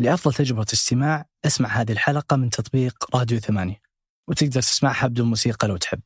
[0.00, 3.80] لأفضل تجربة استماع أسمع هذه الحلقة من تطبيق راديو ثمانية
[4.28, 6.00] وتقدر تسمعها بدون موسيقى لو تحب.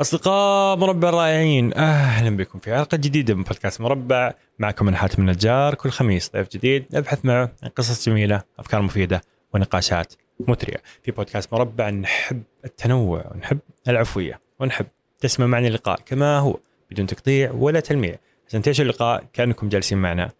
[0.00, 4.32] أصدقاء مربع الرائعين أهلا بكم في حلقة جديدة من بودكاست مربع.
[4.58, 9.22] معكم أنا حاتم النجار كل خميس ضيف جديد نبحث معه عن قصص جميلة أفكار مفيدة
[9.54, 10.14] ونقاشات
[10.48, 10.82] مثرية.
[11.02, 13.58] في بودكاست مربع نحب التنوع ونحب
[13.88, 14.86] العفوية ونحب
[15.20, 16.58] تسمع معنا اللقاء كما هو
[16.90, 18.16] بدون تقطيع ولا تلميع.
[18.48, 20.30] عشان تعيشوا اللقاء كأنكم جالسين معنا.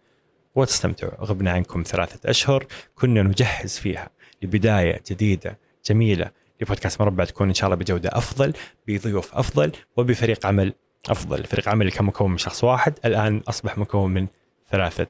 [0.55, 2.65] وتستمتعوا غبنا عنكم ثلاثة أشهر
[2.95, 4.09] كنا نجهز فيها
[4.41, 7.01] لبداية جديدة جميلة لبودكاست.
[7.01, 8.53] مربع تكون إن شاء الله بجودة أفضل
[8.87, 10.73] بضيوف أفضل وبفريق عمل
[11.09, 11.43] أفضل.
[11.43, 14.27] فريق عمل اللي كان مكون من شخص واحد الآن أصبح مكون من
[14.71, 15.07] ثلاثة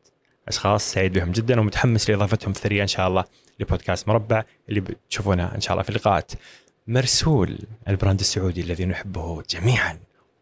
[0.48, 0.92] أشخاص.
[0.92, 3.24] سعيد بهم جدا ومتحمس لإضافتهم الثرية إن شاء الله
[3.60, 4.08] لبودكاست.
[4.08, 6.32] مربع اللي بتشوفونها إن شاء الله في اللقاءات.
[6.88, 10.00] مرسول البراند السعودي الذي نحبه جميعا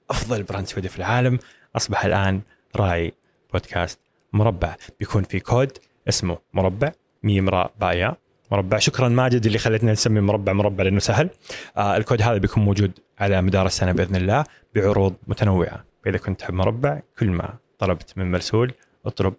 [0.10, 1.40] أفضل brand سعودي في العالم
[1.76, 2.42] أصبح الآن
[2.76, 3.14] راعي
[3.54, 4.00] بودكاست.
[4.36, 4.76] مربع.
[5.00, 5.78] بيكون في كود
[6.10, 6.92] اسمه مربع
[7.24, 8.16] ميم راء بايا.
[8.52, 8.78] مربع.
[8.78, 11.30] شكرا ماجد اللي خلتنا نسمي مربع مربع لأنه سهل.
[11.78, 14.44] آه الكود هذا بيكون موجود على مدار السنة بإذن الله
[14.76, 15.86] بعروض متنوعة.
[16.06, 18.74] فإذا كنت تحب مربع كل ما طلبت من مرسول
[19.06, 19.34] اطلب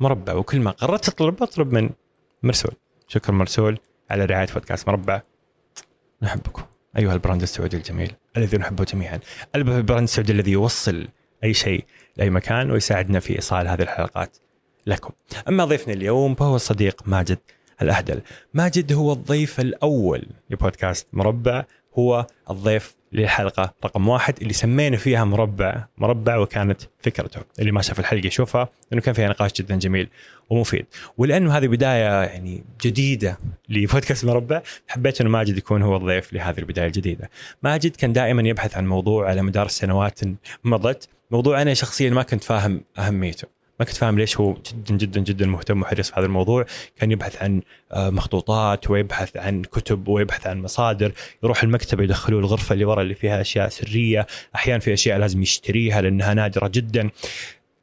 [0.00, 1.90] مربع وكل ما قررت تطلب اطلب من
[2.42, 2.72] مرسول.
[3.08, 3.78] شكرا مرسول
[4.10, 5.22] على رعاية بودكاست مربع.
[6.22, 6.62] نحبكم.
[6.98, 9.20] أيها ال brand السعودي الجميل الذي نحبه جميعا.
[9.54, 11.08] ال brand السعودي الذي يوصل
[11.44, 11.84] أي شيء
[12.16, 14.36] لأي مكان ويساعدنا في إيصال هذه الحلقات
[14.86, 15.10] لكم.
[15.48, 17.38] أما ضيفنا اليوم فهو الصديق ماجد
[17.82, 18.20] الأهدل.
[18.54, 21.64] ماجد هو الضيف الأول لبودكاست مربع
[21.98, 28.00] هو الضيف للحلقة رقم واحد اللي سمينا فيها مربع مربع وكانت فكرته اللي ما شاف
[28.00, 30.08] الحلقة يشوفها لأنه كان فيها نقاش جدا جميل
[30.50, 30.86] ومفيد
[31.18, 36.86] ولأنه هذه بداية يعني جديدة لبودكاست مربع حبيت أنه ماجد يكون هو الضيف لهذه البداية
[36.86, 37.30] الجديدة
[37.62, 40.20] ماجد كان دائما يبحث عن موضوع على مدار السنوات
[40.64, 43.48] مضت موضوع أنا شخصيا ما كنت فاهم أهميته.
[43.80, 46.66] ما كنت فاهم ليش هو جدا جدا جدا مهتم وحريص في هذا الموضوع.
[46.96, 51.12] كان يبحث عن آه، مخطوطات ويبحث عن كتب ويبحث عن مصادر.
[51.42, 54.26] يروح المكتبة يدخلوه الغرفة اللي ورا اللي فيها أشياء سرية.
[54.54, 57.10] أحيانا في أشياء لازم يشتريها لأنها نادرة جدا.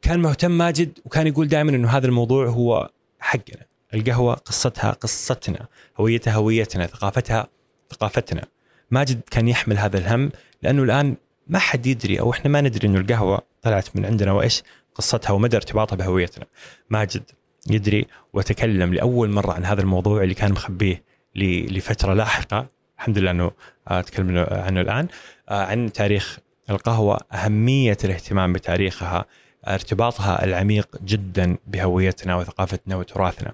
[0.01, 2.89] كان مهتم ماجد وكان يقول دائما أنه هذا الموضوع هو
[3.19, 3.65] حقنا.
[3.93, 5.67] القهوة قصتها قصتنا
[5.97, 7.47] هويتها هويتنا ثقافتها
[7.91, 8.45] ثقافتنا.
[8.91, 10.31] ماجد كان يحمل هذا الهم
[10.63, 11.15] لأنه الآن
[11.49, 14.63] ما حد يدري أو إحنا ما ندري أنه القهوة طلعت من عندنا وإيش
[14.95, 16.45] قصتها ومدى ارتباطها بهويتنا.
[16.89, 17.23] ماجد
[17.69, 21.03] يدري وتكلم لأول مرة عن هذا الموضوع اللي كان مخبيه
[21.35, 22.67] لفترة لاحقة.
[22.97, 23.51] الحمد لله إنه
[23.88, 25.07] اتكلم عنه الآن.
[25.49, 26.39] عن تاريخ
[26.69, 27.19] القهوة.
[27.33, 29.25] أهمية الاهتمام بتاريخها
[29.67, 33.53] ارتباطها العميق جدا بهويتنا وثقافتنا وتراثنا.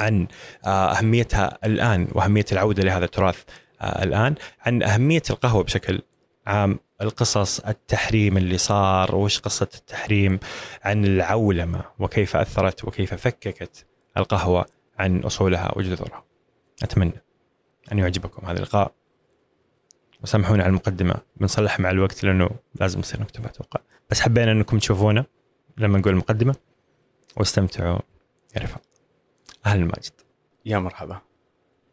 [0.00, 0.26] عن
[0.64, 3.42] أهميتها الآن وأهمية العودة لهذا التراث
[3.82, 4.34] الآن.
[4.60, 6.02] عن أهمية القهوة بشكل
[6.46, 10.38] عام القصص التحريم اللي صار وش قصة التحريم
[10.82, 13.86] عن العولمة وكيف أثرت وكيف فككت
[14.16, 14.66] القهوة
[14.98, 16.24] عن أصولها وجذورها.
[16.82, 17.22] أتمنى
[17.92, 18.92] أن يعجبكم هذا اللقاء.
[20.22, 21.14] وسامحونا على المقدمة.
[21.36, 23.80] بنصلح مع الوقت لأنه لازم نصير نكتب أتوقع.
[24.10, 25.24] بس حبينا أنكم تشوفونا
[25.78, 26.54] لما نقول المقدمة
[27.36, 27.98] واستمتعوا.
[28.56, 28.82] يا رفاق.
[29.66, 30.12] أهلا ماجد.
[30.64, 31.20] يا مرحبا.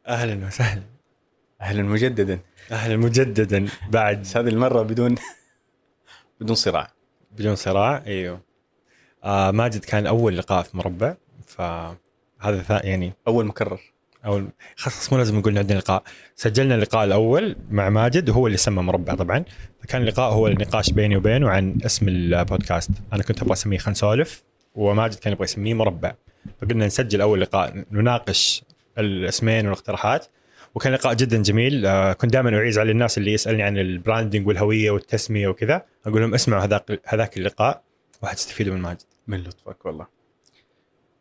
[0.07, 0.98] أهلا وسهلا.
[1.61, 2.39] أهلا مجددا.
[2.71, 4.27] أهلا مجددا بعد.
[4.35, 5.15] هذه المرة بدون
[6.41, 6.91] بدون صراع.
[7.31, 8.41] بدون صراع أيوه.
[9.23, 11.15] آه ماجد كان أول لقاء في مربع
[11.45, 13.79] فهذا يعني أول مكرر.
[14.25, 16.03] اول خلاص مو لازم نقول عندنا لقاء.
[16.35, 19.45] سجلنا اللقاء الأول مع ماجد وهو اللي سمى مربع طبعا.
[19.81, 22.91] فكان اللقاء هو النقاش بيني وبينه عن اسم البودكاست.
[23.13, 24.43] أنا كنت أبغى أسميه خلينا نسولف
[24.75, 26.13] وماجد كان يبغى يسميه مربع.
[26.61, 28.63] فقلنا نسجل أول لقاء نناقش
[28.97, 30.25] الاسمين والاقتراحات.
[30.75, 31.85] وكان لقاء جدا جميل.
[31.85, 35.85] آه، كنت دائما أعيز على الناس اللي يسألني عن البراندنج والهوية والتسمية وكذا.
[36.05, 37.83] أقول لهم اسمعوا هذاك هذاك اللقاء
[38.21, 39.01] وحتستفيدوا من ماجد.
[39.27, 40.07] من لطفك والله.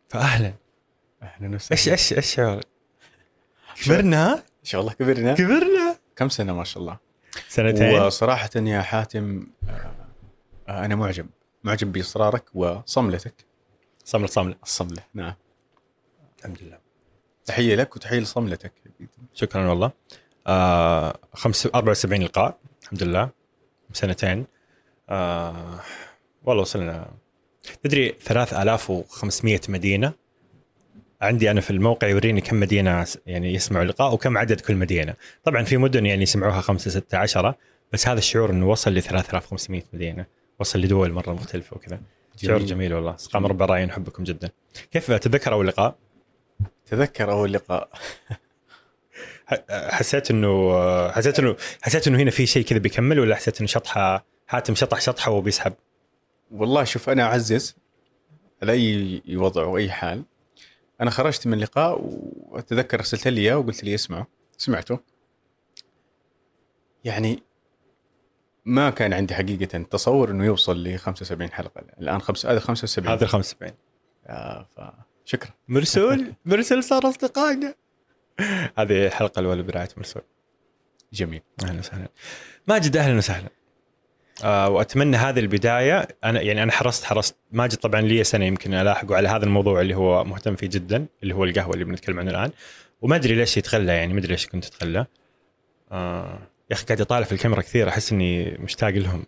[0.08, 0.54] فاهلا.
[1.22, 1.72] أهلا وسهلا.
[1.72, 2.66] إيش إيش إيش شعورك؟
[3.84, 5.34] كبرنا؟ إن شاء الله كبرنا.
[5.34, 6.98] كبرنا؟ كم سنة ما شاء الله.
[7.48, 8.00] سنتين.
[8.00, 9.92] وصراحه يا حاتم آه،
[10.68, 11.26] آه، أنا معجب.
[11.64, 13.34] معجب بإصرارك وصملتك.
[14.04, 14.56] صمله صملة.
[14.62, 15.34] الصمله نعم.
[16.38, 16.87] الحمد لله.
[17.48, 18.72] تحية لك وتحية لصملتك
[19.34, 19.90] شكرا والله.
[20.46, 23.30] آه خمس 74 لقاء الحمد لله.
[23.92, 24.46] سنتين.
[25.10, 25.80] آه
[26.44, 27.10] والله وصلنا.
[27.82, 30.12] تدري 3500 مدينة؟
[31.20, 35.14] عندي أنا في الموقع يوريني كم مدينة يعني يسمعوا اللقاء وكم عدد كل مدينة.
[35.44, 37.58] طبعا في مدن يعني يسمعوها 5 6 10
[37.92, 40.26] بس هذا الشعور إنه وصل ل 3500 مدينة.
[40.58, 42.00] وصل لدول مرة مختلفة وكذا.
[42.36, 42.94] شعور جميل.
[42.94, 43.14] والله.
[43.14, 44.50] اصدقاء مربع راي نحبكم جدا.
[44.90, 45.96] كيف تتذكر اول لقاء
[46.86, 47.90] تذكر أول لقاء.
[49.70, 50.72] حسيت إنه
[51.10, 55.00] حسيت إنه حسيت إنه هنا في شيء كذا بيكمل ولا حسيت إنه شطحة حاتم شطح
[55.00, 55.72] شطحة وبيسحب؟
[56.50, 57.76] والله شوف أنا أعزز
[58.62, 60.24] على أي وضع وأي حال.
[61.00, 64.26] أنا خرجت من اللقاء وأتذكر ارسلت لي إياه وقلت لي اسمعه.
[64.56, 64.98] سمعته.
[67.04, 67.42] يعني
[68.64, 71.82] ما كان عندي حقيقة تصور إنه يوصل ل 75 حلقة.
[72.00, 73.72] الآن خمس هذا 75 هذا ال 75
[74.26, 77.74] آه فشكرا مرسول مرسول صار أصدقائنا.
[78.78, 80.22] هذه الحلقة الاولى برعاية مرسول.
[81.12, 81.42] جميل.
[81.64, 82.08] أهلا وسهلا.
[82.68, 83.48] ماجد أهلا وسهلا.
[84.44, 86.08] آه وأتمنى هذه البداية.
[86.24, 87.36] أنا يعني أنا حرصت حرصت.
[87.52, 91.34] ماجد طبعا لي سنة يمكن ألاحقه على هذا الموضوع اللي هو مهتم فيه جدا اللي
[91.34, 92.50] هو القهوة اللي بنتكلم عنه الآن.
[93.02, 95.06] وما أدري ليش يتخلى يعني ما أدري ليش كنت أتخلى.
[95.92, 96.38] آه
[96.70, 99.24] يا أخي قاعد أطالع في الكاميرا كثير أحس إني مشتاق لهم.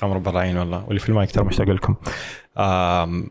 [0.00, 0.84] كاميرا برعين والله.
[0.84, 1.96] واللي في المايك ترى مشتاق لكم.
[2.58, 3.30] آم،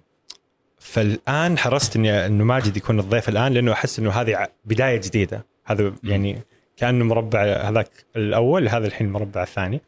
[0.83, 5.45] فالآن حرصت إني إنه ماجد يكون الضيف الآن لأنه أحس إنه هذه بداية جديدة.
[5.65, 6.41] هذا يعني
[6.77, 9.81] كأنه مربع هذاك الأول هذا الحين المربع الثاني.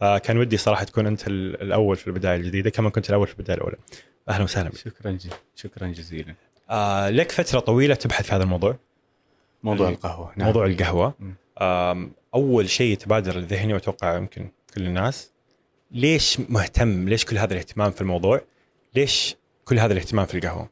[0.00, 3.56] فكان ودي صراحة تكون أنت ال- الأول في البداية الجديدة كما كنت الأول في البداية
[3.56, 3.76] الأولى.
[4.28, 4.68] أهلا وسهلا.
[4.68, 4.76] بك.
[4.76, 6.34] شكرا جزيلا شكرا جزيلا.
[6.70, 8.76] آه لك فترة طويلة تبحث في هذا الموضوع.
[9.62, 10.46] موضوع ال- القهوة نعم.
[10.46, 11.14] موضوع القهوة.
[11.60, 15.30] آم، أول شيء يتبادر لذهني وأتوقع يمكن كل الناس
[15.90, 18.40] ليش مهتم ليش كل هذا الاهتمام في الموضوع؟
[18.94, 20.68] ليش كل هذا الاهتمام في القهوة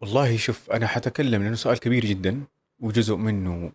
[0.00, 2.42] والله شوف أنا حتكلم لأنه سؤال كبير جدا
[2.80, 3.72] وجزء منه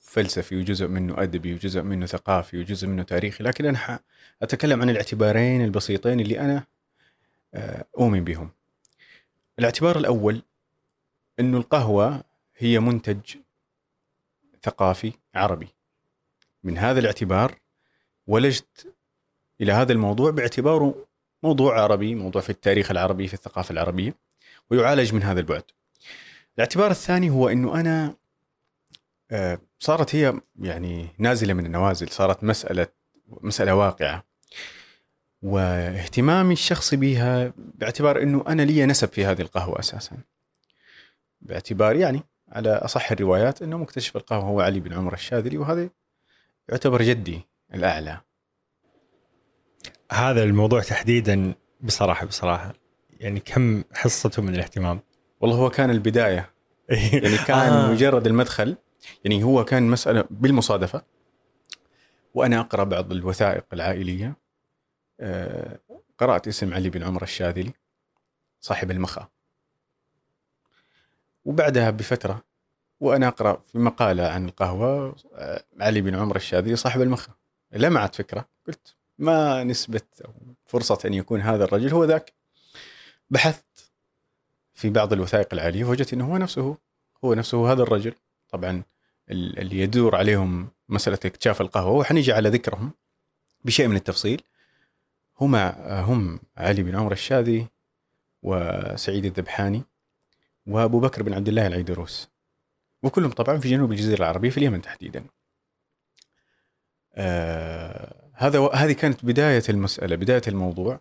[0.00, 4.00] فلسفي وجزء منه أدبي وجزء منه ثقافي وجزء منه تاريخي لكن أنا
[4.42, 6.64] اتكلم عن الاعتبارين البسيطين اللي أنا
[7.54, 8.50] آه، أؤمن بهم.
[9.58, 10.42] الاعتبار الأول
[11.40, 12.24] إنه القهوة
[12.56, 13.36] هي منتج
[14.62, 15.68] ثقافي عربي.
[16.64, 17.58] من هذا الاعتبار
[18.26, 18.94] ولجت
[19.60, 21.06] إلى هذا الموضوع باعتباره
[21.44, 24.14] موضوع عربي، موضوع في التاريخ العربي في الثقافة العربية.
[24.70, 25.62] ويعالج من هذا البعد.
[26.54, 28.14] الاعتبار الثاني هو إنه أنا
[29.30, 32.86] آه، صارت هي يعني نازلة من النوازل، صارت مسألة
[33.28, 34.24] مسألة واقعة.
[35.42, 40.16] واهتمامي الشخصي بها باعتبار إنه أنا لي نسب في هذه القهوة أساسا.
[41.40, 45.88] باعتبار يعني على أصح الروايات إنه مكتشف القهوة هو علي بن عمر الشاذلي وهذا
[46.68, 47.40] يعتبر جدي
[47.74, 48.20] الأعلى.
[50.14, 52.74] هذا الموضوع تحديدا بصراحة بصراحة
[53.20, 55.00] يعني كم حصته من الاهتمام؟
[55.40, 56.50] والله هو كان البداية.
[56.88, 57.90] يعني كان آه.
[57.90, 58.76] مجرد المدخل
[59.24, 61.02] يعني هو كان مسألة بالمصادفة.
[62.34, 64.36] وأنا أقرأ بعض الوثائق العائلية.
[65.20, 65.78] آه،
[66.18, 67.72] قرأت اسم علي بن عمر الشاذلي
[68.60, 69.28] صاحب المخا.
[71.44, 72.44] وبعدها بفترة
[73.00, 77.32] وأنا أقرأ في مقالة عن القهوة آه، علي بن عمر الشاذلي صاحب المخا.
[77.72, 80.32] لمعت فكرة قلت ما نسبة أو
[80.66, 82.32] فرصة أن يكون هذا الرجل هو ذاك.
[83.30, 83.90] بحثت
[84.74, 86.76] في بعض الوثائق العائلية وجدت أنه هو نفسه
[87.24, 88.14] هو نفسه هذا الرجل.
[88.48, 88.82] طبعا
[89.30, 92.92] ال- اللي يدور عليهم مسألة اكتشاف القهوة وحنيجي على ذكرهم
[93.64, 94.42] بشيء من التفصيل.
[95.40, 97.66] هما هم علي بن عمر الشاذي
[98.42, 99.82] وسعيد الذبحاني
[100.66, 102.28] وأبو بكر بن عبد الله العيدروس.
[103.02, 105.24] وكلهم طبعا في جنوب الجزيرة العربية في اليمن تحديدا.
[107.14, 111.00] آه هذا هذه كانت بداية المسألة بداية الموضوع.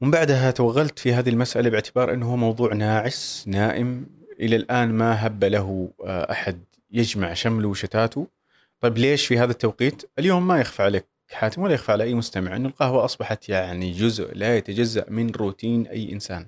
[0.00, 4.06] ومن بعدها توغلت في هذه المسألة باعتبار أنه هو موضوع ناعس نائم.
[4.40, 8.26] إلى الآن ما هب له آه، أحد يجمع شمله وشتاته.
[8.80, 12.56] طيب ليش في هذا التوقيت؟ اليوم ما يخفى عليك حاتم ولا يخفى على أي مستمع
[12.56, 16.46] انه القهوة أصبحت يعني جزء لا يتجزأ من روتين أي إنسان.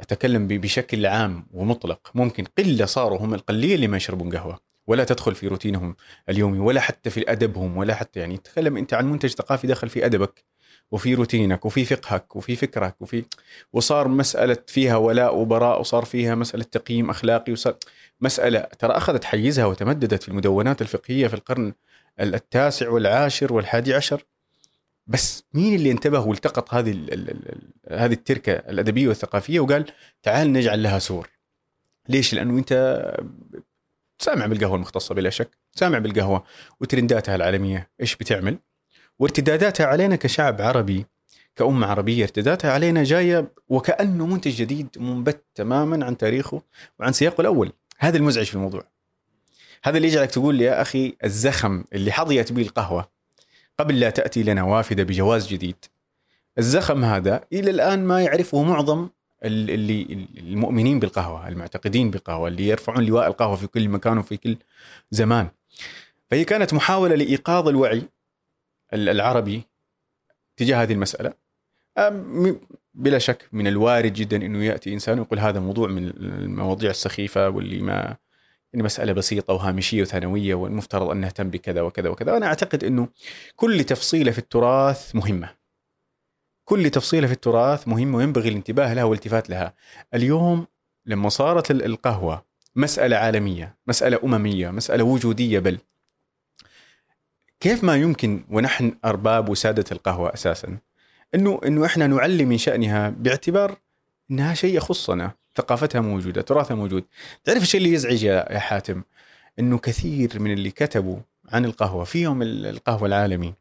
[0.00, 4.69] أتكلم بشكل عام ومطلق، ممكن قلة صاروا هم القليه اللي ما يشربون قهوة.
[4.90, 5.96] ولا تدخل في روتينهم
[6.28, 10.06] اليومي ولا حتى في أدبهم ولا حتى يعني تكلم أنت عن منتج ثقافي دخل في
[10.06, 10.44] أدبك
[10.90, 13.24] وفي روتينك وفي فقهك وفي فكرك وفي
[13.72, 17.76] وصار مسألة فيها ولاء وبراء وصار فيها مسألة تقييم أخلاقي وصار
[18.20, 21.72] مسألة ترى أخذت حيزها وتمددت في المدونات الفقهية في القرن
[22.20, 24.24] التاسع والعاشر والحادي عشر
[25.06, 29.84] بس مين اللي انتبه والتقط هذه ال ال ال هذه التركة الأدبية والثقافية وقال
[30.22, 31.28] تعال نجعل لها سور
[32.08, 32.72] ليش؟ لأنه أنت
[34.20, 36.44] سامع بالقهوة المختصة بلا شك سامع بالقهوة.
[36.80, 38.58] وترنداتها العالمية إيش بتعمل؟
[39.18, 41.06] وارتداداتها علينا كشعب عربي
[41.56, 46.62] كأمة عربية ارتداداتها علينا جاية وكأنه منتج جديد منبت تماما عن تاريخه
[46.98, 47.72] وعن سياقه الأول.
[47.98, 48.84] هذا المزعج في الموضوع.
[49.84, 53.10] هذا اللي يجعلك تقول لي يا أخي الزخم اللي حظيت به القهوة
[53.78, 55.84] قبل لا تأتي لنا وافدة بجواز جديد.
[56.58, 59.08] الزخم هذا إلى الآن ما يعرفه معظم
[59.44, 64.56] اللي المؤمنين بالقهوة المعتقدين بالقهوة اللي يرفعون لواء القهوة في كل مكان وفي كل
[65.10, 65.48] زمان.
[66.30, 68.02] فهي كانت محاولة لإيقاظ الوعي
[68.92, 69.62] ال- العربي
[70.56, 71.32] تجاه هذه المسألة.
[71.98, 72.54] أم-
[72.94, 77.82] بلا شك من الوارد جدا إنه يأتي إنسان ويقول هذا موضوع من المواضيع السخيفة واللي
[77.82, 78.16] ما
[78.72, 83.08] يعني مسألة بسيطة وهامشية وثانوية والمفترض أن نهتم بكذا وكذا وكذا، أنا أعتقد إنه
[83.56, 85.59] كل تفصيلة في التراث مهمة.
[86.70, 89.74] كل تفصيلة في التراث مهمة وينبغي الانتباه لها والالتفات لها.
[90.14, 90.66] اليوم
[91.06, 92.44] لما صارت ال- القهوة
[92.76, 95.78] مسألة عالمية مسألة أممية مسألة وجودية بل
[97.60, 100.78] كيف ما يمكن ونحن أرباب وسادة القهوة أساسا؟
[101.34, 103.76] انه إنه إحنا نعلي من شأنها باعتبار
[104.30, 105.32] إنها شيء يخصنا.
[105.56, 107.04] ثقافتها موجودة تراثها موجود.
[107.44, 109.02] تعرف الشيء اللي يزعج يا حاتم؟
[109.58, 113.54] إنه كثير من اللي كتبوا عن القهوة في يوم ال- القهوة العالمي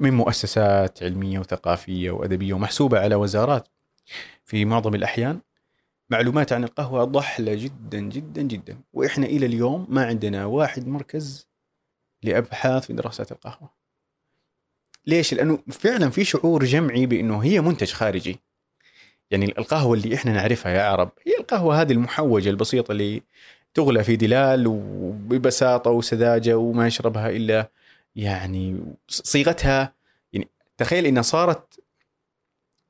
[0.00, 3.68] من مؤسسات علمية وثقافية وأدبية ومحسوبة على وزارات
[4.44, 5.40] في معظم الأحيان
[6.10, 11.46] معلومات عن القهوة ضحلة جدا جدا جدا وإحنا إلى اليوم ما عندنا واحد مركز
[12.22, 13.70] لأبحاث في دراسات القهوة.
[15.06, 18.40] ليش؟ لأنه فعلا في شعور جمعي بأنه هي منتج خارجي.
[19.30, 23.22] يعني القهوة اللي إحنا نعرفها يا عرب هي القهوة هذه المحوجة البسيطة اللي
[23.74, 27.70] تغلى في دلال وببساطة وسذاجة وما يشربها إلا
[28.16, 29.94] يعني صيغتها
[30.32, 31.80] يعني تخيل انها صارت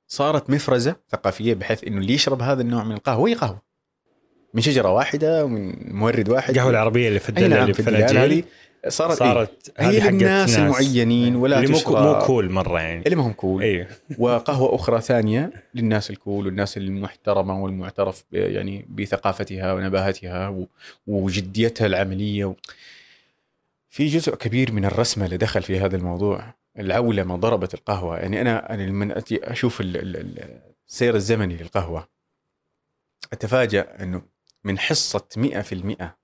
[0.07, 3.63] صارت مفرزة ثقافية بحيث إنه اللي يشرب هذا النوع من القهوة هي قهوه
[4.55, 6.51] من شجرة واحدة ومن مورد واحد.
[6.51, 8.45] القهوة العربية اللي في نعم اللي في الدلال هذه
[8.89, 10.59] صارت, صارت صارت هي هذه حقت للناس ناس.
[10.59, 13.03] المعينين ولا اللي مو مو كول مرة يعني.
[13.05, 13.63] اللي ما هم كول.
[13.63, 13.87] أيوه
[14.19, 20.67] وقهوة أخرى ثانية للناس الكول والناس المحترمة والمعترف يعني بثقافتها ونباهتها
[21.07, 22.55] وجديتها العملية و...
[23.93, 28.19] في جزء كبير من الرسمة اللي دخل في هذا الموضوع العولمة ضربت القهوة.
[28.19, 32.09] يعني أنا أنا لما أتي أشوف ال- ال- ال- السير الزمني للقهوة
[33.33, 34.23] أتفاجأ إنه
[34.65, 36.17] من حصة 100%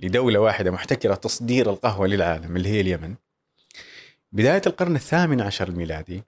[0.00, 3.14] لدولة واحدة محتكرة تصدير القهوة للعالم اللي هي اليمن.
[4.32, 6.22] بداية القرن الثامن عشر الميلادي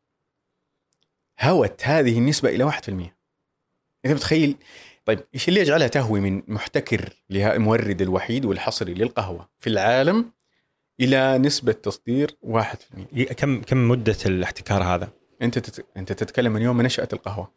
[1.40, 4.56] هوت هذه النسبة إلى 1% أنت متخيل
[5.04, 10.32] طيب إيش اللي يجعلها تهوي من محتكر المورد الوحيد والحصري للقهوة في العالم؟
[11.00, 15.08] إلى نسبة تصدير 1% كم كم مدة الاحتكار هذا؟
[15.42, 15.86] أنت تت...
[15.96, 17.52] أنت تتكلم من يوم ما نشأت القهوة.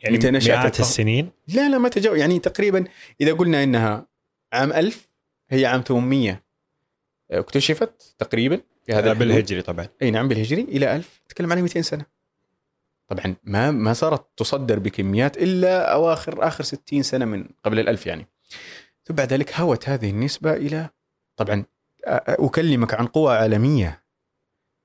[0.00, 2.84] يعني متى نشأت مئات القهوة؟ السنين؟ لا لا ما تجاوز يعني تقريبا
[3.20, 4.06] إذا قلنا إنها
[4.52, 5.08] عام 1000
[5.50, 6.42] هي عام 800
[7.30, 9.28] اكتشفت تقريبا في هذا الحدود.
[9.28, 9.88] بالهجري طبعا.
[10.02, 12.06] أي نعم بالهجري إلى 1000 تتكلم عن 200 سنة.
[13.08, 18.26] طبعا ما ما صارت تصدر بكميات إلا اواخر آخر 60 سنة من قبل الألف يعني.
[19.04, 20.90] ثم بعد ذلك هوت هذه النسبة إلى
[21.36, 21.64] طبعا
[22.06, 24.04] أكلمك عن قوى عالمية.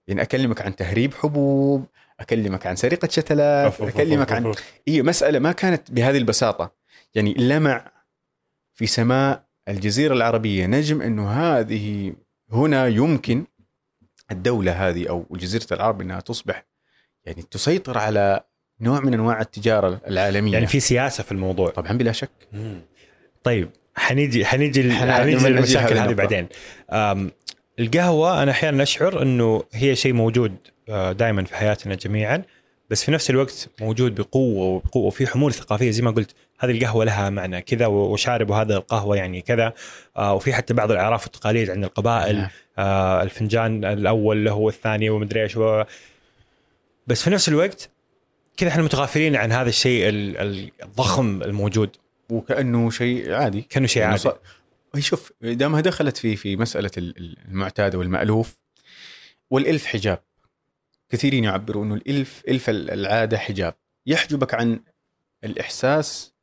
[0.07, 1.85] يعني أكلمك عن تهريب حبوب
[2.19, 4.53] أكلمك عن سرقة شتلات أكلمك عن.
[4.87, 6.71] هي مسألة ما كانت بهذه البساطة.
[7.15, 7.91] يعني لمع
[8.73, 12.13] في سماء الجزيرة العربية نجم أنه هذه
[12.51, 13.45] هنا يمكن
[14.31, 16.65] الدولة هذه أو جزيرة العرب أنها تصبح
[17.25, 18.43] يعني تسيطر على
[18.81, 20.53] نوع من أنواع التجارة العالمية.
[20.53, 21.69] يعني في سياسة في الموضوع.
[21.69, 22.29] طبعا بلا شك.
[23.43, 26.13] طيب حنيجي حنيجي حن- حنيجي للمشاكل هذه.
[26.13, 26.47] بعدين
[27.79, 30.55] القهوة أنا أحيانا أشعر إنه هي شيء موجود
[31.11, 32.43] دائما في حياتنا جميعا
[32.89, 37.05] بس في نفس الوقت موجود بقوة وبقوة وفي حمول ثقافية زي ما قلت هذه القهوة
[37.05, 39.73] لها معنى كذا وشارب هذا القهوة يعني كذا
[40.17, 42.47] آه، وفي حتى بعض الأعراف والتقاليد عند القبائل نعم.
[42.77, 45.57] آه، الفنجان الأول له هو الثاني ومدري إيش
[47.07, 47.89] بس في نفس الوقت
[48.57, 51.89] كذا إحنا متغافلين عن هذا الشيء ال- ال- الضخم الموجود
[52.31, 53.61] وكأنه شيء عادي.
[53.61, 54.17] كأنه شيء عادي.
[54.17, 54.39] صار-
[54.99, 56.55] شوف دامها دخلت في في
[56.97, 58.55] ال- المعتاد والمألوف
[59.49, 60.23] والإلف حجاب.
[61.09, 63.75] كثيرين يعبروا أنه الإلف إلف العادة حجاب.
[64.05, 64.79] يحجبك عن
[65.43, 66.33] الإحساس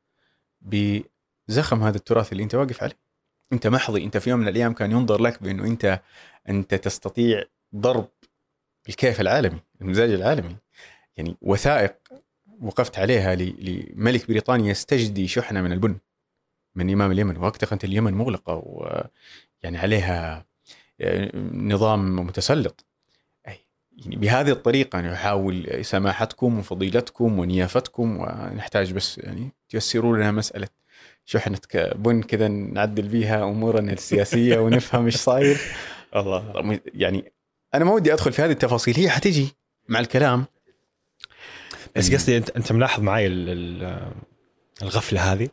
[0.61, 2.99] بزخم هذا التراث اللي أنت واقف عليه.
[3.53, 6.01] أنت محظي أنت في يوم من الأيام كان ينظر لك بأنه أنت
[6.49, 7.45] أنت تستطيع
[7.77, 8.09] ضرب
[8.89, 10.57] الكيف العالمي المزاج العالمي.
[11.17, 11.97] يعني وثائق
[12.63, 15.97] وقفت عليها لملك بريطانيا يستجدي شحنة من البن
[16.75, 17.37] من إمام اليمن.
[17.37, 20.47] وقتها كانت اليمن مغلقة ويعني عليها
[21.53, 22.85] نظام متسلط.
[23.49, 23.59] أي
[23.97, 30.69] يعني بهذه الطريقة يحاول سماحتكم وفضيلتكم ونيافتكم ونحتاج بس يعني تيسروا لنا مسألة
[31.25, 35.59] شحنة بن كذا نعدل بيها أمورنا السياسية ونفهم إيش صاير.
[36.17, 36.81] الله.
[36.95, 37.33] يعني
[37.75, 39.49] أنا ما ودي أدخل في هذه التفاصيل هي حتيجي
[39.89, 40.45] مع الكلام.
[41.97, 44.11] بس قصدي؟ انت أنت ملاحظ معي ال- ال-
[44.83, 45.49] الغفلة هذه؟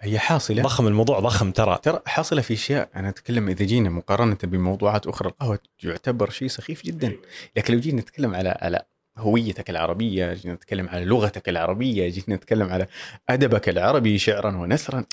[0.00, 0.62] هي حاصلة.
[0.62, 1.78] ضخم الموضوع ضخم ترى.
[1.82, 2.88] ترى حاصلة في أشياء.
[2.96, 7.12] أنا أتكلم إذا جينا مقارنة بموضوعات أخرى القهوة يعتبر شيء سخيف جدا.
[7.56, 8.82] لكن لو جينا نتكلم على على
[9.18, 12.86] هويتك العربية جينا نتكلم على لغتك العربية جينا نتكلم على
[13.28, 15.04] أدبك العربي شعرا ونثرا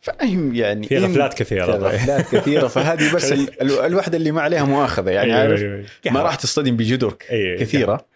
[0.00, 1.72] فاهم يعني في غفلات كثيرة.
[1.76, 2.66] غفلات كثيرة.
[2.68, 5.10] فهذه بس ال- ال- الوحدة اللي ما عليها مؤاخذة.
[5.10, 5.86] يعني أيوة، عارف؟ أيوة، أيوة.
[6.06, 7.16] ما راح تصطدم بجدر
[7.60, 8.06] كثيرة.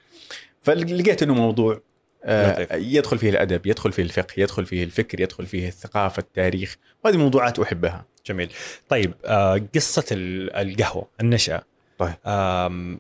[0.63, 1.81] فلقيت إنه موضوع
[2.25, 2.73] آه لطيف.
[2.73, 6.77] يدخل فيه الأدب يدخل فيه الفقه يدخل فيه الفكر يدخل فيه الثقافة التاريخ.
[7.05, 8.05] وهذه موضوعات أحبها.
[8.27, 8.53] جميل.
[8.89, 11.63] طيب آه، قصة ال- القهوة النشاه
[11.99, 12.15] طيب.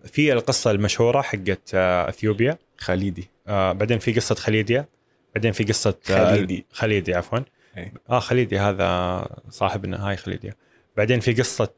[0.05, 2.59] في القصة المشهورة حقت آه، إثيوبيا.
[2.79, 3.29] خليدي.
[3.47, 4.87] بعدين في قصة خليديا
[5.35, 6.67] بعدين في قصة خليدي.
[6.73, 7.39] خليدي عفوا.
[7.77, 7.93] إيه.
[8.11, 10.55] آه خليدي هذا صاحبنا هاي خليديا
[10.97, 11.71] بعدين في قصة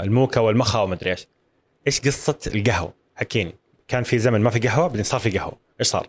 [0.00, 1.26] الموكا والمخا وما ادري إيش.
[1.86, 3.54] إيش قصة القهوة؟ حكيني.
[3.88, 5.56] كان في زمن ما في قهوة بعدين صار في قهوة.
[5.80, 6.08] إيش صار؟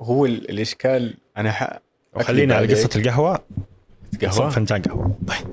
[0.00, 1.78] هو ال- الإشكال أنا ح...
[2.14, 2.74] وخلينا على.
[2.74, 3.44] قصة القهوة.
[4.22, 5.18] قهوة؟ فنجان قهوة.
[5.28, 5.46] طيب.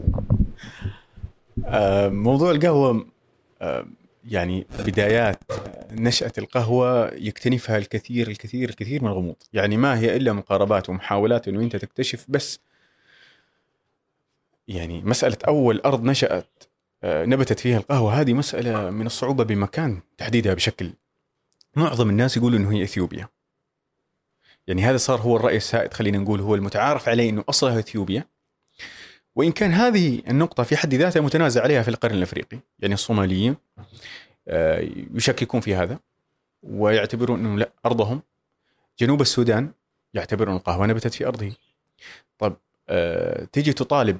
[1.66, 3.06] آه، موضوع القهوة
[3.62, 3.86] آه،
[4.30, 5.40] يعني بدايات
[5.92, 9.36] نشأة القهوة يكتنفها الكثير الكثير الكثير من الغموض.
[9.54, 12.60] يعني ما هي إلا مقاربات ومحاولات أنه أنت تكتشف بس
[14.68, 16.64] يعني مسألة أول أرض نشأت
[17.04, 20.92] آه، نبتت فيها القهوة هذه مسألة من الصعوبة بمكان تحديدها بشكل
[21.78, 23.30] معظم الناس يقولوا أنه هي إثيوبيا.
[24.68, 28.26] يعني هذا صار هو الرأي السائد خلينا نقول هو المتعارف عليه أنه أصلها إثيوبيا.
[29.36, 33.56] وإن كان هذه النقطة في حد ذاتها متنازع عليها في القرن الأفريقي يعني الصوماليين
[34.48, 36.00] آه، يشككون في هذا
[36.64, 38.22] ويعتبرون أنه لا أرضهم.
[39.00, 39.72] جنوب السودان
[40.14, 41.52] يعتبرون القهوة نبتت في أرضه.
[42.38, 42.56] طب
[42.90, 44.20] آه، تيجي تطالب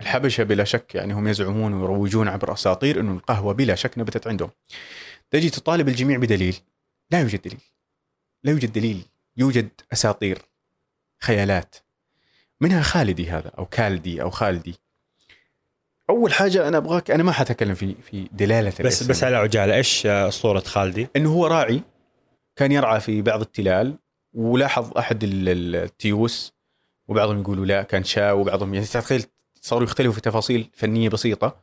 [0.00, 4.50] الحبشة بلا شك يعني هم يزعمون ويروجون عبر أساطير أنه القهوة بلا شك نبتت عندهم.
[5.30, 6.56] تجي تطالب الجميع بدليل.
[7.10, 7.60] لا يوجد دليل.
[8.44, 9.02] لا يوجد دليل.
[9.36, 10.38] يوجد أساطير
[11.20, 11.76] خيالات.
[12.60, 14.74] منها خالدي هذا أو كالدي أو خالدي.
[16.10, 19.08] أول حاجة أنا أبغاك أنا ما حتكلم في في دلالة بس الاسم.
[19.08, 21.82] بس على عجالة إيش آه، اسطوره خالدي؟ إنه هو راعي
[22.56, 23.98] كان يرعى في بعض التلال
[24.32, 26.52] ولاحظ ال- التيوس
[27.08, 29.24] وبعضهم يقولوا لا كان شاة وبعضهم يعني تخيل
[29.60, 31.60] صاروا يختلفوا في تفاصيل فنية بسيطة.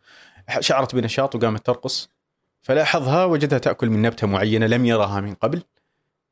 [0.60, 2.10] شعرت بنشاط وقامت ترقص.
[2.65, 5.63] فلاحظها وجدها تأكل من نبتة معينة لم يرها من قبل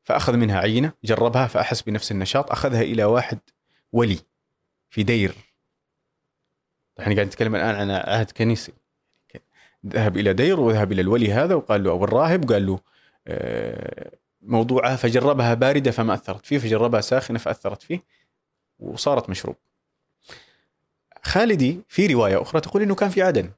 [0.04, 3.40] فأخذ منها عينة جربها فأحس بنفس النشاط أخذها إلى واحد
[3.92, 4.20] ولي
[4.90, 5.36] في دير
[7.00, 8.74] إحنا قاعد نتكلم الآن عن عهد كنيسي
[9.86, 12.80] ذهب إلى دير وذهب إلى الولي هذا وقال له أو الراهب قال له
[13.28, 14.12] آه،
[14.42, 18.04] موضوعها فجربها باردة فما أثرت فيه فجربها ساخنة فأثرت فيه
[18.80, 19.56] وصارت مشروب.
[21.24, 23.52] خالدي في رواية أخرى تقول إنه كان في عدن.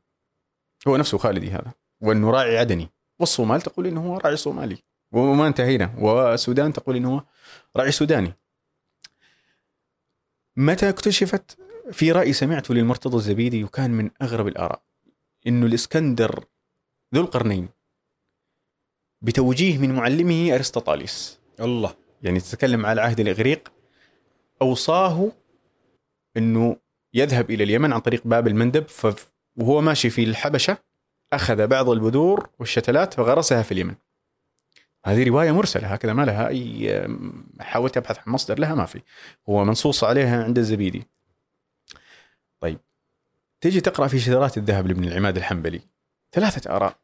[0.87, 2.89] هو نفسه خالدي هذا وانه راعي عدني.
[3.19, 4.77] والصومال تقول إنه هو راعي صومالي.
[5.11, 5.95] وما انتهينا.
[5.99, 7.23] والسودان تقول إنه هو
[7.75, 8.33] راعي سوداني.
[10.57, 11.57] متى اكتشفت؟
[11.91, 14.81] في رأي سمعته للمرتضى الزبيدي وكان من أغرب الآراء.
[15.47, 16.45] إنه الإسكندر
[17.15, 17.69] ذو القرنين
[19.21, 21.95] بتوجيه من معلمه ارسطاطاليس الله.
[22.21, 23.71] يعني تتكلم على عهد الإغريق.
[24.61, 25.31] أوصاه
[26.37, 26.77] إنه
[27.13, 28.85] يذهب إلى اليمن عن طريق باب المندب
[29.55, 30.77] وهو ماشي في الحبشة.
[31.33, 33.95] أخذ بعض البذور والشتلات فغرسها في اليمن.
[35.05, 37.07] هذه رواية مرسلة هكذا ما لها أي
[37.59, 39.01] حاولت أبحث عن مصدر لها ما في.
[39.49, 41.07] هو منصوص عليها عند الزبيدي.
[42.59, 42.79] طيب
[43.61, 45.81] تيجي تقرأ في شذرات الذهب لابن العماد الحنبلي
[46.31, 46.97] ثلاثة آراء.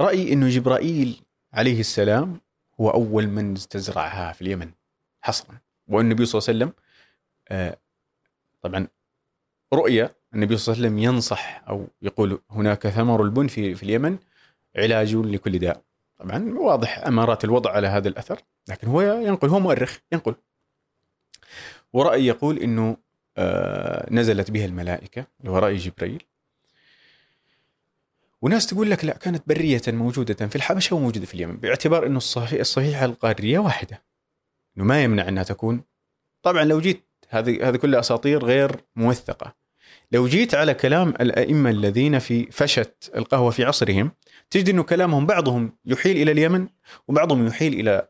[0.00, 1.20] رأي انه جبرائيل
[1.52, 2.40] عليه السلام
[2.80, 4.70] هو أول من استزرعها في اليمن
[5.20, 6.84] حصرا والنبي صلى الله عليه وسلم
[7.48, 7.78] آه،
[8.62, 8.86] طبعا
[9.74, 14.18] رؤيا النبي صلى الله عليه وسلم ينصح أو يقول هناك ثمر البن في في اليمن
[14.76, 15.82] علاج لكل داء.
[16.18, 20.34] طبعا واضح أمارات الوضع على هذا الأثر لكن هو ينقل هو مؤرخ ينقل.
[21.92, 22.96] ورأي يقول إنه
[23.36, 26.22] آه، نزلت بها الملائكة اللي هو راي جبريل.
[28.42, 32.60] وناس تقول لك لا كانت برية موجودة في الحبشة وموجودة في اليمن باعتبار إنه الصحيح
[32.60, 34.02] الصحيحة القارية واحدة.
[34.76, 35.82] إنه ما يمنع أنها تكون.
[36.42, 39.63] طبعا لو جيت هذه هذه كلها أساطير غير موثقة.
[40.12, 44.10] لو جيت على كلام الأئمة الذين في فشت القهوة في عصرهم
[44.50, 46.68] تجد إنه كلامهم بعضهم يحيل إلى اليمن
[47.08, 48.08] وبعضهم يحيل إلى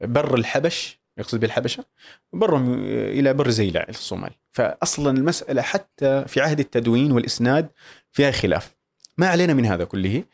[0.00, 1.84] بر الحبش يقصد بالحبشة
[2.32, 4.30] وبرهم إلى بر زيلع الصومال.
[4.50, 7.68] فاصلا المسألة حتى في عهد التدوين والإسناد
[8.12, 8.76] فيها خلاف.
[9.18, 10.24] ما علينا من هذا كله.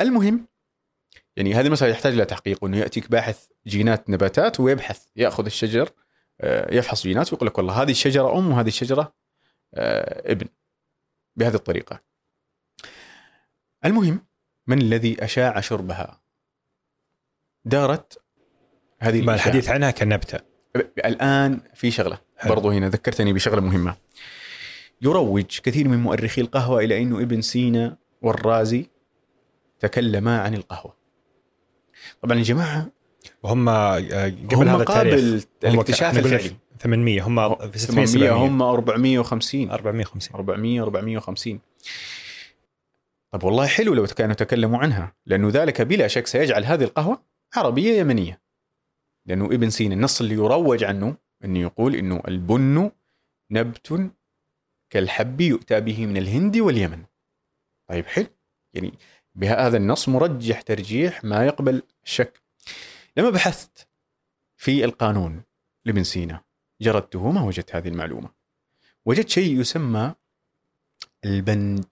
[0.00, 0.46] المهم
[1.36, 5.90] يعني هذه المسألة يحتاج إلى تحقيق أنه يأتيك باحث جينات نباتات ويبحث يأخذ الشجر
[6.40, 9.14] آه، يفحص جينات ويقول لك والله هذه الشجرة أم وهذه الشجرة
[9.74, 10.46] ابن
[11.36, 12.00] بهذه الطريقة.
[13.84, 14.26] المهم
[14.66, 16.20] من الذي أشاع شربها؟
[17.64, 18.22] دارت
[19.00, 19.34] هذه ما.
[19.34, 20.38] الحديث عنها كنبتة.
[21.04, 22.54] الآن في شغلة حلو.
[22.54, 23.96] برضو هنا ذكرتني بشغلة مهمة.
[25.02, 28.90] يروج كثير من مؤرخي القهوة إلى أنه ابن سينا والرازي
[29.80, 30.96] تكلما عن القهوة.
[32.22, 32.90] طبعا الجماعة
[33.42, 36.56] وهم آه، قبل هم هذا التاريخ قابل هم الاكتشاف الفعلي.
[36.82, 41.60] 800 هم في 600 800 700 هم 450 450 400 450
[43.32, 47.24] طب والله حلو لو كانوا تكلموا عنها لأنه ذلك بلا شك سيجعل هذه القهوة
[47.56, 48.42] عربية يمنية.
[49.26, 52.90] لأنه ابن سينا النص اللي يروج عنه أنه يقول أنه البن
[53.50, 54.10] نبت
[54.90, 57.04] كالحب يؤتى به من الهند واليمن.
[57.88, 58.26] طيب حلو.
[58.74, 58.92] يعني
[59.34, 62.42] بهذا النص مرجح ترجيح ما يقبل الشك
[63.16, 63.88] لما بحثت
[64.56, 65.42] في القانون
[65.84, 66.44] لابن سينا
[66.80, 68.30] جردته ما وجدت هذه المعلومة.
[69.04, 70.14] وجدت شيء يسمى
[71.24, 71.84] البنج.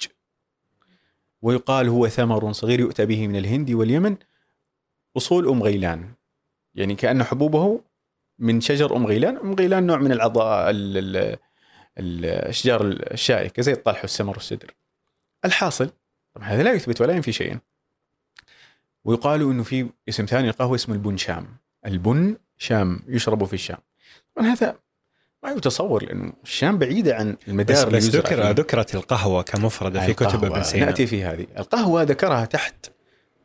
[1.43, 4.17] ويقال هو ثمر صغير يؤتى به من الهند واليمن
[5.17, 6.15] أصول أم غيلان.
[6.75, 7.81] يعني كأن حبوبه
[8.39, 9.37] من شجر أم غيلان.
[9.37, 11.39] أم غيلان نوع من العضاء ال- ال-
[11.99, 14.75] الأشجار الشائكة زي الطلح والسمر والسدر
[15.45, 15.91] الحاصل
[16.35, 17.61] طبعا هذا لا يثبت ولا ينفي شيئا.
[19.05, 23.79] ويقال إنه في اسم ثاني للقهوه اسمه البن شام البن شام يشرب في الشام.
[24.37, 24.77] طبعا هذا
[25.43, 28.51] ما يتصور لأنه الشام بعيدة عن بس, المدار بس يزرع ذكر.
[28.51, 30.87] ذكرت القهوة كمفردة في كتب ابن سينا.
[30.87, 31.47] نأتي في هذه.
[31.59, 32.91] القهوة ذكرها تحت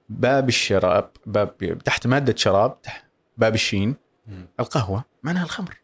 [0.09, 3.05] باب الشراب باب تحت مادة شراب تحت
[3.37, 3.95] باب الشين.
[4.27, 4.47] مم.
[4.59, 5.81] القهوة معناها الخمر.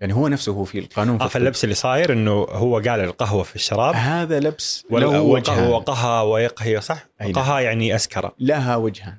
[0.00, 3.94] يعني هو نفسه في القانون في فاللبس اللي صاير إنه هو قال القهوة في الشراب.
[3.94, 8.32] هذا لبس له وجهان وقهى ويقهي صح؟ قهى يعني أسكر.
[8.38, 9.16] لها وجهان.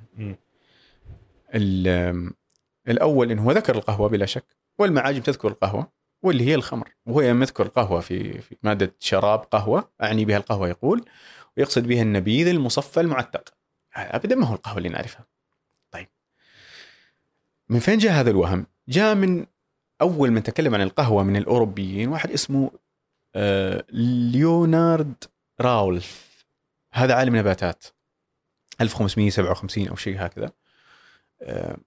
[2.89, 5.91] الأول إنه هو ذكر القهوة بلا شك والمعاجم تذكر القهوة
[6.23, 6.89] واللي هي الخمر.
[7.05, 11.05] وهو يذكر القهوة في في مادة شراب قهوة أعني بها القهوة يقول
[11.57, 13.53] ويقصد بها النبيذ المصفى المعتق.
[13.93, 15.25] هذا ابدا ما هو القهوة اللي نعرفها.
[15.91, 16.07] طيب.
[17.69, 19.45] من فين جاء هذا الوهم؟ جاء من
[20.01, 22.71] أول من تكلم عن القهوة من الأوروبيين واحد اسمه
[23.35, 25.23] آه، ليونارد
[25.61, 26.45] راولف.
[26.93, 27.85] هذا عالم نباتات.
[28.81, 30.51] 1557 أو شيء هكذا.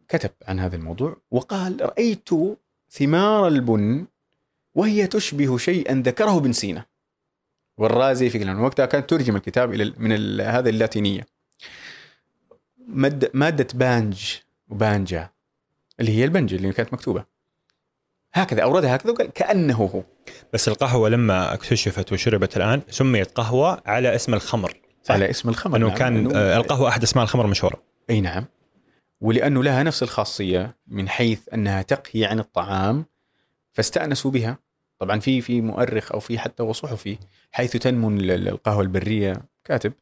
[0.08, 2.28] كتب عن هذا الموضوع وقال رأيت
[2.90, 4.06] ثمار البن
[4.74, 6.84] وهي تشبه شيئا ذكره ابن سينا.
[7.78, 11.26] والرازي في لأنه وقتها كانت ترجم الكتاب إلى من ال- هذا اللاتينية.
[12.88, 14.22] مادة, مادة بانج
[14.68, 15.30] وبانجا
[16.00, 17.24] اللي هي البنج اللي كانت مكتوبة.
[18.34, 20.02] هكذا أوردها هكذا وقال كأنه هو.
[20.52, 24.80] بس القهوة لما اكتشفت وشربت الآن سميت قهوة على اسم الخمر.
[25.02, 25.96] صح؟ على اسم الخمر انه نعم.
[25.96, 27.82] كان لأنه- آه، القهوة أحد أسماء الخمر المشهورة.
[28.10, 28.44] أي نعم.
[29.22, 33.04] ولأنه لها نفس الخاصية من حيث أنها تقهي عن الطعام
[33.72, 34.58] فاستأنسوا بها.
[34.98, 37.18] طبعا في في مؤرخ أو في حتى وصحفي
[37.52, 39.92] حيث تنمو ال- ال- القهوة البرية كاتب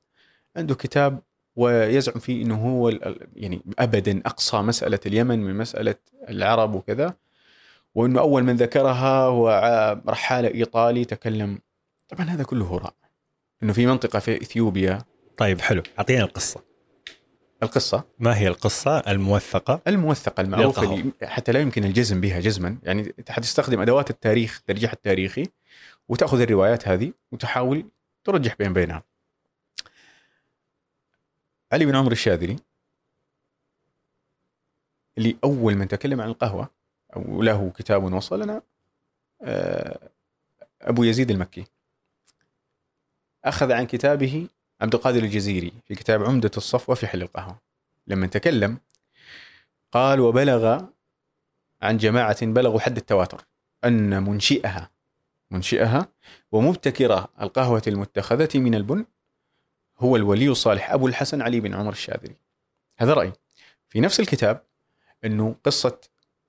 [0.56, 1.22] عنده كتاب
[1.56, 2.88] ويزعم فيه إنه هو
[3.36, 5.94] يعني ابدا أقصى مسألة اليمن من مسألة
[6.28, 7.14] العرب وكذا
[7.94, 9.48] وإنه أول من ذكرها هو
[10.08, 11.58] رحاله إيطالي تكلم.
[12.08, 12.94] طبعا هذا كله هراء.
[13.62, 14.98] إنه في منطقة في إثيوبيا.
[15.36, 15.82] طيب حلو.
[15.98, 16.69] أعطينا القصة.
[17.62, 21.00] القصة؟ ما هي القصة الموثقة؟ الموثقة المعروفة للقهوة.
[21.00, 22.78] اللي حتى لا يمكن الجزم بها جزما.
[22.82, 25.46] يعني حتستخدم أدوات التاريخ الترجيح التاريخي
[26.08, 27.86] وتأخذ الروايات هذه وتحاول
[28.24, 29.02] ترجح بين بينها.
[31.72, 32.56] علي بن عمرو الشاذلي
[35.18, 36.70] اللي أول من تكلم عن القهوة
[37.16, 38.62] أو له كتاب وصلنا
[39.42, 40.10] آه،
[40.82, 41.64] أبو يزيد المكي.
[43.44, 44.48] أخذ عن كتابه
[44.80, 47.58] عبد القادر الجزيري في كتاب عمدة الصفوة في حل القهوة.
[48.06, 48.78] لما تكلم
[49.92, 50.84] قال وبلغ
[51.82, 53.44] عن جماعة بلغوا حد التواتر
[53.84, 54.90] أن منشئها
[55.50, 56.08] منشئها
[56.52, 59.04] ومبتكر القهوة المتخذة من البن
[59.98, 62.34] هو الولي الصالح أبو الحسن علي بن عمر الشاذلي.
[62.96, 63.32] هذا رأي.
[63.88, 64.62] في نفس الكتاب
[65.24, 66.00] أنه قصة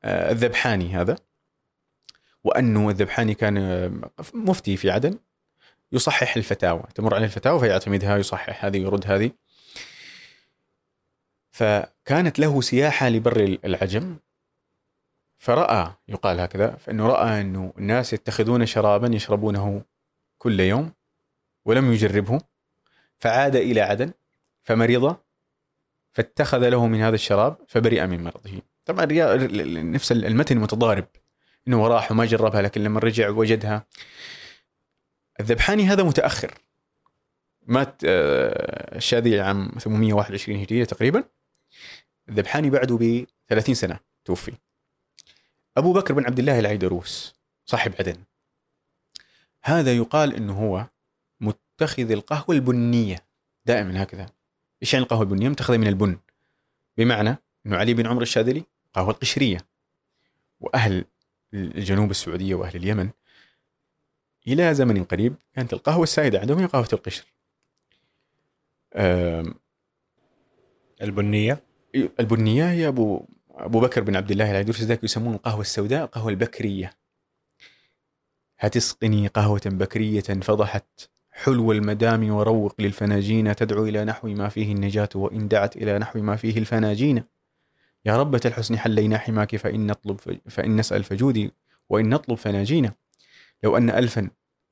[0.04, 1.16] آه، الذبحاني هذا
[2.44, 3.92] وأنه الذبحاني كان آه،
[4.34, 5.18] مفتي في عدن.
[5.92, 9.32] يصحح الفتاوى تمر عليه الفتاوى فيعتمدها يصحح هذه يرد هذه.
[11.52, 14.16] فكانت له سياحة لبر العجم
[15.38, 19.82] فرأى يقال هكذا فإنه رأى أنه الناس يتخذون شرابا يشربونه
[20.38, 20.94] كل يوم
[21.66, 22.40] ولم يجربه
[23.18, 24.12] فعاد إلى عدن
[24.64, 25.16] فمرض
[26.14, 28.62] فاتخذ له من هذا الشراب فبرئ من مرضه.
[28.86, 29.06] طبعا
[29.82, 31.06] نفس المتن متضارب
[31.68, 33.86] إنه راح وما جربها لكن لما رجع وجدها
[35.42, 36.54] الذبحاني هذا متأخر.
[37.68, 41.24] مات آه، الشاذلي عام 821 هجرية تقريبا.
[42.30, 44.54] الذبحاني بعده ب 30 سنة توفي.
[45.78, 48.18] أبو بكر بن عبد الله العيدروس صاحب عدن.
[49.64, 50.88] هذا يقال إنه هو
[51.42, 53.26] متخذ القهوة البنية.
[53.66, 54.26] دائما هكذا.
[54.82, 56.18] إيش يعني القهوة البنية؟ متخذة من البن.
[56.98, 59.58] بمعنى إنه علي بن عمرو الشاذلي قهوة القشريه
[60.60, 61.06] وأهل
[61.54, 63.10] الجنوب السعودية وأهل اليمن
[64.48, 67.26] إلى زمن قريب كانت القهوة السائدة عندهم هي قهوة القشر.
[68.96, 69.54] آم،
[71.02, 71.64] البنية؟
[72.20, 76.94] البنية هي أبو أبو بكر بن عبد الله العيدروس ذاك يسمون القهوه السوداء القهوه البكرية.
[78.60, 85.48] هتسقني قهوة بكرية فضحت حلو المدام وروق للفناجين تدعو إلى نحو ما فيه النجاة وإن
[85.48, 87.24] دعت إلى نحو ما فيه الفناجين.
[88.06, 91.52] يا ربة الحسن حلينا حماك فإن نطلب فإن نسأل فجودي
[91.90, 92.94] وإن نطلب فناجينا
[93.64, 94.30] لو أن ألفا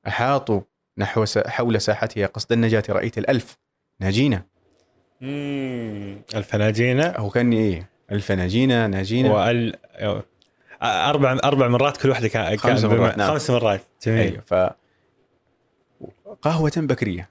[0.08, 0.60] أحاطوا
[0.98, 3.56] نحو س- حول ساحتها قصد النجاة رأيت الألف
[4.00, 4.44] ناجينا.
[5.20, 6.22] مم.
[6.34, 9.76] الفناجينه هو كان إيه؟ الفناجينا ناجينا وال
[10.82, 13.30] أربع أربع مرات كل واحدة كان خمس مرات، نعم.
[13.30, 13.80] خمس مرات.
[14.06, 14.20] جميل.
[14.20, 14.54] أيوه ف
[16.42, 17.30] قهوة بكرية.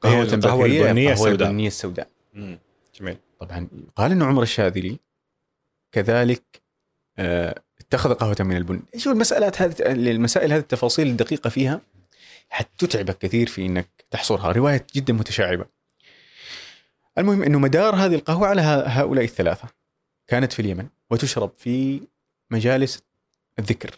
[0.00, 1.48] قهوة بكرية البنية القهوة السوداء.
[1.48, 2.08] البنية السوداء.
[2.34, 2.58] مم.
[3.00, 3.16] جميل.
[3.40, 4.98] طبعا قال إنه عمر الشاذلي
[5.92, 6.62] كذلك
[7.18, 7.62] آه،
[7.94, 8.82] اتخذ قهوة من البن.
[8.96, 11.80] شو المسألات هذه المسائل هذه التفاصيل الدقيقة فيها
[12.48, 14.52] حتتعبك كثير في إنك تحصرها.
[14.52, 15.64] رواية جدا متشعبة.
[17.18, 19.68] المهم إنه مدار هذه القهوة على هؤلاء الثلاثة.
[20.28, 22.00] كانت في اليمن وتشرب في
[22.50, 23.02] مجالس
[23.58, 23.90] الذكر.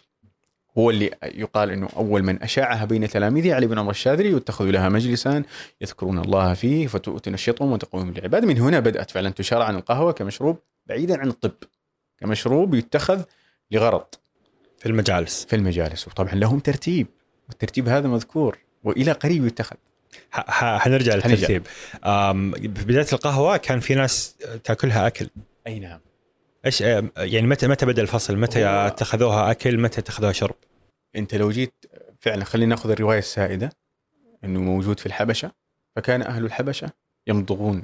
[0.77, 4.89] هو اللي يقال إنه أول من أشاعها بين تلاميذه علي بن عمر الشاذلي واتخذوا لها
[4.89, 5.43] مجلسا
[5.81, 8.47] يذكرون الله فيه فتنشطهم وتقوم بالعبادة.
[8.47, 11.55] من هنا بدأت فعلا تشرع عن القهوة كمشروب بعيدا عن الطب.
[12.17, 13.23] كمشروب يتخذ
[13.71, 14.05] لغرض.
[14.77, 15.45] في المجالس.
[15.45, 16.07] في المجالس.
[16.07, 17.07] وطبعا لهم ترتيب.
[17.49, 18.57] والترتيب هذا مذكور.
[18.83, 19.75] وإلى قريب يتخذ.
[20.51, 21.15] حنرجع.
[21.15, 21.65] للترتيب.
[21.65, 25.29] في بداية القهوة كان في ناس تأكلها أكل.
[25.67, 25.99] أي نعم.
[26.65, 30.55] إيش يعني متى متى بدأ الفصل؟ متى اتخذوها أكل؟ متى اتخذوها شرب؟
[31.15, 31.73] أنت لو جيت
[32.19, 33.69] فعلا خلينا نأخذ الرواية السائدة.
[34.43, 35.51] إنه موجود في الحبشة.
[35.95, 36.89] فكان أهل الحبشة
[37.27, 37.83] يمضغون.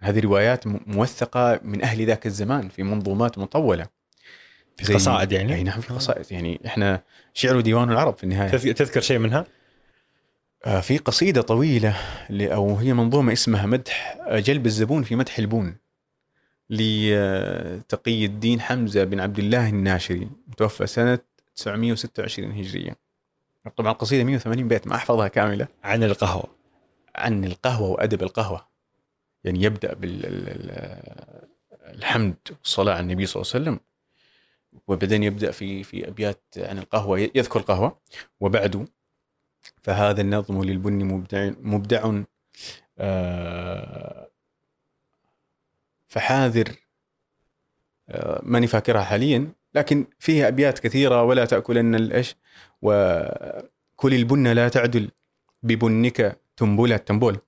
[0.00, 3.86] هذه روايات موثقة من أهل ذاك الزمان في منظومات مطولة.
[4.78, 6.26] في قصائد يعني؟ أي نعم في قصائد.
[6.32, 7.02] يعني إحنا
[7.34, 8.50] شعر ديوان العرب في النهاية.
[8.50, 9.46] تذ- تذكر شيء منها؟
[10.64, 11.96] آه، في قصيدة طويلة
[12.30, 15.76] ل- أو هي منظومة اسمها مدح آه، جلب الزبون في مدح البون
[16.70, 21.18] لتقي الدين حمزة بن عبد الله الناشري متوفى سنة
[21.56, 22.96] 926 هجرية.
[23.76, 25.68] طبعا القصيده 180 بيت ما أحفظها كاملة.
[25.84, 26.44] عن القهوة.
[27.14, 28.66] عن القهوة وأدب القهوة.
[29.44, 29.94] يعني يبدأ
[31.94, 33.80] بالحمد والصلاة على النبي صلى الله عليه وسلم
[34.88, 37.98] وبعدين يبدأ في في أبيات عن القهوة يذكر القهوة
[38.40, 38.86] وبعده.
[39.82, 42.22] فهذا النظم للبن مبدع مبدع
[42.98, 44.30] آه،
[46.06, 46.68] فحاذر
[48.08, 52.36] آه، ماني فاكرها حاليا لكن فيها أبيات كثيرة ولا تأكلن الايش
[52.82, 55.10] وكل البن لا تعدل
[55.62, 57.38] ببنك تنبلة تنبول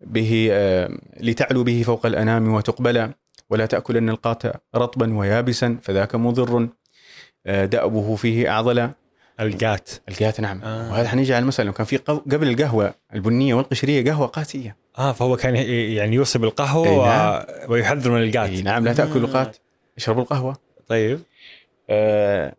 [0.00, 3.12] به آه، لتعلو به فوق الأنام وتقبل
[3.50, 4.42] ولا تأكلن القات
[4.76, 6.68] رطبا ويابسا فذاك مضر.
[7.46, 8.90] آه، دأبه فيه أعضل.
[9.40, 10.62] القات القات نعم.
[10.62, 10.92] آه.
[10.92, 14.76] وهذا حنيجي على المسألة لو كان في قبل القهوة البنية والقشرية قهوة قاتية.
[14.98, 17.06] آه فهو كان يعني يوصي و...
[17.06, 17.42] نعم.
[17.68, 18.84] ويحذر من القات أي نعم.
[18.84, 19.32] لا تأكلوا آه.
[19.32, 19.56] قات
[19.96, 20.56] اشربوا القهوة.
[20.88, 21.20] طيب.
[21.90, 22.54] آه،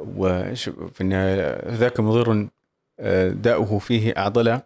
[0.00, 0.70] وش
[1.68, 2.48] ذاك مضر
[3.00, 4.60] آه، داؤه فيه أعضل.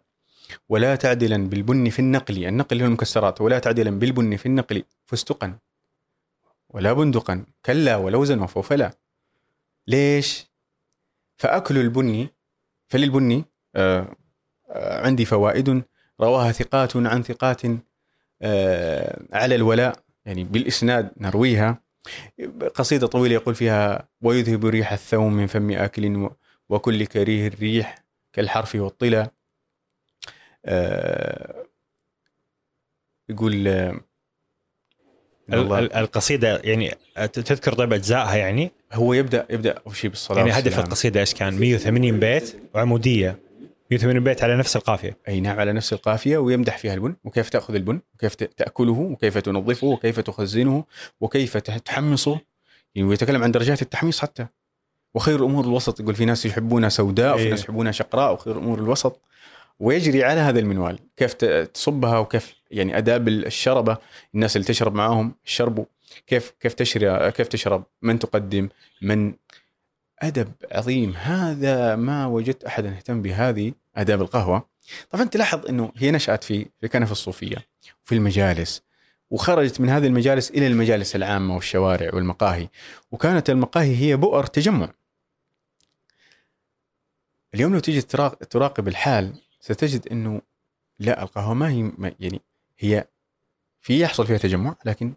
[0.68, 5.58] ولا تعدلا بالبن في النقل النقل هو المكسرات ولا تعدلا بالبن في النقل فستقا
[6.70, 8.90] ولا بندقا كلا ولوزا وفوفلا
[9.86, 10.46] ليش؟
[11.36, 12.28] فأكل البن
[12.88, 13.44] فللبن
[13.76, 14.16] آه،
[14.70, 15.82] آه، عندي فوائد
[16.20, 17.62] رواها ثقات عن ثقات
[18.42, 21.82] آه، على الولاء يعني بالإسناد نرويها.
[22.74, 26.30] قصيدة طويلة يقول فيها ويذهب ريح الثوم من فم آكل
[26.68, 29.30] وكل كريه الريح كالحرف والطلا.
[33.28, 34.00] يقول آه،
[35.52, 40.38] الله ال- القصيدة يعني ت- تذكر طيب أجزائها يعني؟ هو يبدأ يبدأ أول شيء بالصلاة
[40.38, 40.78] يعني هدف.
[40.78, 43.38] القصيدة إيش كان؟ 180 بيت وعمودية.
[43.90, 45.16] 180 بيت على نفس القافية.
[45.28, 47.14] أي نعم على نفس القافية ويمدح فيها البن.
[47.24, 50.84] وكيف تأخذ البن؟ وكيف تأكله؟ وكيف تنظفه؟ وكيف تخزنه؟
[51.20, 52.40] وكيف تحمصه؟
[52.94, 54.46] يعني ويتكلم عن درجات التحميص حتى.
[55.14, 56.00] وخير الأمور الوسط.
[56.00, 57.50] يقول في ناس يحبونها سوداء وفي إيه.
[57.50, 59.20] ناس يحبونها شقراء وخير الأمور الوسط.
[59.78, 60.98] ويجري على هذا المنوال.
[61.16, 63.98] كيف تصبها وكيف يعني اداب الشربه
[64.34, 65.84] الناس اللي تشرب معاهم يشربوا
[66.26, 68.68] كيف كيف تشرب كيف تشرب؟ من تقدم؟
[69.02, 69.34] من؟
[70.18, 71.12] أدب عظيم.
[71.16, 74.68] هذا ما وجدت أحدا يهتم بهذه أداب القهوة.
[75.10, 77.56] طبعا تلاحظ إنه هي نشأت في في كنف الصوفية
[78.04, 78.82] وفي المجالس
[79.30, 82.68] وخرجت من هذه المجالس إلى المجالس العامة والشوارع والمقاهي
[83.10, 84.92] وكانت المقاهي هي بؤر تجمع.
[87.54, 90.40] اليوم لو تيجي تراق- تراقب الحال ستجد إنه
[90.98, 92.40] لا القهوة ما هي ما يعني
[92.78, 93.06] هي
[93.80, 95.14] في يحصل فيها تجمع لكن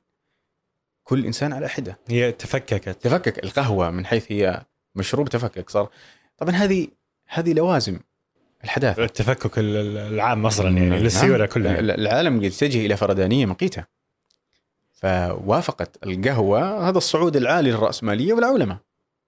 [1.03, 1.99] كل إنسان على حدة.
[2.07, 2.89] هي تفككت.
[2.89, 5.89] تفكك القهوة من حيث هي مشروب تفكك صار.
[6.37, 6.87] طبعا هذه
[7.27, 7.99] هذه لوازم
[8.63, 9.03] الحداثة.
[9.03, 10.99] التفكك ال- ال- العام أصلا يعني نعم.
[10.99, 11.79] للسيولة كلها.
[11.79, 13.85] ال- العالم يتجه إلى فردانية مقيتة.
[14.93, 18.79] فوافقت القهوة هذا الصعود العالي للرأسمالية والعولمة.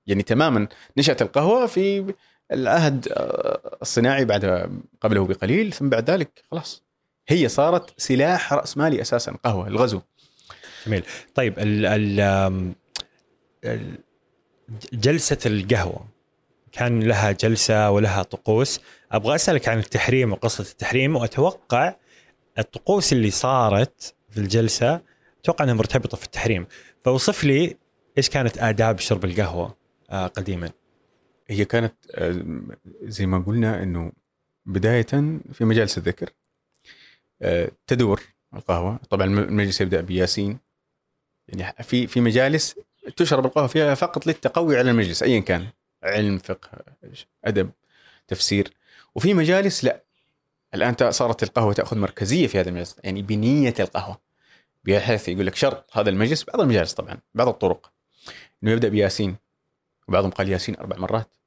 [0.08, 2.14] يعني تماما نشأت القهوة في
[2.52, 4.70] العهد آه، الصناعي بعد
[5.02, 6.84] قبله بقليل ثم بعد ذلك خلاص.
[7.28, 10.02] هي صارت سلاح راسمالي أساسا قهوة الغزو.
[11.36, 11.86] طيب ال
[13.64, 13.96] ال-
[14.94, 16.06] جلسة القهوة
[16.72, 18.80] كان لها جلسة ولها طقوس.
[19.12, 21.94] أبغى أسألك عن التحريم وقصة التحريم وأتوقع
[22.60, 25.02] الطقوس اللي صارت في الجلسة
[25.42, 26.68] أتوقع أنها مرتبطة في التحريم.
[27.06, 27.78] فوصف لي
[28.18, 29.76] إيش كانت آداب شرب القهوة
[30.10, 30.70] آه، قديما.
[31.52, 32.46] هي كانت آه،
[33.02, 34.12] زي ما قلنا إنه
[34.66, 36.30] بداية في مجالس الذكر
[37.42, 38.22] آه، تدور
[38.54, 39.00] القهوة.
[39.10, 40.60] طبعا المجلس يبدأ بياسين.
[41.48, 42.76] يعني في في مجالس
[43.18, 45.68] تشرب القهوة فيها فقط للتقوي على المجلس ايا كان
[46.04, 46.70] علم فقه
[47.46, 47.72] أدب
[48.28, 48.74] تفسير.
[49.16, 50.04] وفي مجالس لا.
[50.74, 52.96] الآن صارت القهوة تأخذ مركزية في هذا المجلس.
[53.04, 54.22] يعني بنية القهوة.
[54.84, 57.92] بحيث يقول لك شرط هذا المجلس بعض المجالس طبعا بعض الطرق.
[58.64, 59.36] إنه يبدأ بياسين.
[60.08, 61.41] وبعضهم قال ياسين أربع مرات.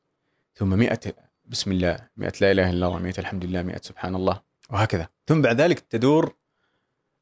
[0.55, 1.01] ثم مئة
[1.47, 4.41] بسم الله مئة لا إله إلا الله مئة الحمد لله مئة سبحان الله
[4.71, 5.09] وهكذا.
[5.27, 6.35] ثم بعد ذلك تدور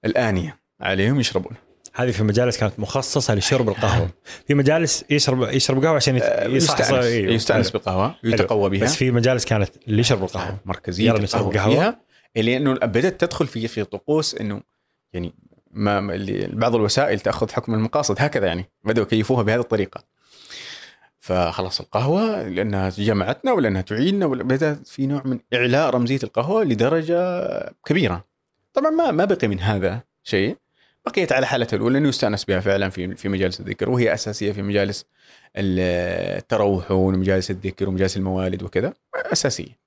[0.04, 1.52] الآنية عليهم يشربون.
[1.94, 4.08] هذه في مجالس كانت مخصصة لشرب القهوة.
[4.46, 7.32] في مجالس يشرب يشرب قهوة عشان آه، يستأنس أيوه.
[7.32, 7.70] يستأنس.
[7.70, 8.84] بالقهوة يتقوى بها.
[8.84, 10.58] بس في مجالس كانت ليشرب القهوة.
[10.64, 12.00] مركزية القهوه فيها.
[12.36, 14.60] لأنه بدأت تدخل في في طقوس إنه
[15.12, 15.34] يعني
[15.70, 20.04] ما اللي بعض الوسائل تأخذ حكم المقاصد هكذا يعني بدأوا يكيفوها بهذه الطريقة.
[21.22, 27.48] فخلاص القهوة لأنها جمعتنا ولأنها تعيننا بدات في نوع من إعلاء رمزية القهوة لدرجة
[27.86, 28.24] كبيرة.
[28.74, 30.56] طبعا ما ما بقي من هذا شيء.
[31.06, 34.62] بقيت على حالتها الأولى إنه يستأنس بها فعلا في في مجالس الذكر وهي أساسية في
[34.62, 35.06] مجالس
[35.56, 38.92] التروحون ومجالس الذكر ومجالس الموالد وكذا.
[39.14, 39.81] أساسية.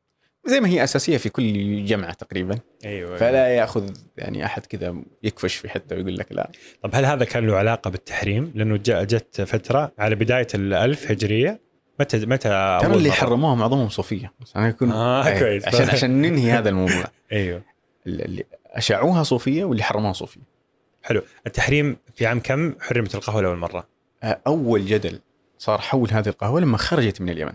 [0.48, 2.60] زي ما هي أساسية في كل جمعه تقريبا.
[2.86, 3.18] أيوه.
[3.18, 6.52] فلا يأخذ يعني أحد كذا يكفش في حتة ويقول لك لا.
[6.82, 11.66] طب هل هذا كان له علاقة بالتحريم؟ لأنه جت فترة على بداية الألف هجرية.
[12.00, 14.34] متى متى ترى اللي حرموها معظمهم صوفية.
[14.56, 15.40] أنا يكون آه أيه.
[15.40, 15.68] كويس.
[15.68, 17.04] عشان عشان ننهي هذا الموضوع.
[17.32, 17.62] أيوه.
[18.08, 20.42] اللي اشاعوها صوفية واللي حرموها صوفية.
[21.04, 21.22] حلو.
[21.48, 23.88] التحريم في عام كم حرمت القهوة لأول مرة؟
[24.24, 25.20] أول جدل
[25.58, 27.54] صار حول هذه القهوة لما خرجت من اليمن.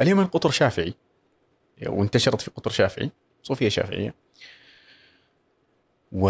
[0.00, 0.94] اليمن قطر شافعي.
[1.86, 3.10] وانتشرت في قطر شافعي
[3.42, 4.14] صوفية شافعية.
[6.12, 6.28] و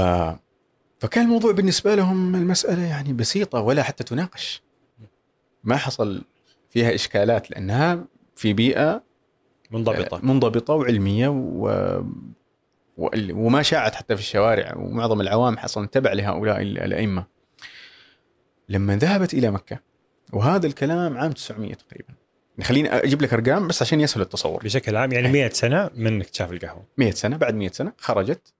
[0.98, 4.62] فكان الموضوع بالنسبة لهم المسألة يعني بسيطة ولا حتى تناقش.
[5.64, 6.22] ما حصل
[6.70, 8.04] فيها إشكالات لأنها
[8.36, 9.02] في بيئة
[9.70, 10.20] منضبطة.
[10.22, 12.02] منضبطة وعلمية و...
[13.32, 17.24] وما شاعت حتى في الشوارع ومعظم العوام حصل تبع لهؤلاء الأئمة.
[18.68, 19.80] لما ذهبت إلى مكة
[20.32, 22.14] وهذا الكلام عام 900 تقريبا.
[22.62, 24.64] خليني أجيب لك أرقام بس عشان يسهل التصور.
[24.64, 26.84] بشكل عام يعني 100 سنة من اكتشاف القهوة.
[26.96, 28.54] 100 سنة بعد 100 سنة خرجت.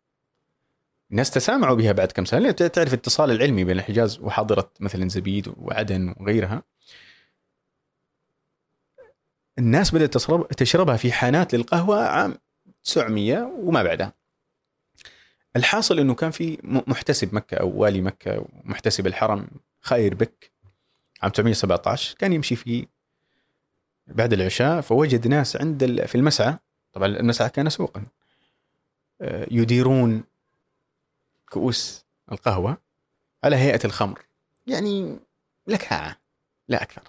[1.11, 2.51] الناس تسامعوا بها بعد كم سنة.
[2.51, 6.63] تعرف الاتصال العلمي بين الحجاز وحاضره مثلا زبيد وعدن وغيرها.
[9.59, 12.35] الناس بدأت تشرب تشربها في حانات للقهوة عام
[12.85, 14.13] 900 وما بعدها.
[15.57, 19.47] الحاصل إنه كان في محتسب مكة أو والي مكة محتسب الحرم
[19.81, 20.51] خاير بك.
[21.23, 22.87] عام 917 كان يمشي في
[24.11, 26.57] بعد العشاء فوجد ناس عند في المسعى.
[26.93, 28.05] طبعا المسعى كان سوقا.
[29.21, 30.25] آه، يديرون
[31.51, 32.77] كؤوس القهوة
[33.45, 34.21] على هيئة الخمر.
[34.67, 35.19] يعني
[35.67, 36.17] لكاعة
[36.69, 37.03] لا أكثر.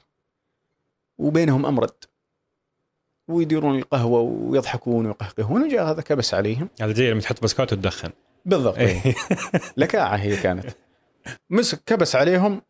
[1.18, 1.94] وبينهم أمرد.
[3.28, 6.70] ويديرون القهوة ويضحكون ويقهقهون وجاء هذا كبس عليهم.
[6.82, 8.10] هذا زي لما تحط بسكوت وتدخن.
[8.46, 8.78] بالضبط.
[8.78, 9.16] إيه.
[9.78, 10.70] لكاعة هي كانت.
[11.50, 12.62] مسك كبس عليهم.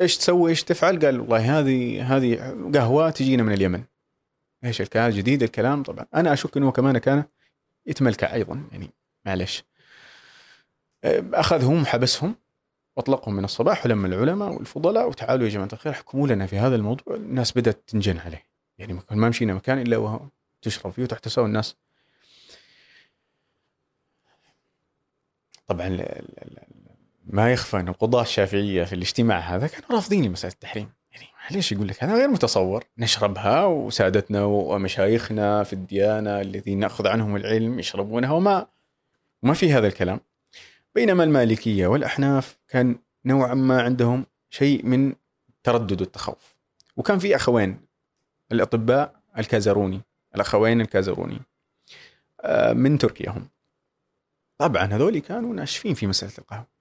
[0.00, 3.84] إيش تسوي؟ إيش تفعل؟ قال والله هذه هذه قهوة تجينا من اليمن.
[4.64, 6.06] إيش الكلام؟ جديد الكلام طبعا.
[6.14, 7.24] أنا أشك إنه كمان كان
[7.86, 8.90] يتملكع أيضا يعني
[9.24, 9.64] معلش.
[11.04, 12.34] أخذهم وحبسهم
[12.96, 17.16] واطلقهم من الصباح ولما العلماء والفضلاء وتعالوا يا جماعة الخير احكموا لنا في هذا الموضوع
[17.16, 18.46] الناس بدأت تنجن عليه.
[18.78, 20.20] يعني ما مشينا مكان إلا وهو
[20.62, 21.76] تشرب فيه وتحتسوا الناس.
[25.66, 25.88] طبعا
[27.26, 30.88] ما يخفى أن القضاة الشافعية في الاجتماع هذا كانوا رافضين لمسألة التحريم.
[31.12, 32.84] يعني ليش يقول لك هذا غير متصور.
[32.98, 38.66] نشربها وسادتنا ومشايخنا في الديانة الذين نأخذ عنهم العلم يشربونها وما
[39.42, 40.20] ما في هذا الكلام.
[40.94, 45.14] بينما المالكية والأحناف كان نوعا ما عندهم شيء من
[45.62, 46.56] تردد والتخوف
[46.96, 47.80] وكان في أخوين
[48.52, 50.00] الأطباء الكازروني
[50.34, 51.40] الأخوين الكازروني
[52.40, 53.48] آه، من تركيا هم.
[54.58, 56.71] طبعا هذول كانوا ناشفين في مسألة القهوة.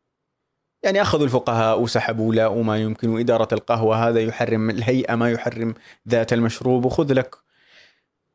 [0.84, 5.74] يعني أخذوا الفقهاء وسحبوا لا وما يمكن اداره القهوة هذا يحرم الهيئة ما يحرم
[6.10, 7.36] ذات المشروب وخذ لك.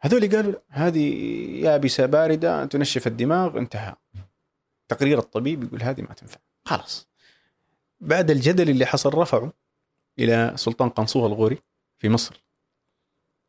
[0.01, 1.14] هذول قالوا هذه
[1.64, 3.94] يابسة باردة تنشف الدماغ انتهى.
[4.88, 6.38] تقرير الطبيب يقول هذه ما تنفع.
[6.64, 7.09] خلاص.
[8.01, 9.51] بعد الجدل اللي حصل رفعوا
[10.18, 11.59] إلى سلطان قنصوه الغوري
[11.99, 12.42] في مصر.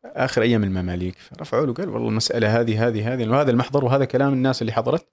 [0.06, 4.34] آخر أيام المماليك رفعوا له قال والله المسألة هذه هذه هذه وهذا المحضر وهذا كلام
[4.34, 5.08] الناس اللي حضرت.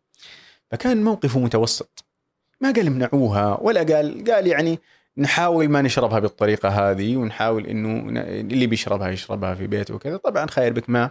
[0.71, 2.14] فكان موقفه متوسط.
[2.61, 4.79] ما قال امنعوها ولا قال قال يعني
[5.19, 10.17] نحاول ما نشربها بالطريقة هذه ونحاول إنه اللي بيشربها يشربها في بيته وكذا.
[10.17, 11.11] طبعا خير بك ما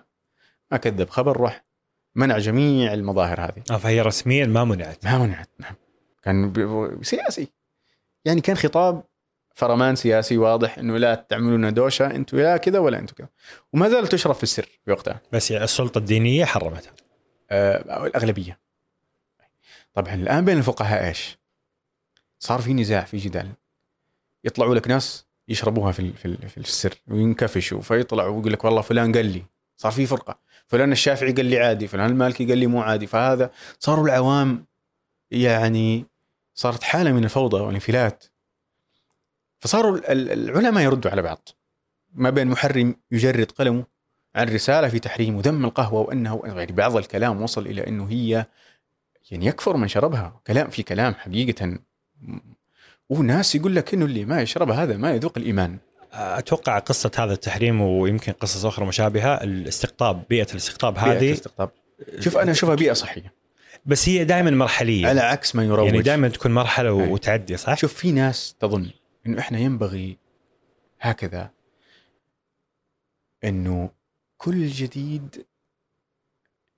[0.71, 1.65] ما كذب خبر روح
[2.15, 3.63] منع جميع المظاهر هذه.
[3.71, 5.05] آه فهي رسميا ما منعت.
[5.05, 5.75] ما منعت نعم.
[6.23, 6.53] كان
[7.01, 7.47] سياسي.
[8.25, 9.03] يعني كان خطاب
[9.55, 13.27] فرمان سياسي واضح إنه لا تعملون دوشة أنتم لا كذا ولا أنتم كذا.
[13.73, 15.21] وما زالت تشرب في السر في وقتها.
[15.31, 16.93] بس يعني السلطة الدينية حرمتها.
[17.51, 18.62] آه، الأغلبية.
[19.93, 21.37] طبعا الآن بين الفقهاء إيش؟
[22.39, 23.49] صار في نزاع في جدال.
[24.43, 29.11] يطلعوا لك ناس يشربوها في في, ال- في السر وينكفشوا فيطلعوا ويقول لك والله فلان
[29.15, 29.43] قال لي.
[29.77, 30.39] صار في فرقة.
[30.67, 33.07] فلان الشافعي قال لي عادي فلان المالكي قال لي مو عادي.
[33.07, 34.65] فهذا صاروا العوام
[35.31, 36.05] يعني
[36.55, 38.23] صارت حالة من الفوضى والانفلات.
[39.59, 41.49] فصاروا ال- ال- العلماء يردوا على بعض.
[42.13, 43.85] ما بين محرم يجرد قلمه
[44.35, 48.45] عن رسالة في تحريم وذم القهوة وأنه يعني بعض الكلام وصل إلى إنه هي
[49.31, 50.41] يعني يكفر من شربها.
[50.47, 51.79] كلام في كلام حقيقة.
[53.09, 55.77] وناس يقول لك إنه اللي ما يشربها هذا ما يذوق الإيمان.
[56.13, 61.71] أتوقع قصة هذا التحريم ويمكن قصص أخرى مشابهة الاستقطاب بيئة الاستقطاب بيئة هذه الاستقطاب.
[62.19, 63.33] شوف أنا أشوفها بيئة صحية.
[63.85, 65.07] بس هي دائما مرحلية.
[65.07, 65.85] على عكس ما يروج.
[65.85, 66.93] يعني دائما تكون مرحلة.
[66.93, 68.89] وتعدي صح؟ شوف في ناس تظن
[69.27, 70.17] إنه إحنا ينبغي
[70.99, 71.49] هكذا
[73.43, 73.89] إنه
[74.37, 75.45] كل جديد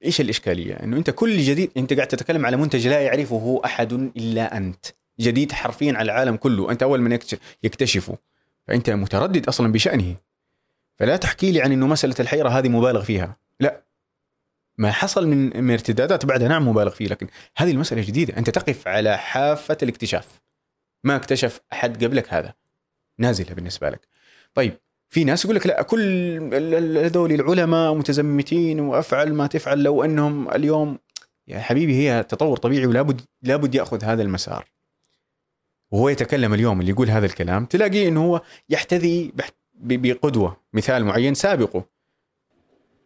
[0.06, 4.58] إيش الإشكالية؟ إنه أنت كل جديد أنت قاعد تتكلم على منتج لا يعرفه أحد إلا
[4.58, 4.86] أنت.
[5.20, 6.72] جديد حرفيا على العالم كله.
[6.72, 8.18] أنت أول من يكتش- يكتشفه.
[8.68, 10.16] فأنت متردد أصلا بشأنه.
[10.96, 13.38] فلا تحكي لي عن إنه مسألة الحيرة هذه مبالغ فيها.
[13.60, 13.82] لا.
[14.78, 17.28] ما حصل من ارتدادات بعدها نعم مبالغ فيه لكن
[17.58, 18.38] هذه المسألة جديدة.
[18.38, 20.42] أنت تقف على حافة الاكتشاف.
[21.04, 22.54] ما اكتشف أحد قبلك هذا.
[23.20, 24.08] نازلة بالنسبة لك.
[24.54, 24.80] طيب.
[25.10, 26.04] في ناس يقول لك لا كل
[26.98, 30.98] هذول العلماء متزمتين وأفعل ما تفعل لو أنهم اليوم
[31.48, 34.66] يا حبيبي هي تطور طبيعي ولابد لابد يأخذ هذا المسار.
[35.92, 39.34] وهو يتكلم اليوم اللي يقول هذا الكلام تلاقيه إنه هو يحتذي
[39.74, 41.95] بقدوة مثال معين سابقه.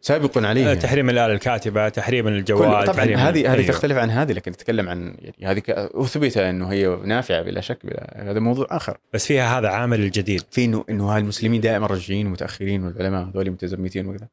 [0.00, 0.80] سابق عليه آه، يعني.
[0.80, 3.68] تحريم الآلة الكاتبة تحريم الجوال طبعا تحريم هذه هذه أيوه.
[3.68, 8.30] تختلف عن هذه لكن نتكلم عن يعني هذه أثبت أنه هي نافعة بلا شك بلا
[8.30, 8.98] هذا موضوع آخر.
[9.14, 14.06] بس فيها هذا عامل الجديد في انه إنه المسلمين دائما راجعين ومتاخرين والعلماء هذول متزمتين
[14.06, 14.28] وكذا.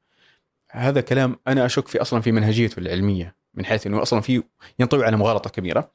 [0.71, 4.43] هذا كلام أنا أشك في أصلا في منهجيته العلمية من حيث إنه أصلا في
[4.79, 5.91] ينطوي على مغالطة كبيرة.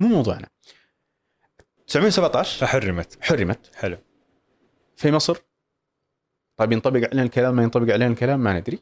[0.00, 0.48] مو موضوعنا.
[1.86, 3.18] 917 فحرمت.
[3.20, 3.70] حرمت.
[3.74, 3.98] حلو.
[4.96, 5.38] في مصر؟
[6.56, 8.78] طيب ينطبق علينا الكلام ما ينطبق علينا الكلام؟ ما ندري.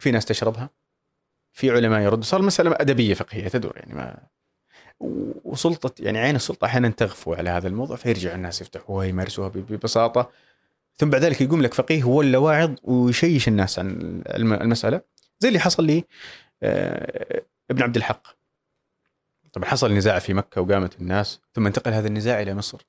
[0.00, 0.70] في ناس تشربها
[1.52, 4.18] في علماء يردوا صار مسألة أدبية فقهية تدور يعني ما
[5.44, 10.30] وسلطة يعني عين السلطة أحيانا تغفو على هذا الموضوع فيرجع الناس يفتحوها يمارسوها ببساطة.
[10.96, 13.88] ثم بعد ذلك يقوم لك فقيه اللي واعظ ويشيش الناس عن
[14.26, 15.00] الم- المسألة.
[15.38, 16.04] زي اللي حصل لي
[16.62, 18.26] آه، ابن عبد الحق.
[19.52, 22.86] طبعا حصل نزاع في مكة وقامت الناس ثم انتقل هذا النزاع إلى مصر.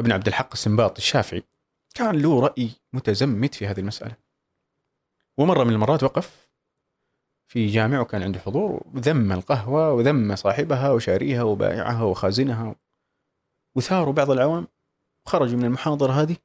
[0.00, 1.42] ابن عبد الحق السنباط الشافعي
[1.94, 4.27] كان له رأي متزمت في هذه المسألة.
[5.38, 6.48] ومرة من المرات وقف
[7.48, 12.74] في جامع وكان عنده حضور وذم القهوة وذم صاحبها وشاريها وبائعها وخازنها
[13.74, 14.68] وثاروا بعض العوام
[15.26, 16.36] وخرجوا من المحاضرة هذه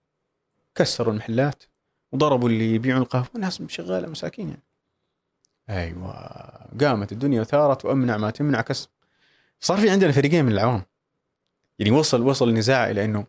[0.75, 1.63] كسروا المحلات
[2.11, 4.63] وضربوا اللي يبيعون القهوة والناس شغالة مساكين يعني.
[5.69, 6.13] أيوة.
[6.81, 8.89] قامت الدنيا وثارت وأمنع ما تمنع كسب
[9.59, 10.83] صار في عندنا فريقين من العوام.
[11.79, 13.25] يعني وصل وصل النزاع إلى أنه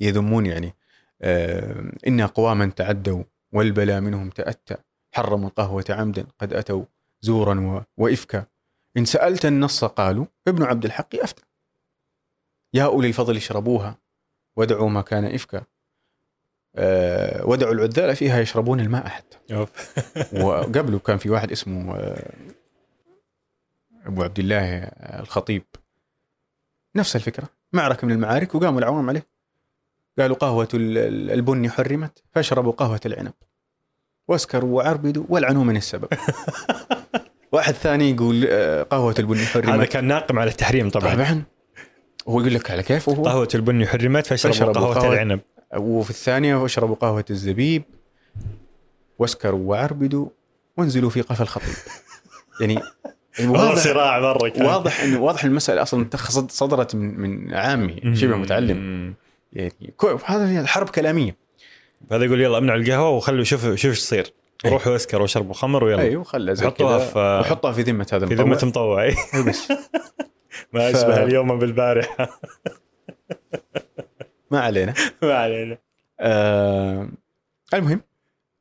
[0.00, 0.74] يذمون يعني
[1.22, 4.76] آه إن أقواما تعدوا والبلا منهم تأتى.
[5.14, 6.84] حرموا القهوة عمدا قد أتوا
[7.20, 8.46] زورا و- وإفكا.
[8.96, 11.42] إن سألت النص قالوا ابن عبد الحق أفتى.
[12.74, 13.98] يا أولي الفضل اشربوها
[14.56, 15.64] ودعوا ما كان إفكا.
[16.76, 19.38] آه ودعوا العذال فيها يشربون الماء حتى.
[20.44, 22.32] وقبله كان في واحد اسمه آه،
[24.06, 24.78] أبو عبد الله
[25.20, 25.62] الخطيب.
[26.96, 27.48] نفس الفكرة.
[27.72, 29.26] معركة من المعارك وقاموا العوام عليه.
[30.18, 30.36] قالوا
[30.98, 33.32] ال- البني حرمت فاشربوا قهوة العنب.
[34.28, 36.08] واسكروا وعربدوا والعنوا من السبب.
[37.52, 41.14] واحد ثاني يقول آه، قهوة البني هذا حرمت كان ناقم على التحريم طبعا.
[41.14, 41.42] طبعا.
[42.28, 45.12] هو يقول لك على كيف؟ وهو قهوة البني حرمت فاشربوا قهوة قهوة.
[45.14, 45.40] العنب.
[45.76, 47.82] وفي الثانية واشربوا قهوة الزبيب.
[49.18, 50.28] واسكروا وعربدوا.
[50.76, 51.74] وانزلوا في قفا الخطيب.
[52.60, 52.78] يعني
[53.40, 54.66] والله واضح صراع مرة كان.
[54.66, 56.08] واضح انه واضح المسألة أصلا
[56.48, 59.14] صدرت من من عامي شبه متعلم.
[59.52, 59.72] يعني
[60.28, 61.36] هي الحرب كلامية.
[62.12, 64.32] هذا يقول يلا امنعوا القهوة وخلوا شوفوا شوف إيش يصير.
[64.64, 64.70] أي.
[64.70, 66.02] روحوا اسكروا وشربوا خمر ويلا.
[66.02, 69.14] أيوه خلى زي حطوها في- وحطها في ذمة هذا في ذمة مطوع أي.
[69.48, 69.68] بس.
[70.72, 72.40] ما ف- اشبه اليوم بالبارحة.
[74.50, 74.94] ما علينا.
[75.22, 75.78] ما علينا.
[76.20, 77.08] آه
[77.74, 78.00] المهم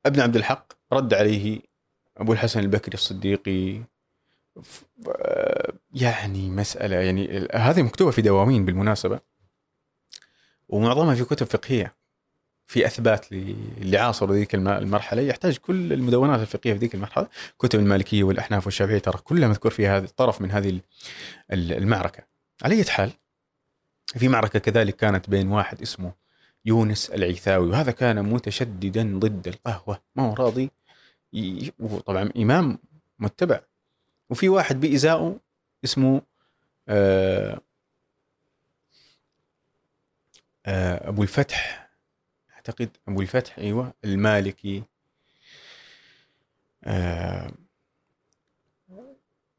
[0.06, 1.60] ابن عبد الحق رد عليه
[2.18, 3.82] أبو الحسن البكري الصديقي.
[4.64, 4.84] ف-
[5.18, 9.20] آه، يعني مسألة يعني هذه مكتوبة في دواوين بالمناسبة.
[10.70, 11.94] ومعظمها في كتب فقهية
[12.66, 17.28] في أثبات اللي عاصروا ذيك الم- المرحلة يحتاج كل المدونات الفقهية في ذيك المرحلة.
[17.60, 20.82] كتب المالكية والأحناف والشافعية ترى كلها مذكور فيها هذا طرف من هذه ال-
[21.52, 22.24] ال- المعركة.
[22.64, 23.12] على أي حال
[24.18, 26.14] في معركة كذلك كانت بين واحد اسمه
[26.66, 30.72] يونس العيثاوي وهذا كان متشددا ضد القهوة ما هو راضي
[31.80, 32.80] وطبعا إمام
[33.20, 33.60] متبع.
[34.30, 35.40] وفي واحد بإزاؤه
[35.84, 36.22] اسمه
[36.88, 37.62] آه آه
[40.68, 41.90] أبو الفتح.
[42.56, 44.84] أعتقد أبو الفتح أيوه المالكي.
[46.84, 47.52] آه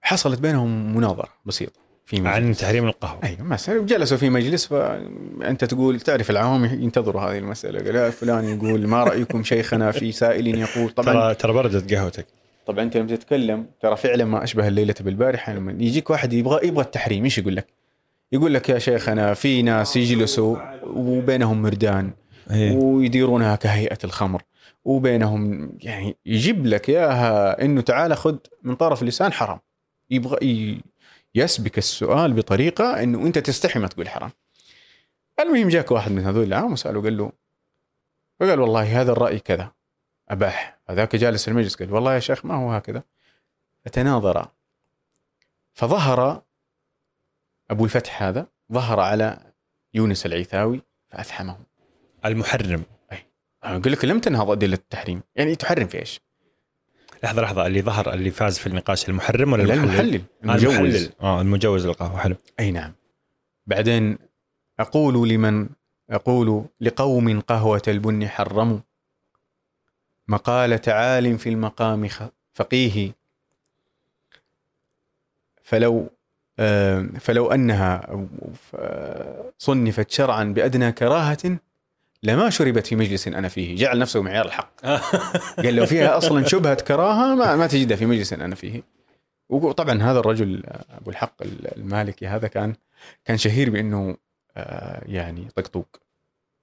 [0.03, 2.35] حصلت بينهم مناظرة بسيطة في مجلس.
[2.35, 3.21] عن تحريم القهوة.
[3.25, 7.79] أيوه مسألة جلسوا في مجلس فأنت تقول تعرف العوام ينتظروا هذه المسألة.
[7.79, 12.27] قال لا فلان يقول ما رأيكم شيخنا في سائل يقول؟ طبعا ترى ترى بردت قهوتك.
[12.67, 16.85] طبعا أنت لما تتكلم ترى فعلا ما أشبه الليلة بالبارحة لما يجيك واحد يبغى يبغى
[16.85, 17.67] التحريم إيش يقول لك؟
[18.33, 20.57] يقول لك يا شيخنا في ناس يجلسوا
[20.87, 22.13] وبينهم مردان
[22.51, 22.77] إيه.
[22.77, 24.43] ويديرونها كهيئة الخمر
[24.85, 29.59] وبينهم يعني يجيب لك إياها إنه تعال خذ من طرف لسان حرام.
[30.11, 30.83] يبغى
[31.35, 34.31] يسبك السؤال بطريقة إنه أنت تستحي ما تقول حرام.
[35.41, 37.33] المهم جاك واحد من هذول العام وسأله قال له
[38.41, 39.73] فقال والله هذا الرأي كذا.
[40.29, 40.79] أباح.
[40.89, 43.03] هذاك جالس المجلس قال والله يا شيخ ما هو هكذا.
[43.85, 44.53] فتناظرا
[45.73, 46.43] فظهر
[47.71, 49.53] أبو الفتح هذا ظهر على
[49.95, 51.57] يونس العيثاوي فأفحمه.
[52.25, 52.83] المحرم.
[53.65, 55.23] أنا أقول لك لم تنهض أدلة التحريم.
[55.37, 56.21] يعني تحرم في إيش؟
[57.23, 57.67] لحظة لحظة.
[57.67, 60.23] اللي ظهر اللي فاز في النقاش المحرم ولا لا المحلل؟ المحلل.
[60.43, 60.75] آه، المجوز.
[60.75, 62.37] المحلل آه المجوز للقهوه حلو.
[62.61, 62.93] أي نعم.
[63.67, 64.19] بعدين
[64.81, 65.69] أقول لمن؟
[66.11, 68.79] أقول لقوم قهوة البن حرموا.
[70.29, 72.09] مقالة عال في المقام
[72.55, 73.13] فقيه.
[75.63, 76.11] فلو
[77.21, 78.19] فلو أنها
[79.59, 81.59] صنفت شرعا بأدنى كراهة
[82.23, 83.77] لما شربت في مجلس أنا فيه.
[83.77, 84.87] جعل نفسه معيار الحق.
[85.65, 88.83] قال لو فيها أصلا شبهة كراهة ما, ما تجدها في مجلس أنا فيه.
[89.49, 91.35] وطبعا هذا الرجل أبو الحق
[91.77, 92.75] المالكي هذا كان
[93.25, 94.17] كان شهير بأنه
[94.57, 96.01] آه، يعني طقطوق.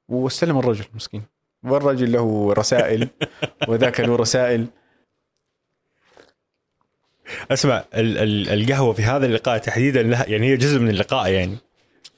[0.09, 1.23] واستلم الرجل مسكين
[1.63, 3.09] والرجل له رسائل
[3.69, 4.67] وذاك له رسائل.
[7.51, 11.57] أسمع ال- ال- القهوة في هذا اللقاء تحديدا لها يعني هي جزء من اللقاء يعني.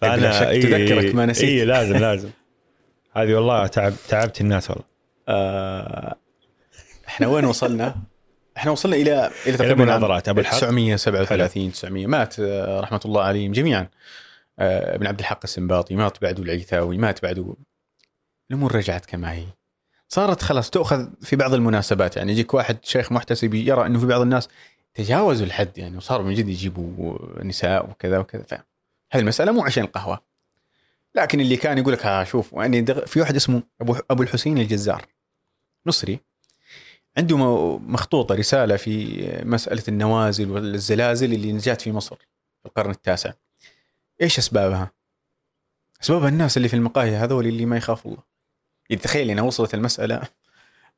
[0.02, 1.50] بلا شك تذكرك ما نسيت.
[1.50, 2.30] اي لازم لازم.
[3.14, 4.84] هذه والله تعب تعبت الناس والله.
[5.28, 6.16] آه،
[7.08, 7.96] إحنا وين وصلنا؟
[8.58, 10.58] إحنا وصلنا إلى إلى إلى تقريبا مناظرات أبو الحق.
[10.58, 13.88] 937 900 مات آه، رحمة الله عليهم جميعا.
[14.60, 17.56] آه، ابن عبد الحق السنباطي مات بعده العيثاوي مات بعده
[18.52, 19.44] الأمور رجعت كما هي.
[20.10, 22.18] صارت خلاص تؤخذ في بعض المناسبات.
[22.18, 24.50] يعني يجيك واحد شيخ محتسب يرى إنه في بعض الناس
[24.98, 30.22] تجاوزوا الحد يعني وصاروا من جد يجيبوا نساء وكذا وكذا فهذه المسألة مو عشان القهوة.
[31.16, 35.06] لكن اللي كان يقول لك ها شوف يعني في واحد اسمه أبو أبو الحسين الجزار
[35.86, 36.20] مصري
[37.18, 37.38] عنده
[37.78, 42.16] مخطوطة رسالة في مسألة النوازل والزلازل اللي نجات في مصر
[42.62, 43.34] في القرن التاسع.
[44.22, 44.92] إيش أسبابها؟
[46.04, 48.24] اسبابها الناس اللي في المقاهي هذول اللي ما يخافوا الله.
[48.90, 50.22] يعني تخيل إنها وصلت المسألة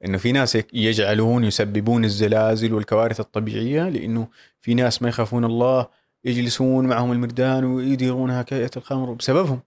[0.05, 4.27] إنه في ناس يجعلون يسببون الزلازل والكوارث الطبيعية لأنه
[4.61, 5.87] في ناس ما يخافون الله
[6.25, 9.59] يجلسون معهم المردان ويديرونها كهيئه الخمر بسببهم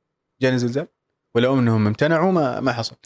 [0.42, 0.86] جاني زلزال
[1.34, 2.96] ولو إنهم امتنعوا ما ما حصل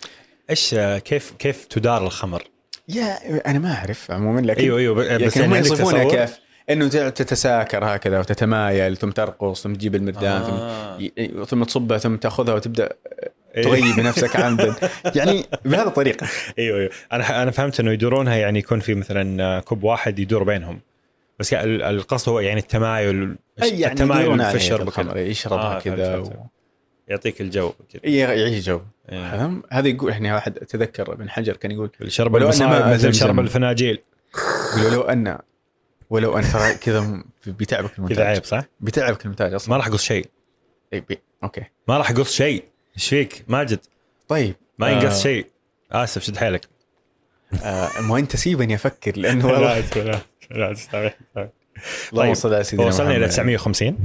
[0.51, 0.75] إيش
[1.05, 2.43] كيف كيف تدار الخمر؟
[2.89, 4.95] يا أنا ما أعرف عموما لكن أيوه أيوه
[5.27, 6.39] بس هم يعني يصفونها؟ كيف
[6.71, 10.99] إنه تتساكر هكذا وتتمايل ثم ترقص ثم تجيب المردان ثم آه.
[11.01, 12.89] ي- ثم تصبها ثم تأخذها وتبدأ.
[13.63, 14.75] تغيب نفسك عمدا
[15.15, 16.27] يعني بهذه الطريقة.
[16.59, 20.81] أيوه أيوه أنا أنا فهمت إنه يدورونها يعني يكون في مثلا كوب واحد يدور بينهم.
[21.39, 25.21] بس يعني ال- القصد هو يعني التمايل أي يعني التمايل في الشرب وكذا.
[25.21, 26.33] يشربها آه، كذا و...
[27.09, 28.81] يعطيك الجو كذا يعيش جو.
[29.09, 29.63] إيه.
[29.71, 33.15] هذا يقول إحنا واحد أتذكر ابن حجر كان يقول شرب ولو أن المصائب ماء مثل.
[33.15, 33.99] شرب الفناجيل.
[34.79, 35.39] يقول لو ان
[36.11, 40.03] ولو أن ترى كذا بيتعبك كذا المونتاج عيب صح؟ بيتعبك المونتاج أصلا ما راح أقص
[40.03, 40.27] شيء.
[40.93, 41.05] إيه.
[41.45, 41.63] okay.
[41.89, 42.65] ما راح أقص شيء.
[42.97, 43.79] إيش فيك؟ ماجد.
[44.29, 44.91] طيب ما آه.
[44.91, 45.47] ينقص شيء.
[45.93, 46.69] آسف شد حيلك.
[47.63, 49.81] آه ما أنت سيبني أفكر لأنه لا والله.
[50.05, 50.21] لا
[50.51, 51.11] لا تستمع
[52.13, 52.35] اللهم طيب.
[52.35, 53.31] صل على سيدنا وصلنا إلى محمد.
[53.31, 53.97] 950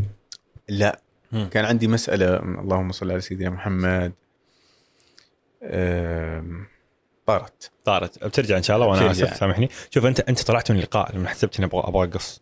[0.70, 1.00] لا.
[1.32, 1.50] مم.
[1.50, 2.36] كان عندي مسألة.
[2.38, 4.14] اللهم صل على سيدنا محمد.
[5.64, 6.68] آم،
[7.26, 7.72] طارت.
[7.86, 8.24] طارت.
[8.24, 9.12] بترجع إن شاء الله وأنا.
[9.12, 9.70] آسف سامحني.
[9.89, 12.42] شوف أنت أنت طلعت من اللقاء لما حسبت إني أبغى أبغى أقص.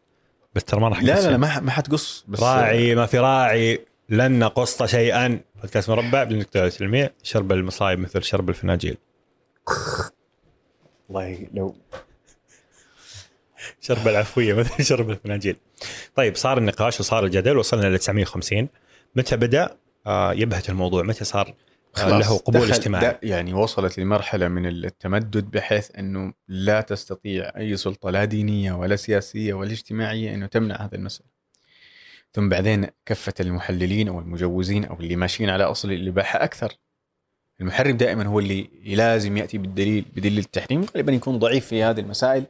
[0.56, 3.86] بس ترى ما راح لا لا لا ما حتقص بس راعي ما في راعي.
[4.10, 5.39] لن نقص شيئا.
[5.62, 8.97] بودكاست مربع بالنقطة المية شرب المصايب مثل شرب الفناجيل.
[11.10, 11.76] والله لو
[13.82, 15.55] شرب العفوية مثل شرب الفناجيل.
[16.16, 18.70] طيب صار النقاش وصار الجدل وصلنا ل 950
[19.16, 21.03] متى بدأ؟ آه يبهت الموضوع.
[21.03, 21.53] متى صار
[21.97, 23.18] له قبول اجتماعي.
[23.24, 29.53] يعني وصلت لمرحلة من التمدد بحيث إنه لا تستطيع أي سلطة لا دينية ولا سياسية
[29.53, 31.38] ولا اجتماعية إنه تمنع هذا المسألة.
[32.34, 36.73] ثم بعدين كفه المحللين أو المجوزين أو اللي ماشيين على أصل الاباحه أكثر.
[37.61, 42.45] المحرم دائما هو اللي لازم يأتي بالدليل بدليل التحريم غالبا يكون ضعيف في هذه المسائل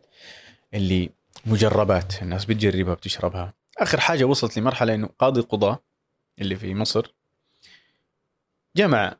[0.74, 1.10] اللي
[1.46, 3.54] مجربات الناس بتجربها بتشربها.
[3.78, 5.80] آخر حاجة وصلت لمرحلة إنه قاضي القضاه
[6.40, 7.14] اللي في مصر
[8.76, 9.16] جمع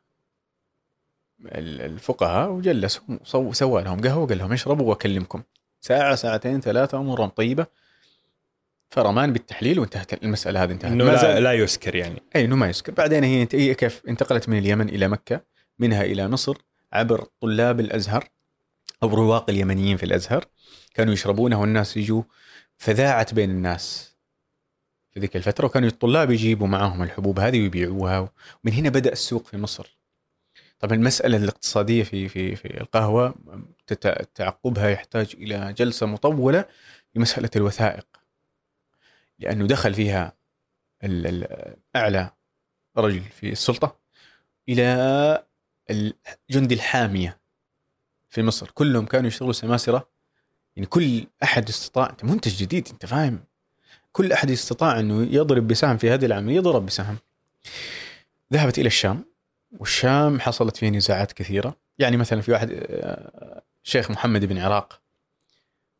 [1.44, 5.42] ال- الفقهاء وجلسهم وسو- سوى لهم قهوة وقال لهم اشربوا وأكلمكم.
[5.80, 7.66] ساعة ساعتين ثلاثة أمورهم طيبة.
[8.90, 10.92] فرمان بالتحليل وانتهت المسألة هذه انتهت.
[10.92, 12.22] إنه لا, لا يسكر يعني.
[12.36, 12.92] اي إنه ما يسكر.
[12.92, 15.40] بعدين هي انت- هي كيف؟ انتقلت من اليمن إلى مكة
[15.78, 16.56] منها إلى مصر
[16.92, 18.28] عبر طلاب الأزهر
[19.02, 20.44] أو رواق اليمنيين في الأزهر.
[20.94, 22.22] كانوا يشربونها والناس يجوا
[22.76, 24.14] فذاعت بين الناس
[25.12, 28.20] في ذيك الفترة وكانوا الطلاب يجيبوا معهم الحبوب هذه ويبيعوها.
[28.64, 29.96] ومن هنا بدأ السوق في مصر.
[30.78, 33.34] طبعا المسألة الاقتصادية في في في القهوة
[34.34, 36.64] تعقبها يحتاج إلى جلسة مطولة
[37.14, 38.06] لمسألة الوثائق.
[39.40, 40.32] لأنه دخل فيها
[41.96, 42.30] أعلى
[42.96, 43.96] رجل في السلطة
[44.68, 45.44] إلى
[46.50, 47.40] الجندي الحامية
[48.28, 48.70] في مصر.
[48.74, 50.08] كلهم كانوا يشتغلوا سماسرة.
[50.76, 53.44] يعني كل أحد استطاع أنت منتج جديد أنت فاهم.
[54.12, 57.16] كل أحد استطاع أنه يضرب بسهم في هذه العملية ضرب بسهم.
[58.52, 59.24] ذهبت إلى الشام
[59.78, 61.76] والشام حصلت فيها نزاعات كثيرة.
[61.98, 65.00] يعني مثلا في واحد آه، شيخ محمد بن عراق.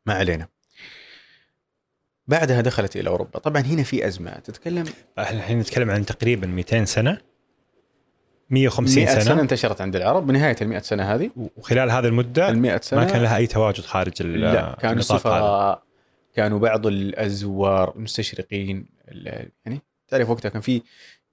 [0.06, 0.48] ما علينا.
[2.28, 3.39] بعدها دخلت إلى أوروبا.
[3.39, 4.32] طبعا هنا في أزمة.
[4.32, 4.86] تتكلم
[5.19, 7.17] إحنا الحين نتكلم عن تقريبا 200 سنة.
[8.49, 10.28] 150 100 سنة, سنة انتشرت عند العرب.
[10.28, 11.32] بنهاية ال 100 سنة هذه.
[11.57, 12.99] وخلال هذه المدة ال 100 سنة.
[12.99, 14.99] ما كان لها أي تواجد خارج لا كانوا.
[14.99, 15.84] السفراء
[16.36, 20.82] كانوا بعض الزوار المستشرقين ال- يعني تعرف وقتها كان في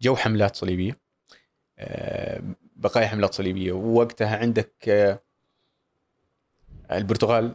[0.01, 0.97] جو حملات صليبية.
[1.79, 2.43] آه،
[2.77, 3.73] بقايا حملات صليبية.
[3.73, 5.21] ووقتها عندك آه،
[6.93, 7.55] البرتغال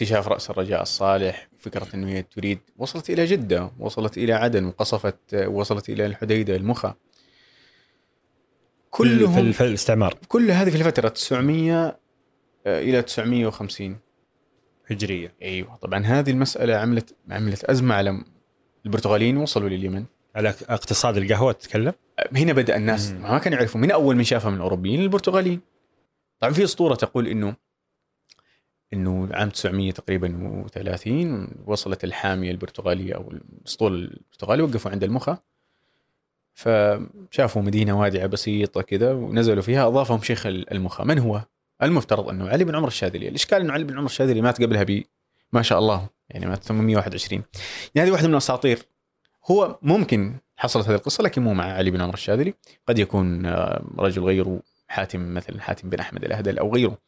[0.00, 5.34] اكتشاف رأس الرجاء الصالح فكرة أنه هي تريد وصلت إلى جدة وصلت إلى عدن وقصفت
[5.34, 6.94] آه، وصلت إلى الحديدة المخا.
[8.90, 10.14] كلهم في الاستعمار.
[10.28, 11.98] كل هذه في الفترة 900
[12.66, 13.96] آه، إلى 950
[14.90, 15.34] هجرية.
[15.42, 18.24] أيوه طبعا هذه المسألة عملت عملت أزمة على
[18.86, 20.04] البرتغاليين وصلوا لليمن.
[20.34, 21.92] على اقتصاد القهوة تتكلم؟
[22.32, 23.22] هنا بدأ الناس مم.
[23.22, 25.60] ما كانوا يعرفوا من أول من شافها من الأوروبيين البرتغاليين
[26.40, 27.56] طبعا في أسطورة تقول إنه
[28.92, 31.08] إنه عام 900 تقريبا و30
[31.66, 35.38] وصلت الحامية البرتغالية أو الأسطول البرتغالي وقفوا عند المخا.
[36.54, 41.04] فشافوا مدينة وادعة بسيطة كذا ونزلوا فيها أضافهم شيخ المخا.
[41.04, 41.42] من هو؟
[41.82, 43.28] المفترض أنه علي بن عمر الشاذلي.
[43.28, 45.02] الإشكال أنه علي بن عمر الشاذلي مات قبلها ب
[45.52, 47.42] ما شاء الله يعني مات 821
[47.94, 48.86] يعني هذه واحدة من الأساطير.
[49.50, 52.54] هو ممكن حصلت هذه القصة لكن مو مع علي بن عمر الشاذلي.
[52.86, 56.98] قد يكون آه، رجل غيره حاتم مثلا حاتم بن أحمد الأهدل أو غيره.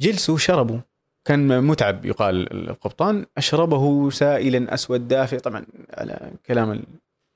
[0.00, 0.80] جلسوا شربوا
[1.24, 3.26] كان متعب يقال القبطان.
[3.36, 5.38] أشربه سائلا أسود دافئ.
[5.38, 6.82] طبعا على كلام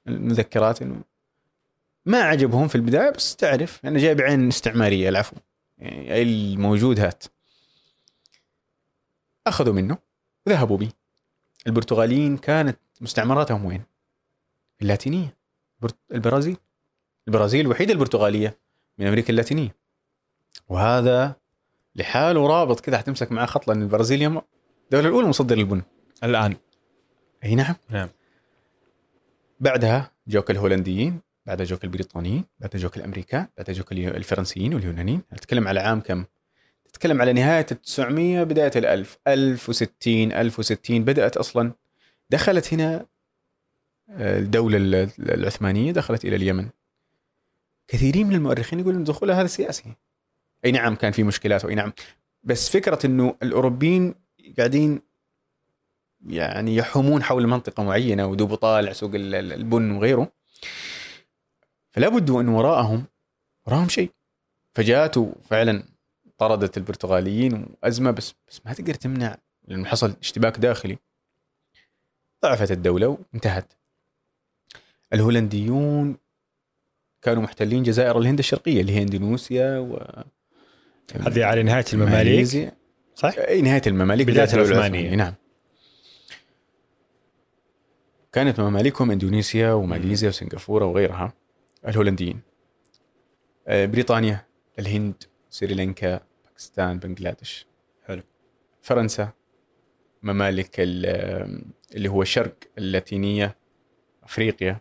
[0.09, 1.03] المذكرات إنه
[2.07, 5.37] ما عجبهم في البداية بس تعرف أنا جاي بعين استعمارية العفو.
[5.79, 7.25] يعني الموجود هات
[9.47, 9.99] أخذوا منه
[10.49, 10.93] ذهبوا به.
[11.67, 13.83] البرتغاليين كانت مستعمراتهم وين؟
[14.83, 15.37] اللاتينية.
[16.13, 16.57] البرازيل.
[17.29, 18.59] البرازيل الوحيدة البرتغالية
[18.99, 19.77] من أمريكا اللاتينية.
[20.69, 21.37] وهذا
[21.97, 24.43] لحاله رابط كذا حتمسك معاه خط لأن البرازيل يوم
[24.85, 25.83] الدولة الأولى مصدر للبن
[26.25, 26.57] الآن.
[27.45, 27.75] أي نعم.
[27.91, 28.09] نعم.
[29.61, 35.23] بعدها جوك الهولنديين بعدها جوك البريطانيين بعدها جوك الامريكان بعدها جوك الفرنسيين واليونانيين.
[35.33, 36.25] نتكلم على عام كم؟
[36.93, 39.19] تتكلم على نهاية ال 900 بداية الألف.
[39.29, 41.73] 1060 1060 بدأت أصلا.
[42.31, 43.07] دخلت هنا
[44.11, 46.69] آه، الدولة ال- العثمانية دخلت إلى اليمن.
[47.89, 49.93] كثيرين من المؤرخين يقولون دخولها هذا سياسي.
[50.65, 51.93] أي نعم كان في مشكلات وأي نعم.
[52.43, 54.15] بس فكرة إنه الأوروبيين
[54.59, 55.03] قاعدين
[56.27, 60.33] يعني يحومون حول منطقة معينة ودوب طالع سوق ال- ال- البن وغيره
[61.91, 63.05] فلا بد أن وراءهم
[63.67, 64.11] وراهم شيء.
[64.75, 65.85] فجاءت وفعلا
[66.39, 69.37] طردت البرتغاليين وأزمة بس بس ما تقدر تمنع
[69.69, 70.99] لأنه حصل اشتباك داخلي.
[72.43, 73.73] ضعفت الدولة وانتهت.
[75.13, 76.17] الهولنديون
[77.23, 79.79] كانوا محتلين جزائر الهند الشرقية اللي هي إندونيسيا
[81.21, 82.73] هذه على نهاية المماليك.
[83.15, 85.15] صح؟ أي نهاية المماليك بداية الدولة العثمانية.
[85.15, 85.35] نعم
[88.33, 91.33] كانت ممالكهم إندونيسيا وماليزيا وسنغافورة وغيرها
[91.89, 92.41] الهولنديين
[93.67, 94.47] آه، بريطانيا
[94.79, 97.67] الهند سريلانكا باكستان بنغلاديش
[98.07, 98.23] حلو.
[98.83, 99.33] فرنسا
[100.23, 103.57] ممالك ال- اللي هو الشرق اللاتينية
[104.25, 104.81] أفريقيا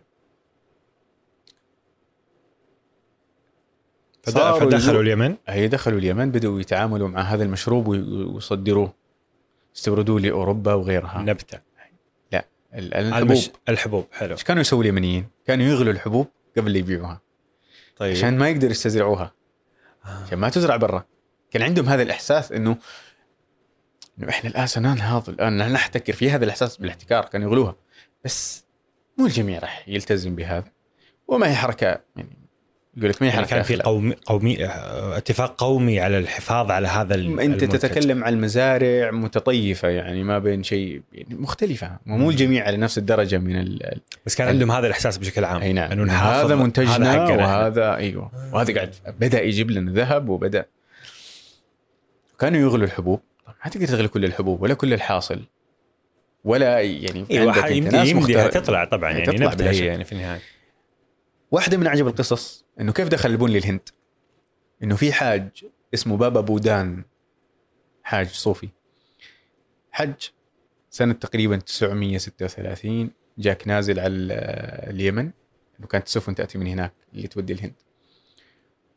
[4.02, 5.36] صاروا فدخلوا اليمن.
[5.48, 8.94] هي دخلوا اليمن بدأوا يتعاملوا مع هذا المشروب وي- ويصدروه
[9.76, 11.22] استوردوه لأوروبا وغيرها.
[11.22, 11.72] نبتة.
[12.74, 13.30] ال- الحبوب.
[13.30, 13.50] المش...
[13.68, 14.32] الحبوب حلو.
[14.32, 17.20] إيش كانوا يسووا اليمنيين؟ كانوا يغلوا الحبوب قبل لا يبيعوها.
[17.96, 18.16] طيب.
[18.16, 19.32] عشان ما يقدروا يستزرعوها.
[20.04, 20.08] آه.
[20.26, 21.04] عشان ما تزرع برا.
[21.50, 22.76] كان عندهم هذا الإحساس انه
[24.18, 27.76] إنه إحنا الآن سننهض الآن نحتكر في هذا الإحساس بالاحتكار كانوا يغلوها.
[28.24, 28.64] بس
[29.18, 30.70] مو الجميع راح يلتزم بهذا.
[31.28, 32.41] وما هي حركة يعني
[32.96, 33.76] يقول لك هي يعني كان في.
[33.76, 37.68] قومي قومي آه، اتفاق قومي على الحفاظ على هذا أنت المنتج.
[37.68, 43.38] تتكلم عن مزارع متطيفة يعني ما بين شيء يعني مختلفة مو الجميع على نفس الدرجة
[43.38, 44.00] من ال...
[44.26, 47.36] بس كان عندهم هذا الإحساس بشكل عام أي نعم أنه هذا منتجنا هذا.
[47.36, 50.66] وهذا أيوه وهذا قاعد بدأ يجيب لنا ذهب وبدأ
[52.38, 53.20] كانوا يغلوا الحبوب
[53.64, 55.42] ما تقدر تغلي كل الحبوب ولا كل الحاصل
[56.44, 59.72] ولا يعني أيوه يمديها تطلع طبعا يعني يعني تطلع.
[59.72, 60.40] يعني في النهاية
[61.50, 63.88] واحدة من أعجب القصص إنه كيف دخل البن للهند؟
[64.82, 67.04] إنه في حاج اسمه بابا بودان
[68.02, 68.68] حاج صوفي.
[69.90, 70.14] حج
[70.90, 74.32] سنة تقريبا 936 جاك نازل على ال-
[74.90, 75.30] اليمن.
[75.78, 77.74] إنه كانت السفن تأتي من هناك اللي تودي الهند.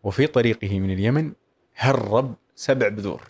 [0.03, 1.33] وفي طريقه من اليمن
[1.75, 3.21] هرب سبع بذور.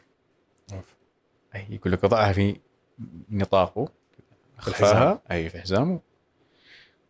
[1.56, 2.56] أي يقول لك وضعها في
[3.30, 3.86] نطاقه
[4.60, 4.90] في الحزام.
[4.90, 6.00] خفاها أي في حزامه.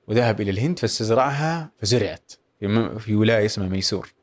[0.07, 2.31] وذهب إلى الهند فاستزرعها فزرعت.
[2.67, 4.13] في, في ولاية اسمها ميسور.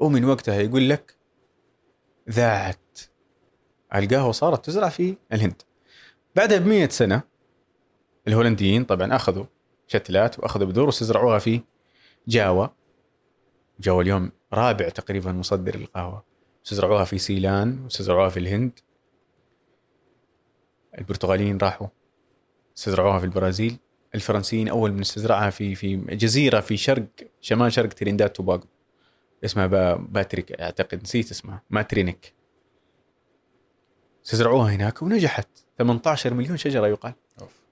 [0.00, 1.16] ومن وقتها يقول لك
[2.30, 3.00] ذاعت
[3.94, 5.62] القهوة صارت تزرع في الهند.
[6.36, 7.22] بعدها ب 100 سنة
[8.28, 9.44] الهولنديين طبعا أخذوا
[9.86, 11.60] شتلات وأخذوا بذور واستزرعوها في
[12.28, 12.66] جاوا.
[13.80, 16.24] جاوا اليوم رابع تقريبا مصدر القهوه
[16.64, 18.78] استزرعوها في سيلان واستزرعوها في الهند.
[20.98, 21.88] البرتغاليين راحوا
[22.76, 23.78] استزرعوها في البرازيل.
[24.14, 27.06] الفرنسيين أول من استزرعها في في جزيرة في شرق
[27.40, 28.64] شمال شرق ترينداد توباغو.
[29.44, 31.62] اسمها با باتريك أعتقد نسيت اسمها.
[31.70, 32.32] مارتينيك.
[34.24, 35.48] استزرعوها هناك ونجحت.
[35.78, 37.12] 18 مليون شجرة يقال.
[37.40, 37.62] أوف.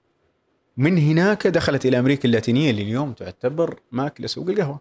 [0.77, 4.79] من هناك دخلت إلى أمريكا اللاتينية اللي اليوم تعتبر ماكلة سوق القهوة.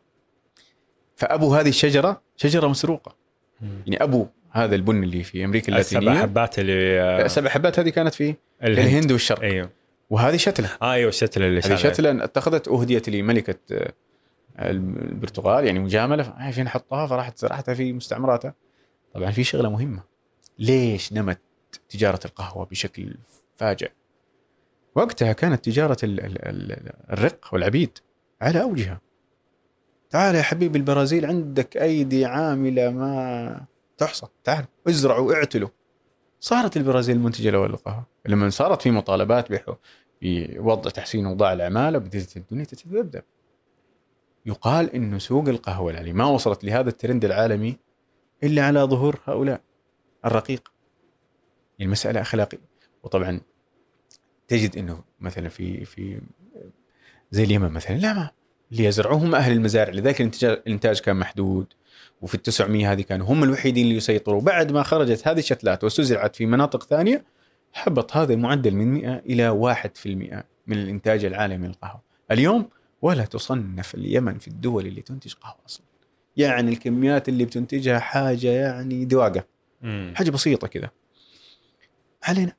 [1.17, 3.17] فأبو هذه الشجرة شجرة مسروقة.
[3.63, 7.89] يعني أبو هذا البن اللي في أمريكا السبع اللاتينيه حبات اللي آه، سبع حبات هذه
[7.89, 8.79] كانت في الهند.
[8.79, 9.41] الهند والشرق.
[9.41, 9.71] أيوه.
[10.11, 10.71] وهذه شتلة.
[10.83, 11.75] آه أيوه الشتله اللي هذه.
[11.77, 13.93] شتلة أتخذت اهديت لملكة آه،
[14.59, 18.55] البرتغال يعني مجاملة ف- فين حطها؟ فراحت زرعتها في مستعمراتها.
[19.15, 20.03] طبعا في شغلة مهمة.
[20.59, 21.41] ليش نمت
[21.89, 23.15] تجارة القهوة بشكل
[23.57, 23.87] فاجع؟
[24.95, 25.69] وقتها كانت
[26.73, 27.99] ال- الرق والعبيد
[28.43, 29.01] على أوجها.
[30.11, 33.65] تعال يا حبيبي البرازيل عندك أيدي عاملة ما
[33.99, 34.27] تحصى.
[34.45, 35.69] تعال ازرعوا اعتلوا.
[36.41, 38.07] صارت البرازيل المنتجه الأول للقهوة.
[38.27, 39.51] لما صارت في مطالبات
[40.23, 43.23] بوضع تحسين اوضاع العمالة بدات الدنيا تتذبذب.
[44.47, 47.77] يقال إنه سوق القهوة العالمي ما وصلت لهذا الترند العالمي
[48.45, 49.61] إلا على ظهور هؤلاء
[50.25, 50.73] الرقيق.
[51.81, 52.59] المسألة أخلاقية.
[53.03, 53.41] وطبعا
[54.49, 56.21] تجد إنه مثلا في في
[57.31, 58.31] زي اليمن مثلا لا ما
[58.73, 59.93] اللي يزرعوه هم أهل المزارع.
[59.93, 61.67] لذلك الانتاج الإنتاج كان محدود
[62.23, 64.41] وفي ال 900 هذه كانوا هم الوحيدين اللي يسيطروا.
[64.41, 67.25] بعد ما خرجت هذه الشتلات واستزرعت في مناطق ثانية
[67.73, 72.03] حبط هذا المعدل من 100 إلى 1% من الإنتاج العالمي للقهوة.
[72.31, 72.69] اليوم
[73.03, 75.85] ولا تصنف اليمن في الدول اللي تنتج قهوة أصلا.
[76.37, 79.45] يعني الكميات اللي بتنتجها حاجة يعني دواقة.
[79.83, 80.13] مم.
[80.17, 80.91] حاجة بسيطة كذا
[82.23, 82.53] علينا.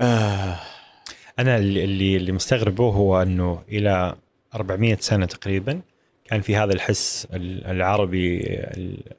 [0.00, 0.58] آه.
[1.38, 4.16] أنا اللي اللي مستغربه هو أنه إلى
[4.54, 5.80] 400 سنة تقريبا
[6.24, 9.12] كان في هذا الحس ال- العربي ال-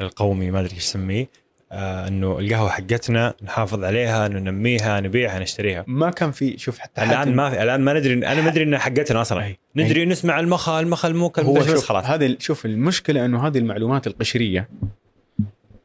[0.00, 1.28] القومي ما أدري إيش اسميه
[1.72, 5.84] آه إنه القهوة حقتنا نحافظ عليها ننميها نبيعها نشتريها.
[5.86, 8.78] ما كان في شوف حتى الآن ما في الآن ما ندري أنا ما أدري انها
[8.78, 9.44] حقتنا أصلا.
[9.44, 9.58] أي.
[9.76, 12.04] ندري نسمع المخا المخا الموكا هو شوف خلاص.
[12.04, 14.68] هذه شوف المشكلة إنه هذه المعلومات القشرية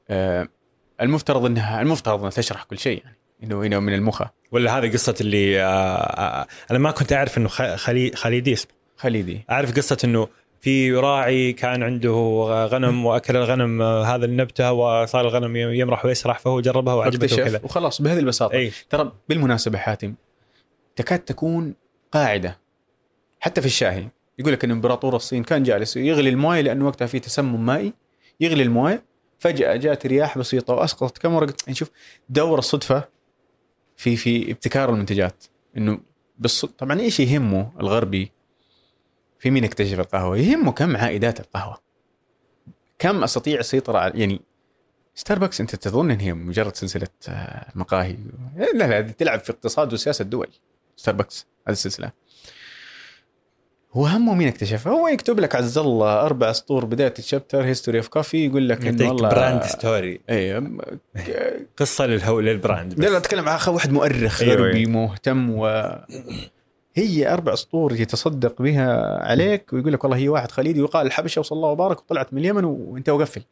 [0.09, 0.47] آه
[1.01, 5.15] المفترض إنها المفترض إنها تشرح كل شيء يعني إنه إنه من المخ ولا هذه قصة
[5.21, 8.71] اللي آه آه أنا ما كنت أعرف إنه خلي خليدي اسمه.
[8.97, 9.45] خليدي.
[9.49, 10.27] أعرف قصة إنه
[10.61, 16.61] في راعي كان عنده غنم وأكل الغنم آه، هذا النبته وصار الغنم يمرح ويسرح فهو
[16.61, 17.61] جربها وعجبته وكذا.
[17.63, 18.53] وخلاص بهذه البساطة.
[18.53, 20.13] اي ترى بالمناسبة حاتم
[20.95, 21.75] تكاد تكون
[22.11, 22.57] قاعدة
[23.39, 24.07] حتى في الشاهي.
[24.39, 27.93] يقول لك إن إمبراطور الصين كان جالس يغلي الموية لأنه وقتها في تسمم مائي
[28.39, 29.03] يغلي الموية
[29.39, 31.53] فجأة جاءت رياح بسيطة وأسقطت كم ورقة.
[31.67, 31.91] يعني شوف
[32.29, 33.03] دور الصدفة
[33.95, 35.43] في في ابتكار المنتجات.
[35.77, 35.99] إنه
[36.39, 36.65] بالص...
[36.65, 38.31] طبعا إيش يهمه الغربي
[39.41, 41.77] في مين اكتشف القهوة؟ يهمه كم عائدات القهوة.
[42.99, 44.41] كم أستطيع السيطره على يعني
[45.15, 48.17] ستاربكس أنت تظن إن هي مجرد سلسلة آه، مقاهي؟
[48.57, 50.47] لا لا هذه تلعب في اقتصاد وسياسة دول.
[50.95, 52.11] ستاربكس هذه السلسلة.
[53.93, 57.97] هو همه مين اكتشفها هو يكتب لك عز الله أربع سطور بداية ال chapter history
[57.97, 60.63] of coffee يقول لك انه والله brand story اي
[61.77, 63.11] قصة للهو لل brand لا بس.
[63.11, 64.91] لا أتكلم عن واحد مؤرخ أيوة، غربي أيوة.
[64.91, 65.67] مهتم و
[66.93, 71.55] هي أربع سطور يتصدق بها عليك ويقول لك والله هي واحد خليجي وقال الحبشة وصلى
[71.55, 73.43] الله وبارك وطلعت من اليمن وانت وقفل.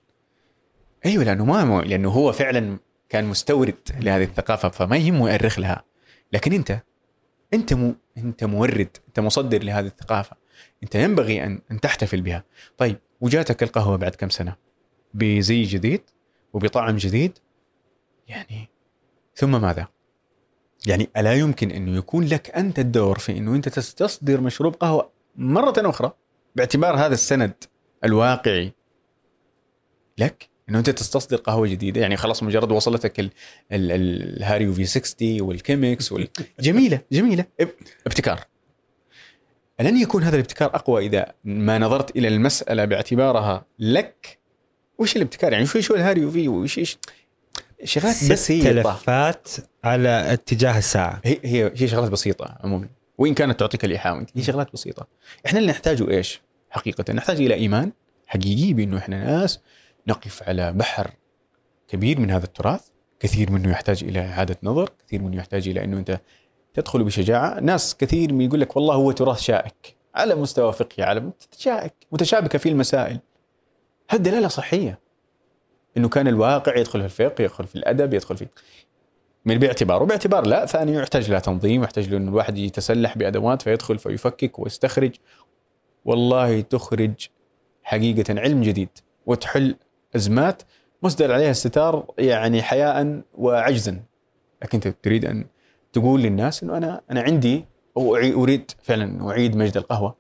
[1.06, 2.80] أيوه لأنه ما لأنه هو فعلا
[3.10, 5.84] كان مستورد لهذه الثقافة فما يهمه يؤرخ لها.
[6.34, 6.80] لكن أنت
[7.54, 10.36] أنت مو أنت مورد أنت مصدر لهذه الثقافة.
[10.84, 12.44] أنت ينبغي ان أن تحتفل بها.
[12.78, 14.56] طيب وجاتك القهوة بعد كم سنة؟
[15.14, 16.02] بزي جديد
[16.54, 17.38] وبطعم جديد؟
[18.28, 18.70] يعني
[19.36, 19.88] ثم ماذا؟
[20.88, 25.74] يعني ألا يمكن انه يكون لك أنت الدور في أنه أنت تستصدر مشروب قهوة مرة
[25.78, 26.12] أخرى
[26.56, 27.54] باعتبار هذا السند
[28.04, 28.72] الواقعي.
[30.18, 32.02] لك أنه أنت تستصدر قهوة جديدة.
[32.02, 33.32] يعني خلاص مجرد وصلتك ال-
[33.72, 36.28] ال- ال- ال Hario V60 وال Chemex وال...
[36.60, 37.46] جميلة جميلة.
[37.62, 37.68] إب-
[38.08, 38.40] ابتكار.
[39.80, 44.40] لن يكون هذا الابتكار أقوى إذا ما نظرت إلى المسألة باعتبارها لك؟
[44.98, 46.98] وش الابتكار؟ يعني شو شو الهاريو في وش إيش؟
[47.84, 48.92] شغلات بس ست هي طه.
[48.92, 49.48] لفات
[49.84, 51.22] على اتجاه الساعة.
[51.26, 52.90] هي هي هي شغلات بسيطة عموما.
[53.18, 55.08] وإن كانت تعطيك الإيحاء هي شغلات بسيطة.
[55.46, 57.92] إحنا اللي نحتاجه إيش؟ حقيقه نحتاج إلى إيمان
[58.28, 59.60] حقيقي بأنه إحنا ناس
[60.08, 61.12] نقف على بحر
[61.88, 62.82] كبير من هذا التراث.
[63.20, 66.20] كثير منه يحتاج إلى إعادة نظر كثير منه يحتاج إلى إنه أنت
[66.74, 67.60] تدخل بشجاعة.
[67.60, 69.96] ناس كثير من يقول لك والله هو تراث شائك.
[70.16, 73.20] على مستوى فقهي على شائك متشابكة في المسائل.
[74.10, 75.00] هذه دلالة صحية.
[76.00, 78.48] إنه كان الواقع يدخل في الفقه يدخل في الأدب يدخل في
[79.46, 83.98] من باعتبار وباعتبار لا ثاني يحتاج له تنظيم يحتاج له إنه الواحد يتسلح بأدوات فيدخل
[83.98, 85.16] فيفكك ويستخرج.
[86.06, 87.28] والله تخرج
[87.84, 88.90] حقيقة علم جديد
[89.26, 89.76] وتحل
[90.16, 90.62] أزمات
[91.04, 94.00] مسدل عليها الستار يعني حياء وعجزا.
[94.62, 95.46] لكن أنت تريد أن
[95.94, 97.66] تقول للناس إنه أنا أنا عندي
[97.98, 100.16] أو أريد فعلا أعيد مجد القهوة.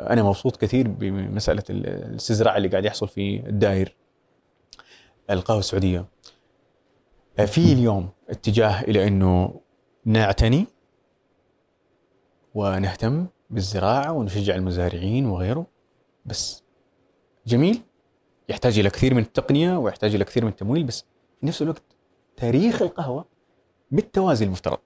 [0.00, 3.96] أنا مبسوط كثير بمسألة ال- الاستزراع اللي قاعد يحصل في الداير
[5.30, 6.06] القهوة السعودية.
[7.46, 9.60] في اليوم اتجاه إلى إنه
[10.04, 10.66] نعتني
[12.54, 15.66] ونهتم بالزراعة ونشجع المزارعين وغيره
[16.26, 16.62] بس
[17.46, 17.80] جميل
[18.48, 21.04] يحتاج إلى كثير من التقنية ويحتاج إلى كثير من التمويل بس
[21.40, 21.82] في نفس الوقت
[22.36, 23.24] تاريخ القهوة
[23.90, 24.78] بالتوازي المفترض.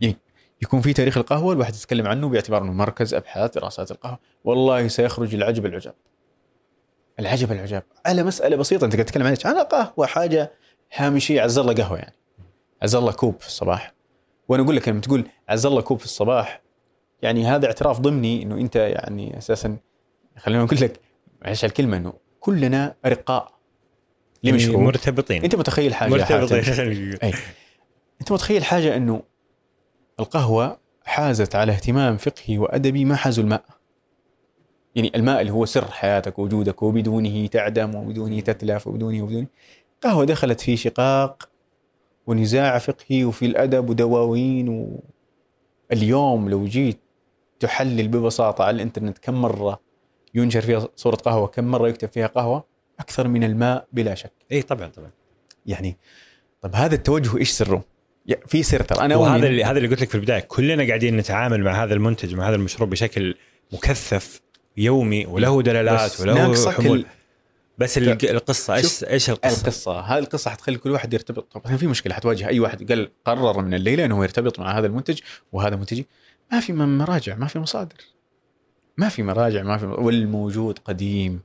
[0.00, 0.16] يعني
[0.62, 4.18] يكون في تاريخ القهوة الواحد يتكلم عنه باعتبار إنه مركز أبحاث دراسات القهوة.
[4.44, 5.94] والله سيخرج العجب العجاب
[7.20, 10.52] العجب العجاب على مسألة بسيطة أنت قاعد تتكلم عن على قهوة حاجة
[10.94, 12.14] هامشية عز الله قهوة يعني.
[12.82, 13.94] عز الله كوب في الصباح.
[14.48, 16.62] وأنا أقول لك لما تقول عز الله كوب في الصباح
[17.22, 19.76] يعني هذا اعتراف ضمني إنه أنت يعني أساسا
[20.38, 21.00] خلينا نقول لك
[21.42, 23.52] معلش الكلمة إنه كلنا أرقاء
[24.42, 25.44] لمشروب يعني مرتبطين.
[25.44, 27.14] أنت متخيل حاجة؟ مرتبطين.
[28.20, 29.22] أنت متخيل حاجة إنه
[30.20, 33.64] القهوة حازت على اهتمام فقهي وأدبي ما حازه الماء؟
[34.94, 39.46] يعني الماء اللي هو سر حياتك ووجودك وبدونه تعدم وبدونه تتلف وبدونه وبدونه.
[40.02, 41.48] قهوة دخلت في شقاق
[42.26, 45.02] ونزاع فقهي وفي الأدب ودواوين و...
[45.92, 47.00] اليوم لو جيت
[47.60, 49.80] تحلل ببساطة على الإنترنت كم مرة
[50.34, 52.64] ينشر فيها صورة قهوة كم مرة يكتب فيها قهوة؟
[53.00, 54.32] أكثر من الماء بلا شك.
[54.52, 55.10] اي طبعا طبعا.
[55.66, 55.98] يعني
[56.60, 57.84] طب هذا التوجه إيش سره؟
[58.46, 59.04] في سر ترى.
[59.04, 62.34] أنا وهذا اللي هذا اللي قلت لك في البداية كلنا قاعدين نتعامل مع هذا المنتج
[62.34, 63.34] مع هذا المشروب بشكل
[63.72, 64.40] مكثف
[64.76, 67.06] يومي وله دلالات وله حمول
[67.78, 71.52] بس ال- القصة إيش إيش القصة؟ القصة هذه القصة حتخلي كل واحد يرتبط.
[71.52, 75.20] طبعا في مشكلة حتواجه أي واحد قال قرر من الليلة إنه يرتبط مع هذا المنتج
[75.52, 76.06] وهذا منتجي.
[76.52, 77.96] ما في مراجع ما في مصادر.
[78.96, 81.40] ما في مراجع ما في والموجود قديم.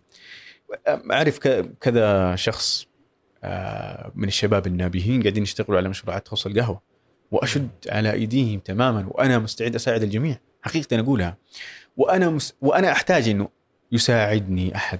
[1.11, 1.39] أعرف
[1.81, 2.85] كذا شخص
[3.43, 6.81] آه، من الشباب النابهين قاعدين يشتغلوا على مشروعات تخص القهوه
[7.31, 10.37] وأشد على أيديهم تماما وأنا مستعد أساعد الجميع.
[10.61, 11.37] حقيقة أقولها.
[11.99, 12.53] وأنا مس...
[12.61, 13.49] وأنا أحتاج إنه
[13.91, 14.99] يساعدني أحد.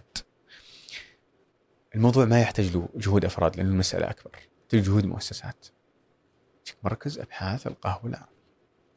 [1.96, 4.32] الموضوع ما يحتاج له جهود أفراد لأن المسألة أكبر.
[4.70, 5.66] تحتاج جهود مؤسسات.
[6.84, 8.30] مركز أبحاث القهوة العربي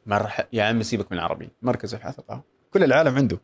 [0.07, 0.47] مرح...
[0.53, 2.45] يا عم سيبك من العربي مركز أبحاث القهوة.
[2.73, 3.41] كل العالم عنده.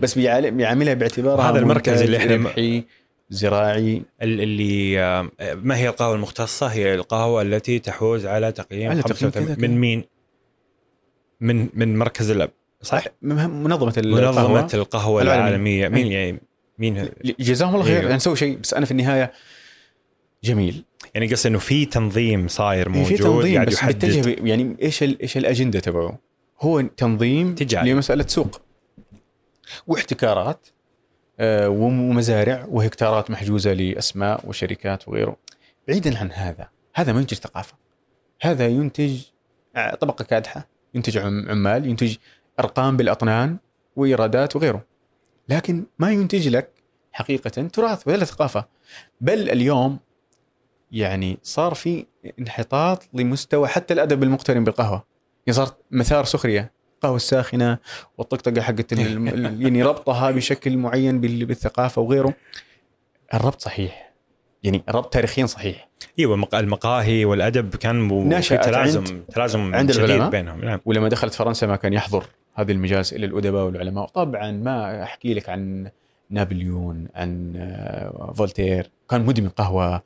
[0.00, 2.84] بس بيعال- بيعاملها باعتبارها هذا المركز اللي إحنا- ربحي
[3.30, 4.02] زراعي.
[4.22, 4.96] ال- اللي
[5.54, 9.68] ما هي القهوة المختصة؟ هي القهوة التي تحوز على تقييم على تقييم 85 كذا كذا.
[9.68, 10.04] من مين؟
[11.40, 12.50] من من مركز الاب
[12.82, 15.48] صح؟ منظمه منظمة القهوة القهوة العالمية.
[15.48, 16.12] العالمية مين.
[16.12, 16.40] يعني
[16.78, 17.08] مين
[17.40, 18.02] جزاهم الله خير.
[18.02, 19.32] يعني نسوي شيء بس أنا في النهاية
[20.44, 25.02] جميل يعني قصدي إنه في تنظيم صاير موجود في تنظيم قاعد بس يحدد يعني إيش
[25.02, 26.18] إيش الأجندة تبعه؟
[26.60, 27.92] هو تنظيم تجاري.
[27.92, 28.60] لمسألة سوق
[29.86, 30.68] واحتكارات
[31.40, 35.36] آه، ومزارع وهكتارات محجوزة لأسماء وشركات وغيره
[35.88, 37.74] بعيدا عن هذا هذا ما ينتج ثقافة
[38.42, 39.20] هذا ينتج
[39.76, 42.16] ع- طبقة كادحة ينتج عم- عمال ينتج
[42.60, 43.56] أرقام بالأطنان
[43.96, 44.84] وإيرادات وغيره.
[45.48, 46.70] لكن ما ينتج لك
[47.12, 48.64] حقيقة تراث ولا ثقافة.
[49.20, 49.98] بل اليوم
[50.92, 52.06] يعني صار في
[52.38, 55.04] انحطاط لمستوى حتى الأدب المقترن بالقهوة.
[55.46, 56.72] يعني صارت مثار سخرية.
[56.96, 57.78] القهوة الساخنة
[58.18, 58.92] والطقطقة حقت
[59.62, 62.34] يعني ربطها بشكل معين بال- بالثقافة وغيره.
[63.34, 64.12] الربط صحيح.
[64.62, 65.88] يعني الربط تاريخيا صحيح.
[66.18, 68.08] إيوه المق- المقاهي والأدب كان
[68.40, 70.30] في تلازم عند- تلازم عند شديد العلماء.
[70.30, 70.64] بينهم.
[70.64, 70.80] نعم.
[70.84, 72.24] ولما دخلت فرنسا ما كان يحضر.
[72.54, 74.06] هذه المجالس الا الأدباء والعلماء.
[74.06, 75.90] طبعا ما أحكي لك عن
[76.30, 78.90] نابليون عن آه، فولتير.
[79.10, 80.02] كان مدمن قهوة.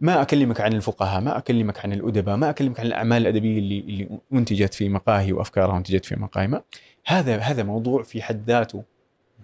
[0.00, 4.08] ما أكلمك عن الفقهاء ما أكلمك عن الأدباء ما أكلمك عن الأعمال الأدبية اللي اللي
[4.32, 6.46] أنتجت في مقاهي وأفكارها أنتجت في مقاهي.
[6.46, 6.62] ما
[7.06, 8.82] هذا هذا موضوع في حد ذاته.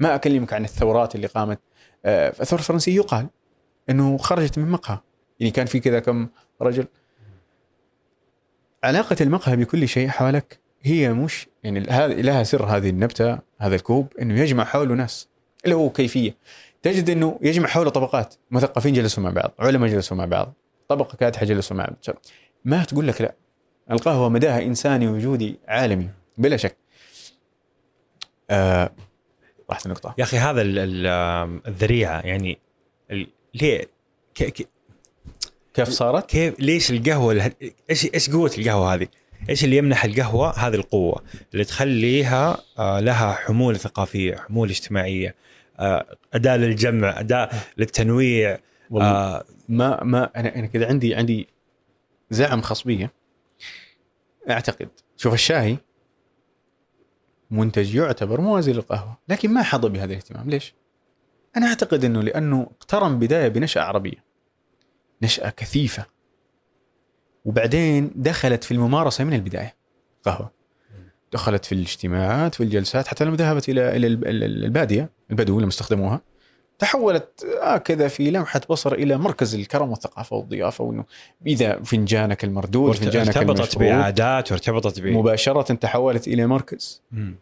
[0.00, 1.58] ما أكلمك عن الثورات اللي قامت.
[2.04, 3.26] آه، الثورة الفرنسية يقال
[3.90, 4.98] إنه خرجت من مقهى.
[5.40, 6.28] يعني كان في كذا كم
[6.62, 6.86] رجل.
[8.84, 11.80] علاقة المقهى بكل شيء حولك هي مش يعني
[12.22, 15.28] لها سر هذه النبتة هذا الكوب إنه يجمع حوله ناس.
[15.64, 16.36] اللي هو كيفية.
[16.82, 18.34] تجد إنه يجمع حوله طبقات.
[18.50, 20.54] مثقفين جلسوا مع بعض علماء جلسوا مع بعض
[20.88, 22.16] طبقة كادحة جلسوا مع بعض.
[22.64, 23.34] ما تقول لك لا.
[23.90, 26.76] القهوة مداها إنساني وجودي عالمي بلا شك.
[28.50, 28.92] آه
[29.70, 32.20] راحت النقطه يا أخي هذا الذريعة.
[32.20, 32.58] يعني
[33.54, 33.90] ليه؟
[35.74, 37.52] كيف صارت؟ كيف ليش القهوة
[37.90, 39.08] إيش إيش قوة القهوة هذه؟
[39.48, 41.22] إيش اللي يمنح القهوة؟ هذه القوة
[41.52, 45.34] اللي تخليها آه، لها حمولة ثقافية، حمولة اجتماعية،
[45.78, 48.58] آه، أداة للجمع، أداة للتنويع
[48.90, 51.48] والله آه، ما ما أنا أنا كذا عندي عندي
[52.30, 53.08] زعم خاص بي
[54.50, 55.78] أعتقد شوف الشاي
[57.50, 60.50] منتج يعتبر موازي للقهوة لكن ما حظى بهذا الاهتمام.
[60.50, 60.74] ليش؟
[61.56, 64.24] أنا أعتقد إنه لأنه اقترن بداية بنشأة عربية
[65.22, 66.06] نشأة كثيفة.
[67.44, 69.74] وبعدين دخلت في الممارسة من البداية.
[70.24, 70.50] قهوة.
[71.32, 75.68] دخلت في الاجتماعات في الجلسات حتى لما ذهبت إلى إلى الب- ال- البادية البدو لما
[75.68, 76.20] استخدموها.
[76.78, 81.04] تحولت هكذا في لمحة بصر إلى مركز الكرم والثقافة والضيافة وإنه
[81.46, 87.02] إذا فنجانك المردود فنجانك ارتبطت بعادات وارتبطت ب مباشرة تحولت إلى مركز.
[87.12, 87.34] مم.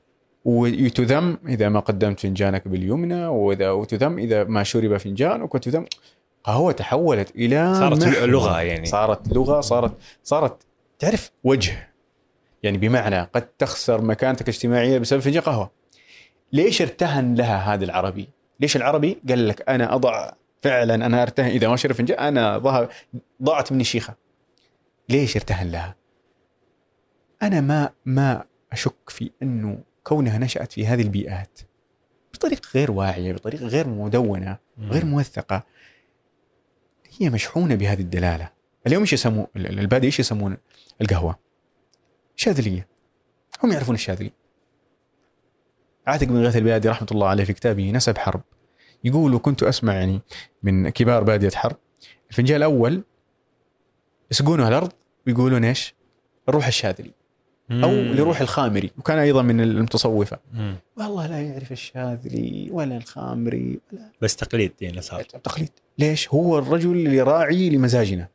[0.44, 5.84] وتذم إذا ما قدمت فنجانك باليمنى واذا وتذم إذا ما شرب فنجانك وتذم
[6.46, 8.04] قهوه تحولت إلى صارت.
[8.04, 8.86] لغة يعني.
[8.86, 9.92] صارت لغة صارت
[10.22, 10.62] صارت
[10.98, 11.92] تعرف وجه
[12.62, 15.70] يعني بمعنى قد تخسر مكانتك الاجتماعية بسبب فنجان قهوة
[16.52, 18.28] ليش ارتهن لها هذا العربي؟
[18.60, 20.32] ليش العربي قال لك أنا أضع
[20.62, 22.88] فعلا أنا أرتهن إذا ما شرب فنجان أنا ضاع
[23.42, 24.14] ضاعت مني شيخة
[25.08, 25.96] ليش ارتهن لها؟
[27.42, 31.60] أنا ما ما أشك في انه كونها نشأت في هذه البيئات
[32.34, 35.62] بطريقة غير واعية بطريقة غير مدونة غير موثقة
[37.20, 38.50] هي مشحونة بهذه الدلالة.
[38.86, 40.56] اليوم إيش يسمون ال- البادية إيش يسمون
[41.00, 41.38] القهوة؟
[42.36, 42.88] شاذليه
[43.64, 44.32] هم يعرفون الشاذلي
[46.06, 48.40] عاتق بن غيث البيادي رحمة الله عليه في كتابه نسب حرب.
[49.04, 50.20] يقول وكنت أسمع يعني
[50.62, 51.76] من كبار بادية حرب.
[52.30, 53.04] الفنجان الأول
[54.30, 54.92] يسقونه الأرض
[55.26, 55.94] ويقولون إيش؟
[56.48, 57.10] الروح الشاذلي
[57.70, 58.12] أو مم.
[58.14, 60.38] لروح الخامري وكان أيضا من المتصوفة.
[60.52, 60.74] مم.
[60.96, 65.22] والله لا يعرف الشاذلي ولا الخامري ولا بس تقليد يعني صار.
[65.22, 65.70] تقليد.
[65.98, 68.28] ليش؟ هو الرجل اللي راعي لمزاجنا.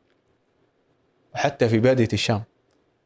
[1.35, 2.41] وحتى في بادية الشام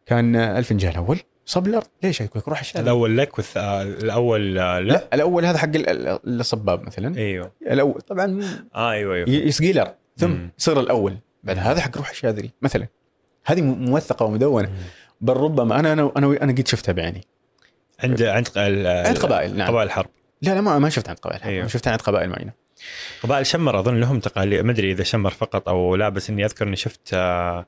[0.05, 2.84] كان الفنجان الأول صب الأرض ليش يقول لك روح الشاذلي.
[2.84, 3.57] الأول لك والث...
[3.57, 7.17] آه، الأول آه، لا, لا الأول هذا حق ال- ال- الصباب مثلا.
[7.17, 7.51] أيوه.
[7.67, 8.41] الأول طبعا
[8.76, 9.30] آه أيوه أيوه.
[9.30, 10.49] يسقي الأرض ثم مم.
[10.59, 11.17] يصير الأول.
[11.43, 12.88] بعد هذا حق روح الشاذلي مثلا.
[13.45, 14.69] هذه موثقة ومدونة.
[15.22, 17.22] بل ربما أنا أنا أنا أنا قد شفتها بعيني
[18.03, 18.49] عند عند
[18.86, 20.09] عند قبائل نعم قبائل الحرب
[20.41, 21.55] لا لا ما ما شفت عند قبائل أيوه.
[21.55, 21.68] أيوه.
[21.68, 22.51] شفتها عند قبائل معينة
[23.24, 26.68] قبائل شمر أظن لهم تقاليد ما أدري إذا شمر فقط أو لا بس إني أذكر
[26.68, 27.66] إني شفت آه،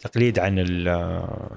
[0.00, 1.50] تقليد عن آه،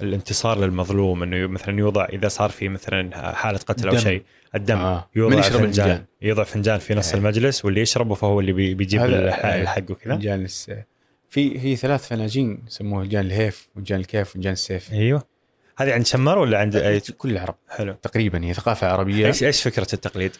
[0.00, 3.96] الانتصار للمظلوم إنه مثلا يوضع إذا صار في مثلا حالة قتل أو.
[3.96, 4.22] شيء
[4.54, 5.08] الدم آه.
[5.16, 7.18] يوضع من يشرب فنجان؟ يوضع فنجان في نص إيه.
[7.18, 9.62] المجلس واللي يشربه فهو اللي بي- بيجيب إيه.
[9.62, 10.46] الحق وكذا فنجان.
[11.28, 14.92] في هي ثلاث فناجين يسموه فنجان الهيف وفنجان الكيف وفنجان السيف.
[14.92, 15.22] أيوه.
[15.78, 17.54] هذه عند شمر ولا عند أي- كل العرب.
[17.68, 17.92] حلو.
[18.02, 19.26] تقريبا هي ثقافة عربية.
[19.26, 20.32] إيش إيش فكرة التقليد؟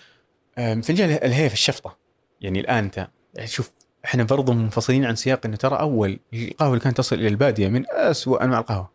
[0.57, 1.97] فنجان الهيف الشفطة.
[2.41, 3.71] يعني الآن أنت يعني شوف
[4.05, 7.85] إحنا برضو منفصلين عن سياق إنه ترى أول القهوة اللي كانت تصل إلى البادية من
[7.91, 8.91] اسوء أنواع القهوة.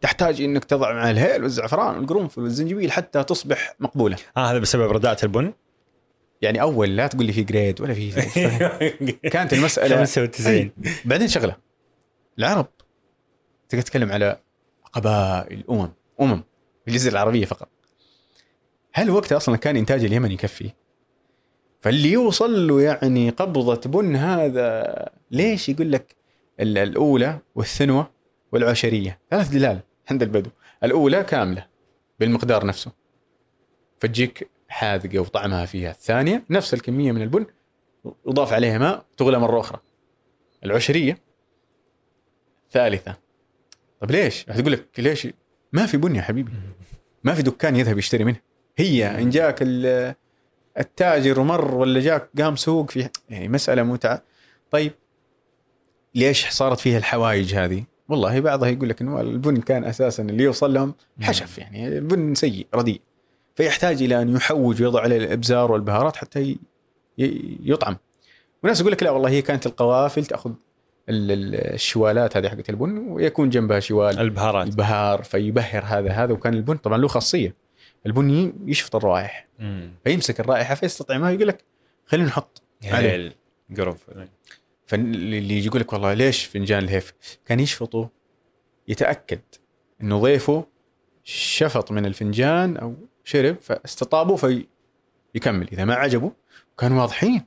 [0.00, 4.16] تحتاج إنك تضع مع الهيل والزعفران والقرنفل والزنجبيل حتى تصبح مقبولة.
[4.36, 5.52] آه هذا بسبب رداءة البن.
[6.42, 8.10] يعني أول لا تقول لي في جريد ولا في
[9.32, 10.70] كانت المساله 95
[11.04, 11.56] بعدين شغلة.
[12.38, 12.66] العرب
[13.68, 14.40] تقدر تتكلم على
[14.92, 15.92] قبائل أمم.
[16.20, 16.42] أمم.
[16.84, 17.68] في الجزيرة العربية فقط.
[18.92, 20.70] هل وقتها أصلا كان إنتاج اليمن يكفي؟
[21.80, 26.16] فاللي يوصل له يعني قبضة بن هذا ليش يقول لك
[26.60, 28.10] ال- الأولى والثنوة
[28.52, 29.80] والعشرية؟ ثلاث دلال.
[30.10, 30.50] عند البدو.
[30.84, 31.66] الأولى كاملة
[32.20, 32.92] بالمقدار نفسه.
[33.98, 37.46] فتجيك حاذقة وطعمها فيها الثانية نفس الكمية من البن
[38.28, 39.80] يضاف عليها ماء تغلى مرة أخرى
[40.64, 41.18] العشرية
[42.72, 43.16] ثالثة
[44.00, 45.28] طب ليش؟ تقول لك ليش؟
[45.72, 46.52] ما في بن يا حبيبي
[47.24, 48.36] ما في دكان يذهب يشتري منه
[48.78, 50.14] هي إن جاك ال-
[50.78, 54.22] التاجر ومر ولا جاك قام سوق في يعني مسألة متعه
[54.70, 54.92] طيب
[56.14, 60.74] ليش صارت فيها الحوايج هذه؟ والله بعضها يقول لك إنه البن كان أساسا اللي يوصل
[60.74, 63.00] لهم حشف يعني البن سيء رديء
[63.56, 66.56] فيحتاج إلى أن يحوج ويضع عليه الإبزار والبهارات حتى
[67.62, 67.96] يطعم.
[68.62, 70.50] وناس يقول لك لا والله هي كانت القوافل تأخذ
[71.08, 74.18] ال- ال- الشوالات هذه حقت البن ويكون جنبها شوال.
[74.18, 74.66] البهارات.
[74.68, 77.54] البهار فيبهر هذا هذا وكان البن طبعا له خاصية.
[78.06, 79.90] البن يشفط الروائح مم.
[80.04, 81.64] فيمسك الرائحة فيستطعمها يقول لك
[82.06, 83.10] خلينا نحط عليه.
[83.10, 83.32] هيل
[83.76, 84.28] قرنفل
[84.86, 87.14] فاللي يجي يقول لك والله ليش فنجان الهيف؟
[87.46, 88.10] كان يشفطه
[88.88, 89.40] يتأكد
[90.02, 90.66] إنه ضيفه
[91.24, 92.94] شفط من الفنجان أو
[93.26, 95.68] شرب فاستطابه فيكمل.
[95.72, 96.32] إذا ما عجبه
[96.78, 97.42] كانوا واضحين.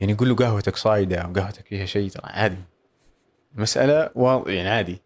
[0.00, 2.56] يعني يقول له قهوتك صايدة أو قهوتك فيها شيء ترى عادي.
[3.56, 5.02] المساله واضح يعني عادي.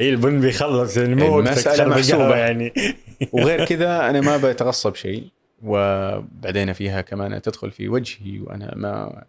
[0.00, 1.84] اي البن بيخلص يعني مو محسوبة.
[1.84, 2.72] القهوة يعني.
[3.32, 5.28] وغير كذا أنا ما بتغصب شيء
[5.62, 9.24] وبعدين فيها كمان تدخل في وجهي وأنا ما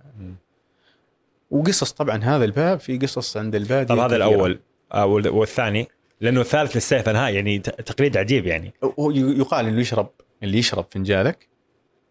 [1.51, 4.15] وقصص طبعا هذا الباب في قصص عند البادية طب هذا.
[4.15, 4.59] الأول.
[4.93, 5.88] آه، وال- والثاني.
[6.22, 8.74] لأنه الثالث للسيف انها يعني تقليد عجيب يعني.
[9.16, 10.09] يقال إنه يشرب
[10.43, 11.49] اللي يشرب فنجانك.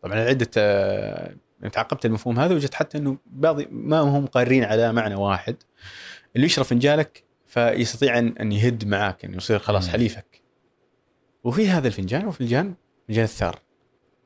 [0.03, 1.35] طبعا عدة آه،
[1.73, 5.57] تعقبت المفهوم هذا وجدت حتى إنه بعض ما هم قارين على معنى واحد.
[6.37, 9.89] اللي يشرب فنجانك فيستطيع أن يهد معاك انه يصير خلاص.
[9.89, 10.43] حليفك.
[11.45, 12.75] وفي هذا الفنجان وفنجان
[13.09, 13.59] فنجان الثار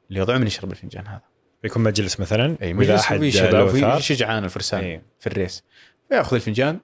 [0.08, 1.22] اللي يضع من يشرب الفنجان هذا.
[1.62, 3.22] بيكون مجلس مثلا إي مجلس أحد
[3.54, 5.02] وفي شجعان الفرسان إيه.
[5.18, 5.64] في الريس.
[6.08, 6.80] فيأخذ الفنجان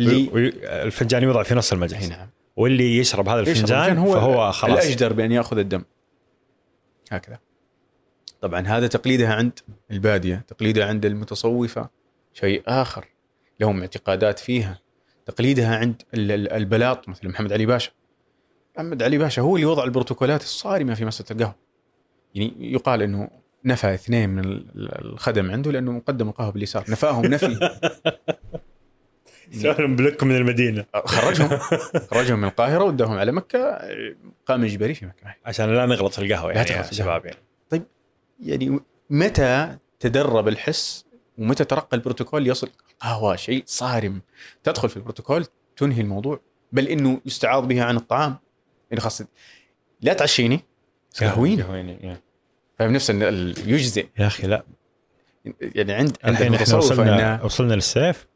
[0.00, 0.48] اللي
[0.82, 2.08] الفنجان يوضع في نص المجلس.
[2.08, 2.28] نعم.
[2.56, 4.84] واللي يشرب هذا الفنجان هو فهو خلاص.
[4.84, 5.82] الاجدر بأن يأخذ الدم.
[7.12, 7.38] هكذا.
[8.40, 9.58] طبعا هذا تقليدها عند
[9.90, 11.88] البادية تقليدها عند المتصوفة
[12.34, 13.04] شيء آخر.
[13.60, 14.78] لهم اعتقادات فيها.
[15.26, 17.90] تقليدها عند ال- ال- البلاط مثل محمد علي باشا.
[18.76, 21.54] محمد علي باشا هو اللي وضع البروتوكولات الصارمة في مسألة القهوة.
[22.34, 23.30] يعني يقال إنه
[23.64, 26.84] نفى اثنين من ال- ال- الخدم عنده لأنه مقدم القهوة باليسار.
[26.90, 27.56] نفاهم نفي.
[29.62, 30.84] سؤال بلوك من المدينة.
[31.04, 31.58] خرجهم.
[32.10, 33.78] خرجهم من القاهرة وداهم على مكة.
[34.46, 35.34] قام اجباري في مكة.
[35.46, 37.84] عشان لا نغلط في القهوة يعني يا شباب يعني.
[38.40, 38.80] يعني
[39.10, 41.04] متى تدرب الحس
[41.38, 44.20] ومتى ترقى البروتوكول يصل؟ قهوه شيء صارم.
[44.62, 45.46] تدخل في البروتوكول
[45.76, 46.40] تنهي الموضوع.
[46.72, 48.36] بل إنه يستعاض بها عن الطعام.
[48.90, 49.26] يعني خاصة
[50.00, 50.60] لا تعشيني
[51.20, 52.16] قهويني قهويني.
[52.78, 54.06] فاهم نفس يجزئ.
[54.18, 54.64] يا أخي لا.
[55.60, 58.26] يعني عند عند الحين إحنا المتصوفه وصلنا وصلنا للسيف.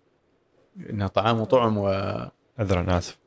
[0.90, 1.86] إنها طعام وطعم و
[2.58, 3.18] عذرا اسف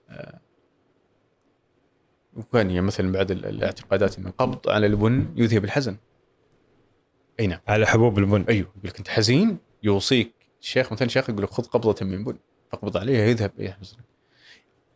[2.37, 5.97] وكان يعني مثلا بعد ال- الاعتقادات إنه القبض على البن يذهب الحزن.
[7.39, 7.59] أي نعم.
[7.67, 8.45] على حبوب البن.
[8.49, 12.37] أيوه يقول لك أنت حزين يوصيك الشيخ مثلا شيخ يقول لك خذ قبضة من بن
[12.71, 13.97] فاقبض عليها يذهب يحزن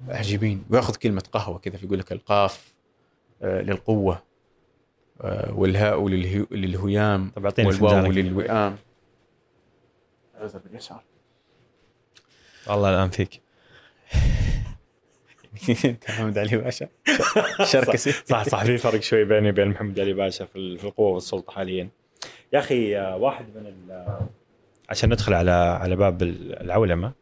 [0.08, 0.64] عجيبين.
[0.70, 2.76] ويأخذ كلمة قهوة كذا فيقول لك القاف
[3.42, 4.24] آه، للقوة
[5.22, 8.76] آه، والهاء للهي- للهيام طب أعطيني والواو للوئام.
[10.42, 11.04] هذا باليسار
[12.68, 13.42] والله الآن فيك.
[16.10, 16.88] محمد علي باشا.
[17.72, 21.10] شركسي صح صح في فرق شوي بيني وبين محمد علي باشا في ال- في القوة
[21.14, 21.90] والسلطة حاليا.
[22.54, 24.20] يا أخي آه، واحد من ال-
[24.90, 27.14] عشان ندخل على على باب ال- العولمة.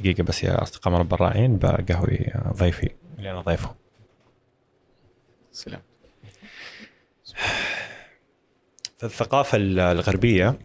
[0.00, 3.74] دقيقة بس يا أصدقاء مربى الرائعين بقهوي آه، ضيفي اللي أنا ضيفه.
[5.52, 5.80] سلام.
[8.98, 10.58] في الثقافة ال- الغربية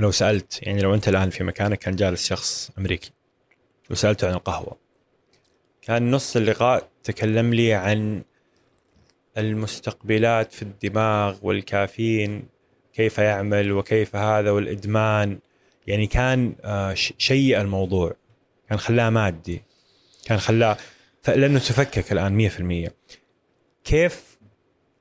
[0.00, 3.10] لو سألت يعني لو أنت الآن في مكانك كان جالس شخص أمريكي.
[3.90, 4.76] وسألته عن القهوة.
[5.82, 8.22] كان نص اللقاء تكلم لي عن
[9.38, 12.48] المستقبلات في الدماغ والكافيين
[12.92, 15.38] كيف يعمل وكيف هذا والإدمان.
[15.86, 18.16] يعني كان آه، شيء الموضوع.
[18.68, 19.62] كان خلاه مادي.
[20.26, 20.76] كان خلاه
[21.28, 22.92] لأنه تفكك الآن 100%
[23.84, 24.38] كيف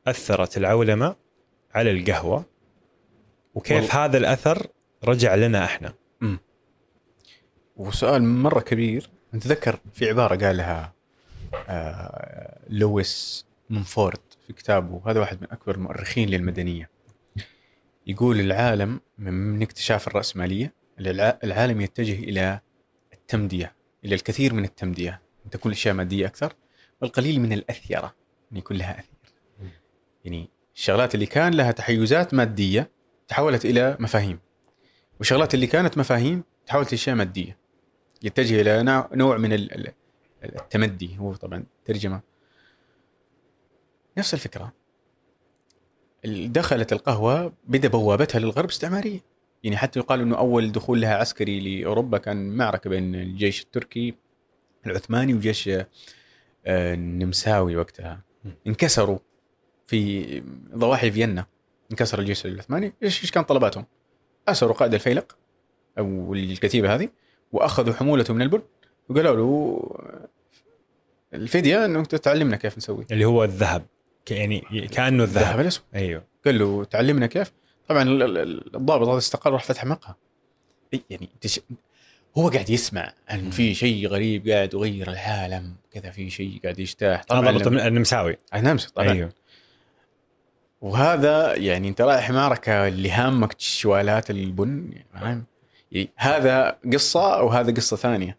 [0.08, 1.16] أثرت العولمة
[1.76, 2.46] على القهوة؟
[3.56, 4.68] وكيف والله- هذا الأثر
[5.04, 5.94] رجع لنا إحنا؟
[7.76, 9.10] وسؤال مرة كبير.
[9.34, 10.94] نتذكر في عبارة قالها
[11.70, 16.90] آه لويس مونفورد في كتابه هذا واحد من أكبر المؤرخين للمدنية.
[18.08, 22.60] يقول العالم من اكتشاف الرأسمالية الع- العالم يتجه إلى
[23.14, 23.76] التمدية
[24.06, 25.22] إلى الكثير من التمدية.
[25.46, 26.54] ان تكون الاشياء مادية أكثر
[27.02, 28.16] والقليل من الأثيرة
[28.52, 29.16] ان يكون لها أثير.
[30.26, 32.92] يعني الشغلات اللي كان لها تحيزات مادية
[33.28, 34.40] تحولت إلى مفاهيم.
[35.20, 37.58] والشغلات اللي كانت مفاهيم تحولت لأشياء مادية.
[38.26, 38.84] يتجه إلى
[39.14, 39.94] نوع- من ال- ال-
[40.44, 41.18] التمدي.
[41.20, 42.22] هو طبعا ترجمة.
[44.18, 44.74] نفس الفكرة.
[46.26, 49.20] ال- دخلت القهوة بدا بوابتها للغرب استعمارية.
[49.64, 54.14] يعني حتى يقال إنه أول دخول لها عسكري لأوروبا كان معركة بين الجيش التركي
[54.86, 55.88] العثماني وجيش آه،
[56.66, 58.22] النمساوي وقتها.
[58.68, 59.20] انكسروا
[59.88, 60.40] في
[60.76, 61.46] ضواحي فيينا.
[61.92, 62.94] انكسر الجيش العثماني.
[63.04, 63.86] إيش كان طلباتهم؟
[64.48, 65.38] أسروا قائد الفيلق
[66.00, 67.10] أو الكتيبة هذه.
[67.52, 68.62] وأخذوا حمولته من البن
[69.10, 69.82] وقالوا له
[71.34, 73.06] الفديه إنه تعلمنا كيف نسوي.
[73.12, 73.86] اللي هو الذهب.
[74.30, 74.60] يعني
[74.92, 75.44] كأنه الذهب.
[75.44, 75.84] الذهب الأسود.
[75.96, 76.24] أيوه.
[76.46, 77.52] قال له تعلمنا كيف؟
[77.90, 80.14] طبعا ال- ال- ال- الضابط هذا استقال وراح فتح مقهى.
[81.10, 81.60] يعني تش...
[82.38, 87.24] هو قاعد يسمع عن في شيء غريب قاعد يغير العالم كذا في شيء قاعد يجتاح.
[87.24, 89.12] طبعا لما- طبعا النمساوي نمسي طبعا.
[89.12, 89.30] أيوه.
[90.82, 95.46] وهذا يعني أنت رايح معركه اللي هامك شوالات البن يعني فاهم؟
[96.16, 98.38] هذا قصة وهذا قصة ثانية.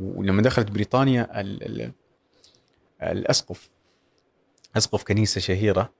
[0.00, 1.92] ولما دخلت بريطانيا ال ال
[3.02, 3.70] الأسقف.
[4.76, 5.92] أسقف كنيسة شهيرة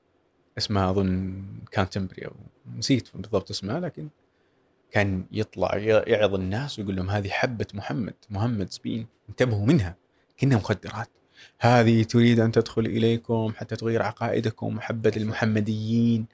[0.59, 2.33] اسمها أظن كانتمبري أو
[2.77, 4.09] نسيت بالضبط اسمها لكن
[4.91, 5.77] كان يطلع
[6.07, 9.97] يعظ الناس ويقول لهم هذه حبة محمد محمد سبين انتبهوا منها
[10.37, 11.09] كانها مخدرات.
[11.59, 16.27] هذه تريد أن تدخل إليكم حتى تغير عقائدكم محبه المحمديين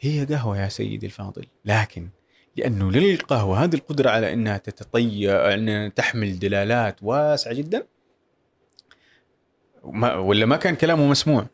[0.00, 2.08] هي قهوة يا سيدي الفاضل لكن
[2.56, 7.86] لأنه للقهوة هذه القدرة على إنها تتطير إنها تحمل دلالات واسعة جدا.
[9.84, 11.46] ما ولا ما كان كلامه مسموع.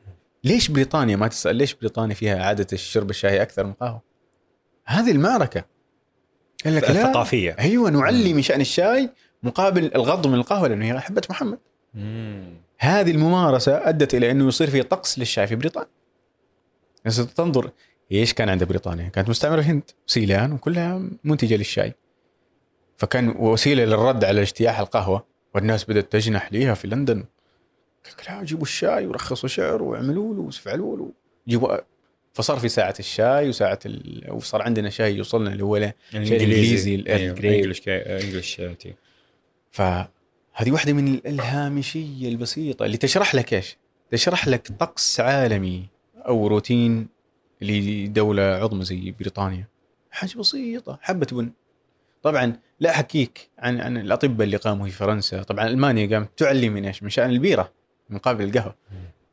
[0.44, 4.02] ليش بريطانيا؟ ما تسأل ليش بريطانيا فيها عادة الشرب الشاي أكثر من القهوه
[4.84, 5.64] هذه المعركة.
[6.64, 7.56] قال لك الثقافية.
[7.58, 9.10] أيوه نعلي من شأن الشاي
[9.42, 11.58] مقابل الغض من القهوة لأنه هي حبه محمد.
[11.94, 12.54] مم.
[12.78, 15.90] هذه الممارسة أدت إلى أنه يصير في طقس للشاي في بريطانيا.
[17.36, 17.70] تنظر
[18.12, 21.94] إيش كان عند بريطانيا؟ كانت مستعمرة الهند سيلان وكلها منتجة للشاي
[22.96, 25.24] فكان وسيلة للرد على اجتياح القهوة
[25.54, 27.24] والناس بدأت تجنح ليها في لندن
[28.28, 31.10] لا جيبوا الشاي ورخصوا سعره واعملوا له وفعلوا له
[31.48, 31.76] جيبوا
[32.32, 34.24] فصار في ساعة الشاي وساعة ال...
[34.30, 37.58] وصار عندنا شاي يوصلنا اللي هو له الإنجليزي، ال- ال Grey.
[37.88, 38.94] English tea
[39.70, 43.76] فهذه واحدة من الهامشية البسيطة اللي تشرح لك إيش؟
[44.10, 45.84] تشرح لك طقس عالمي
[46.16, 47.08] أو روتين
[47.60, 49.66] لدولة عظمى زي بريطانيا.
[50.10, 51.50] حاجة بسيطة حبة بن.
[52.22, 55.42] طبعا لا أحكيك عن عن الأطباء اللي قاموا في فرنسا.
[55.42, 57.72] طبعا ألمانيا قامت تعلي من إيش؟ من شأن البيرة
[58.10, 58.74] مقابل القهوة.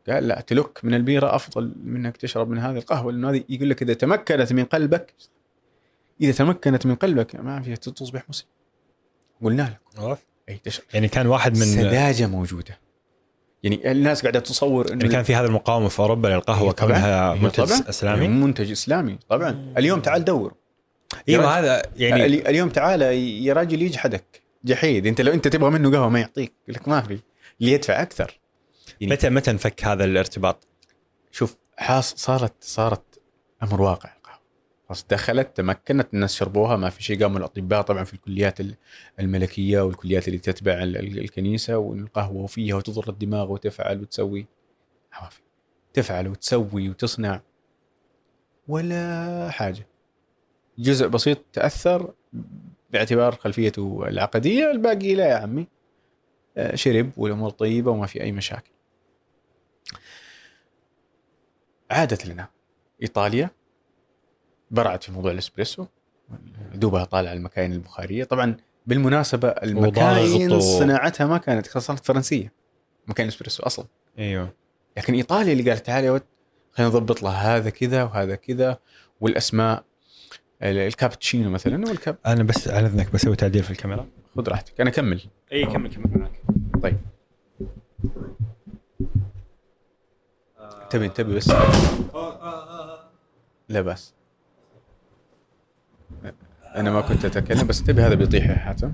[0.10, 3.70] قال لا تلك من البيرة أفضل من انك تشرب من هذه القهوة لأنه هذه يقول
[3.70, 5.14] لك إذا تمكنت من قلبك
[6.22, 8.48] إذا تمكنت من قلبك ما فيها تصبح مسلم.
[9.44, 10.20] قلنا لك.
[10.50, 12.80] أي تشرب يعني كان واحد من يعني سذاجة موجودة.
[13.66, 16.76] يعني الناس قاعدة تصور إنه كان في هذا المقاومة في أوروبا للقهوه إيه.
[16.76, 17.90] كونها إيه منتج طبعاً.
[17.90, 18.28] إسلامي.
[18.28, 19.74] منتج إسلامي طبعا.
[19.78, 20.54] اليوم تعال دور.
[21.30, 25.08] أيوه هذا يعني يعني اليوم تعال يا راجل يجحدك جحيد.
[25.08, 26.54] أنت لو أنت تبغى منه قهوة ما يعطيك.
[26.68, 27.20] يقول لك ما في.
[27.62, 28.40] اللي يدفع أكثر.
[29.02, 30.68] يعني متى متى انفك هذا الارتباط؟
[31.32, 33.04] شوف حاص صارت صارت
[33.64, 34.10] أمر واقع.
[34.88, 38.76] خلاص دخلت تمكنت الناس شربوها ما في شيء قاموا الأطباء طبعا في الكليات ال-
[39.20, 44.48] الملكية والكليات اللي تتبع ال- ال- الكنيسة والقهوة فيها وتضر الدماغ وتفعل وتسوي.
[45.22, 45.40] ما في.
[45.94, 47.42] تفعل وتسوي وتصنع.
[48.68, 49.88] ولا حاجة.
[50.80, 52.14] جزء بسيط تأثر
[52.92, 54.72] باعتبار خلفيته العقدية.
[54.72, 55.68] الباقي لا يا عمي.
[56.58, 58.72] آه، شرب والأمور طيبة وما في أي مشاكل.
[61.92, 62.50] عادت لنا.
[63.02, 63.50] إيطاليا
[64.72, 65.86] برعت في موضوع الإسبريسو
[66.74, 68.24] دوبها طالع المكاين البخارية.
[68.24, 72.54] طبعا بالمناسبة المكاين صناعتها ما كانت كانت فرنسية
[73.08, 73.86] مكاين الاسبريسو أصلا.
[74.20, 74.54] أيوه.
[74.98, 76.24] لكن إيطاليا اللي قالت تعال يا ود
[76.72, 78.80] خلينا نضبط لها هذا كذا وهذا كذا
[79.22, 79.84] والأسماء
[80.64, 84.08] ال- الكابتشينو مثلا والكاب أنا بس على إذنك بسوي تعديل في الكاميرا.
[84.36, 85.22] خذ راحتك أنا أكمل.
[85.52, 86.42] إي كمل كمل معك.
[86.84, 86.98] طيب.
[90.90, 91.50] تبي تبي بس؟
[93.70, 94.14] لا بس
[96.76, 98.94] أنا ما كنت أتكلم بس تبي هذا بيطيح يا حاتم.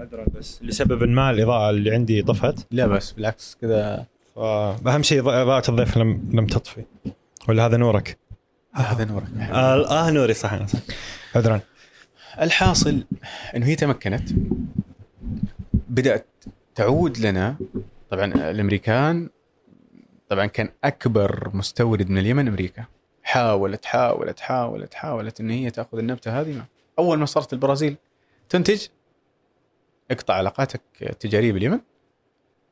[0.00, 2.66] عذرا بس لسبب ما الإضاءة اللي عندي طفت.
[2.70, 4.06] لا بس بالعكس كذا.
[4.84, 6.84] فأهم شيء اضاءه الضيف لم لم تطفي.
[7.48, 8.18] ولا هذا نورك؟
[8.72, 10.58] هذا نورك آه, آه نوري صح.
[11.34, 11.60] عذرا
[12.40, 13.04] الحاصل
[13.56, 14.30] إنه هي تمكنت
[15.88, 16.26] بدأت
[16.74, 17.56] تعود لنا.
[18.10, 19.28] طبعا الأمريكان
[20.28, 22.84] طبعا كان أكبر مستورد من اليمن أمريكا.
[23.26, 26.52] حاولت حاولت حاولت حاولت إن هي تأخذ النبتة هذه.
[26.52, 26.64] ما.
[26.98, 27.96] أول ما صارت البرازيل
[28.48, 28.86] تنتج
[30.10, 31.80] اقطع علاقاتك التجارية باليمن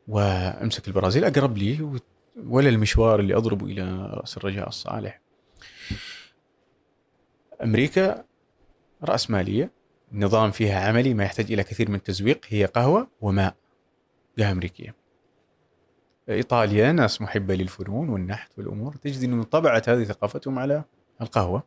[0.08, 2.00] وامسك البرازيل أقرب لي
[2.36, 5.20] ولا المشوار اللي اضربه إلى رأس الرجاء الصالح.
[7.62, 8.24] أمريكا
[9.04, 9.70] رأسمالية
[10.12, 13.54] نظام فيها عملي ما يحتاج إلى كثير من التزويق هي قهوة وماء
[14.38, 14.94] قهوة أمريكية.
[16.28, 18.94] إيطاليا ناس محبة للفنون والنحت والأمور.
[18.94, 20.84] تجد أنه انطبعت هذه ثقافتهم على
[21.20, 21.62] القهوة.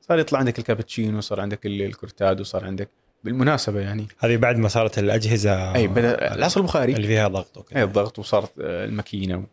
[0.00, 2.88] صار يطلع عندك الكابتشينو صار عندك ال- الكورتادو صار عندك
[3.24, 4.08] بالمناسبة يعني.
[4.18, 6.92] هذه بعد ما صارت الأجهزة أي بدأ العصر البخاري.
[6.92, 7.78] اللي فيها ضغط وكذا.
[7.78, 9.46] أي الضغط وصارت الماكينة.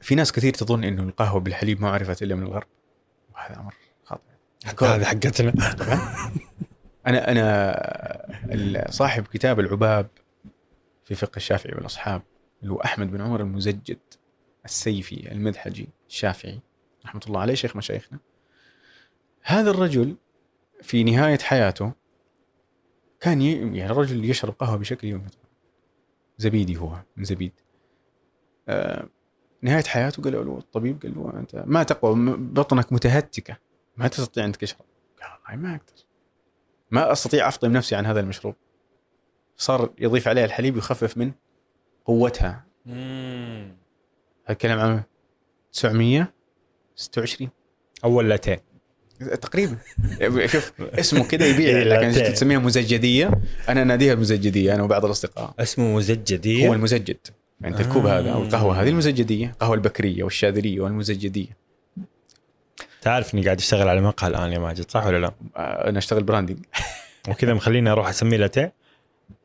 [0.00, 2.66] في ناس كثير تظن إنه القهوة بالحليب ما عرفت إلا من الغرب.
[3.34, 4.84] وهذا أمر خاطئ.
[4.84, 5.52] هذه حقتنا.
[7.06, 10.06] أنا أنا صاحب كتاب العباب
[11.04, 12.22] في فقه الشافعي والأصحاب.
[12.64, 13.98] اللي هو أحمد بن عمر المزجد
[14.64, 16.60] السيفي المذحجي الشافعي
[17.06, 18.18] رحمة الله عليه شيخ مشايخنا.
[19.42, 20.16] هذا الرجل
[20.82, 21.92] في نهاية حياته
[23.20, 23.42] كان.
[23.42, 25.28] يعني الرجل يشرب قهوه بشكل يومي
[26.38, 27.52] زبيدي هو من زبيد.
[28.68, 29.08] آه...
[29.62, 33.56] نهاية حياته قال له الطبيب قال له أنت ما تقوى بطنك متهتكة
[33.96, 34.84] ما تستطيع انك تشرب
[35.20, 36.04] قال والله ما أقدر.
[36.90, 38.54] ما أستطيع أفطم نفسي عن هذا المشروب.
[39.56, 41.32] صار يضيف عليها الحليب يخفف من
[42.04, 42.64] قوتها.
[42.86, 43.72] هذا
[44.50, 45.02] الكلام عام
[45.72, 47.50] 926
[48.04, 48.62] أول لاتيه.
[49.40, 49.76] تقريبا.
[50.52, 52.32] شوف اسمه كذا يبيع إيه، لكن.
[52.32, 53.30] تسميها مزجدية.
[53.68, 55.54] أنا اناديها المزجديه أنا وبعض الأصدقاء.
[55.58, 56.68] اسمه مزجدية.
[56.68, 57.16] هو المزجد.
[57.60, 58.18] يعني الكوب آه.
[58.18, 61.64] هذا أو القهوة هذه المزجدية القهوة البكرية والشاذلية والمزجدية.
[63.02, 66.22] تعرف إني قاعد أشتغل على مقهى الآن يا ماجد صح ولا لا؟ آه، أنا أشتغل
[66.22, 66.58] branding
[67.28, 68.72] وكذا مخليني أروح أسميه لاتيه؟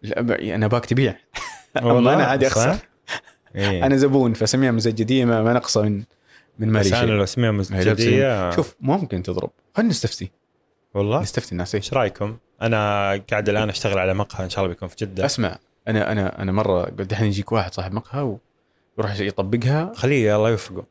[0.02, 1.16] لا أنا أباك تبيع.
[1.84, 2.78] والله أنا عادي؟ أخسر
[3.56, 3.84] إيه.
[3.86, 6.04] أنا زبون فاسميها مزجدية ما, ما نقصه من
[6.60, 10.32] من مالي شيء لو أسميها مزجديه شوف ممكن تضرب خلينا نستفتي
[10.94, 11.86] والله نستفتي الناس إيش.
[11.86, 12.78] إيش رأيكم؟ أنا
[13.32, 16.52] قاعد الآن أشتغل على مقهى إن شاء الله بيكون في جدة أسمع أنا أنا أنا
[16.52, 18.38] مرة قلت دحين يجيك واحد صاحب مقهى
[18.98, 20.84] ويروح يطبقها خليه الله يوفقه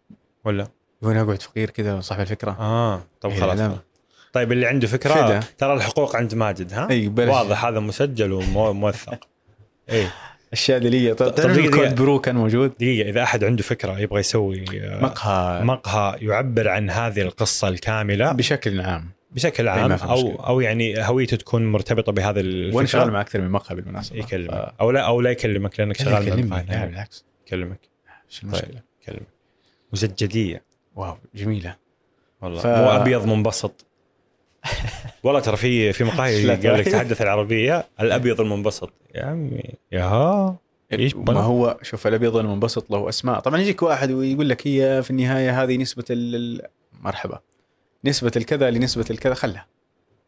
[0.44, 0.68] ولا؟
[1.02, 3.76] وأنا اقعد فقير كذا صاحب الفكرة آه طب إيه، خلاص لا.
[4.32, 5.40] طيب اللي عنده فكرة فدا.
[5.58, 9.18] ترى الحقوق عند ماجد ها؟ اي بلاش واضح هذا مسجل وموثق
[9.88, 10.14] إيه
[10.52, 11.94] الشاذليه طب طب الكود دقيقة.
[11.94, 15.64] برو كان موجود؟ دقيقة إذا أحد عنده فكرة يبغى يسوي آه، مقهى.
[15.64, 18.32] مقهى يعبر عن هذه القصة الكاملة.
[18.32, 19.10] بشكل عام.
[19.30, 20.46] بشكل عام أو مشكلة.
[20.46, 22.76] أو يعني هويته تكون مرتبطة بهذه الفكرة.
[22.76, 24.18] وأنا شغال مع أكثر من مقهى بالمناسبة.
[24.18, 24.50] يكلمك.
[24.50, 26.34] ف- أو لا أو لا يكلمك لأنك شغال مع.
[26.34, 26.64] المقهى.
[26.68, 27.24] لا بالعكس.
[27.46, 27.80] يكلمك.
[28.30, 29.26] إيش المشكلة؟ يكلمك.
[29.92, 30.62] مزجديه
[30.96, 31.76] واو جميلة.
[32.42, 32.60] والله.
[32.60, 32.66] ف...
[32.66, 33.86] مو أبيض منبسط.
[35.24, 36.56] والله ترى في في مقاهي.
[36.56, 38.92] قال لك تحدث العربية الأبيض المنبسط.
[39.14, 39.62] يا عمي
[39.92, 40.58] يا
[41.14, 43.40] ما؟ هو شوف الأبيض المنبسط له أسماء.
[43.40, 46.04] طبعا يجيك واحد ويقول لك هي في النهاية هذه نسبة
[47.00, 47.38] مرحبا.
[48.04, 49.66] نسبة الكذا لنسبة الكذا خلها.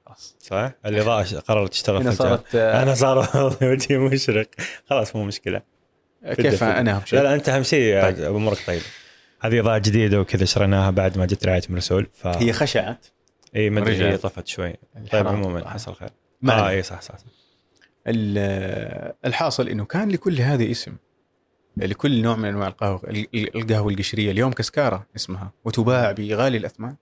[0.06, 0.36] خلاص.
[0.40, 2.10] صح؟ الاضاءه قررت تشتغل هنا.
[2.10, 3.18] صارت آه، أنا صار
[3.62, 4.46] وجهي مشرق.
[4.86, 5.62] خلاص مو مشكلة.
[6.36, 6.62] كيف.
[6.62, 8.22] أنا أهم شيء لا لا أنت أهم شيء طيب.
[8.22, 8.84] امورك طيبه
[9.40, 13.06] هذه إضاءة جديدة وكذا شريناها بعد ما جت رعاية من رسول ف هي خشعت.
[13.56, 14.04] اي ما أدري.
[14.04, 14.74] هي طفت شوي.
[15.12, 15.68] طيب عموما.
[15.70, 16.10] حصل خير.
[16.42, 16.68] ما آه.
[16.68, 17.24] اي صح صح, صح.
[18.06, 20.96] ال- الحاصل إنه كان لكل هذا اسم
[21.76, 24.30] لكل نوع من أنواع القهوة ال- ال- القهوة القشرية.
[24.30, 26.96] اليوم كسكارة اسمها وتباع بغالي الأثمان.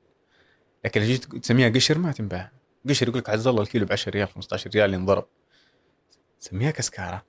[0.84, 2.50] لكن لو جيت تسميها قشر ما تنباع.
[2.88, 5.26] قشر يقول لك عز الله الكيلو ب 10 ريال 15 ريال اللي انضرب
[6.38, 7.24] سميها كسكارة.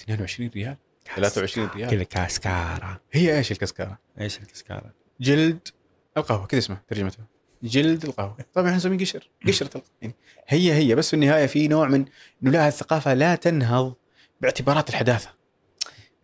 [0.00, 0.76] 22 ريال.
[1.16, 1.90] 23 ريال.
[1.90, 4.90] كذا كاسكارا هي إيش الكسكارة؟ إيش الكاسكارا؟
[5.20, 5.68] جلد
[6.16, 7.26] القهوة كذا اسمها ترجمتها.
[7.62, 8.36] جلد القهوة.
[8.54, 9.30] طبعا إحنا نسميه قشر.
[9.46, 9.84] قشرة القهوة.
[10.02, 10.14] يعني
[10.48, 12.04] هي هي بس في النهاية في نوع من
[12.42, 13.94] إنه لا الثقافه لا تنهض
[14.40, 15.30] باعتبارات الحداثة.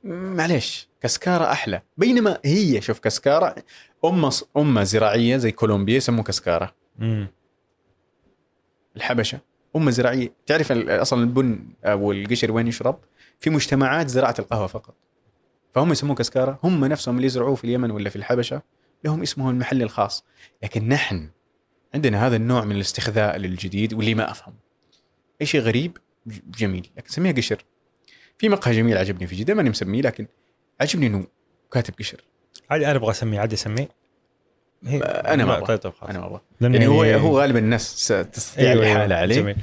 [0.05, 1.83] معليش كسكاره أحلى.
[1.97, 3.55] بينما هي شوف كسكاره
[4.05, 7.29] امه امه زراعية زي كولومبيا يسموه كسكاره امم
[8.97, 9.41] الحبشة
[9.77, 10.33] امه زراعية.
[10.47, 12.99] تعرف أصلا البن أو القشر وين يشرب؟
[13.41, 14.95] في مجتمعات زراعة القهوة فقط.
[15.75, 18.63] فهم يسموه كسكاره هم نفسهم اللي يزرعوه في اليمن ولا في الحبشة.
[19.05, 20.25] لهم اسمهم المحلي الخاص.
[20.63, 21.29] لكن نحن
[21.95, 24.55] عندنا هذا النوع من الاستخذاء للجديد واللي ما أفهم.
[25.41, 25.97] أي شيء غريب؟
[26.47, 26.91] جميل.
[26.97, 27.65] لكن سميها قشر.
[28.39, 30.27] في مقهى جميل عجبني في جدة ماني مسميه لكن
[30.81, 31.27] عجبني إنه
[31.73, 32.25] كاتب قشر.
[32.71, 33.41] عادي أنا أبغى أسميه.
[33.41, 33.89] عادي أسميه.
[34.85, 35.67] هي- أنا ما أبغى.
[35.67, 36.11] طيب طيب خلاص.
[36.11, 36.41] أنا ما أبغى.
[36.61, 39.37] يعني هو هو غالبا الناس تستطيع أيوة، الإحالة أيوة، عليه.
[39.37, 39.57] جميل.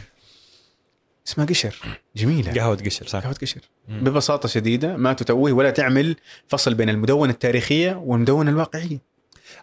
[1.27, 1.75] اسمها قشر.
[2.15, 2.53] جميلة.
[2.53, 3.19] قهوة قشر صح.
[3.19, 3.61] قهوة قشر.
[3.87, 6.15] ببساطة شديدة ما تتوه ولا تعمل
[6.47, 9.12] فصل بين المدونة التاريخية والمدونة الواقعية.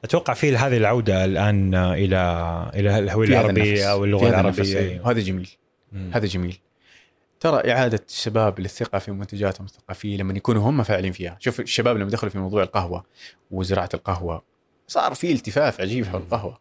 [0.05, 3.29] أتوقع في هذه العودة الآن إلى إلى الهوية.
[3.29, 4.93] العربية أو اللغة العربية أيوة.
[4.93, 5.11] أيوة.
[5.11, 5.49] هذا جميل
[5.93, 6.11] مم.
[6.15, 6.59] هذا جميل
[7.41, 12.11] ترى إعادة الشباب للثقة في منتجاتهم الثقافية لما يكونوا هم فاعلين فيها شوف الشباب لما
[12.11, 13.05] دخلوا في موضوع القهوة
[13.51, 14.43] وزراعة القهوة
[14.87, 16.59] صار في التفاف عجيب حول القهوة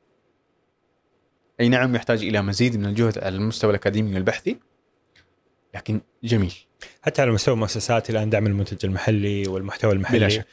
[1.60, 4.58] أي نعم يحتاج إلى مزيد من الجهد على المستوى الأكاديمي والبحثي
[5.76, 6.54] لكن جميل
[7.02, 10.46] حتى على مستوى المؤسسات الآن دعم المنتج المحلي والمحتوى المحلي بلا شك.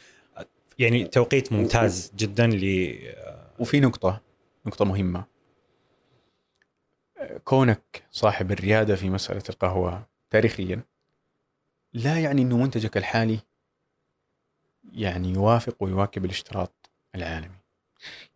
[0.78, 2.98] يعني توقيت ممتاز جدا ل
[3.58, 4.20] وفي نقطة
[4.66, 5.24] نقطة مهمة.
[7.44, 10.82] كونك صاحب الريادة في مسألة القهوة تاريخيا
[11.92, 13.38] لا يعني أنه منتجك الحالي
[14.92, 17.58] يعني يوافق ويواكب الاشتراط العالمي.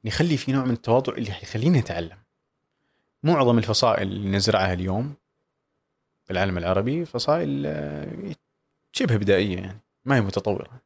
[0.05, 2.19] يخلي في نوع من التواضع اللي يخلينا نتعلم.
[3.23, 5.15] معظم الفصائل اللي نزرعها اليوم
[6.25, 8.35] في العالم العربي فصائل آه،
[8.93, 10.81] شبه بدائية يعني ما هي متطورة.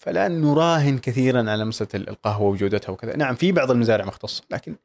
[0.00, 3.16] فلا نراهن كثيرا على مسألة القهوة وجودتها وكذا.
[3.16, 4.76] نعم في بعض المزارع مختصة لكن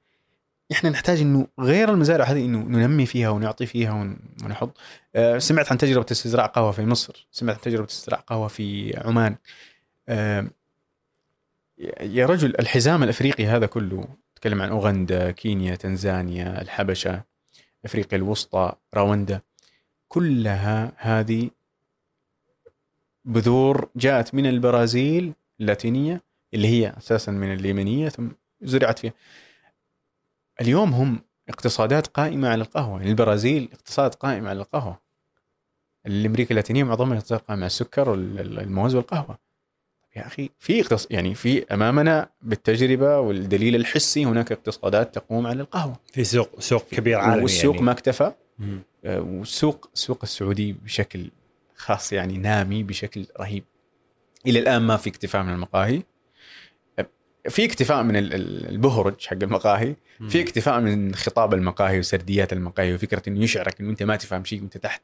[0.71, 4.77] إحنا نحتاج إنه غير المزارع هذه إنه ننمي فيها ونعطي فيها ون- ونحط.
[5.15, 9.35] آه، سمعت عن تجربة استزراع قهوة في مصر؟ سمعت عن تجربة استزراع قهوة في عمان؟
[10.09, 10.47] آه،
[12.01, 14.05] يا رجل الحزام الأفريقي هذا كله
[14.35, 17.23] تكلم عن أوغندا كينيا تنزانيا الحبشة
[17.85, 19.41] أفريقيا الوسطى راوندا
[20.07, 21.49] كلها هذه
[23.25, 26.21] بذور جاءت من البرازيل اللاتينية
[26.53, 28.27] اللي هي أساسا من اليمنية ثم
[28.61, 29.13] زرعت فيها.
[30.61, 33.01] اليوم هم اقتصادات قائمة على القهوة.
[33.01, 34.99] البرازيل اقتصاد قائم على القهوة.
[36.05, 39.37] الامريكا اللاتينية معظمها اقتصاد قائم على السكر والموز والقهوة.
[40.15, 41.07] يا أخي في اقتص...
[41.11, 45.95] يعني في أمامنا بالتجربة والدليل الحسي هناك اقتصادات تقوم على القهوة.
[46.13, 47.85] في سوق سوق كبير عالمي والسوق يعني.
[47.85, 48.31] ما اكتفى.
[49.05, 51.29] آه، والسوق السوق السعودي بشكل
[51.75, 53.63] خاص يعني نامي بشكل رهيب.
[54.47, 56.03] إلى الآن ما في اكتفاء من المقاهي.
[57.49, 59.95] في اكتفاء من ال- ال- البهرج حق المقاهي.
[60.29, 64.61] في اكتفاء من خطاب المقاهي وسرديات المقاهي وفكرة إنه يشعرك إنه أنت ما تفهم شيء
[64.61, 65.01] وأنت تحت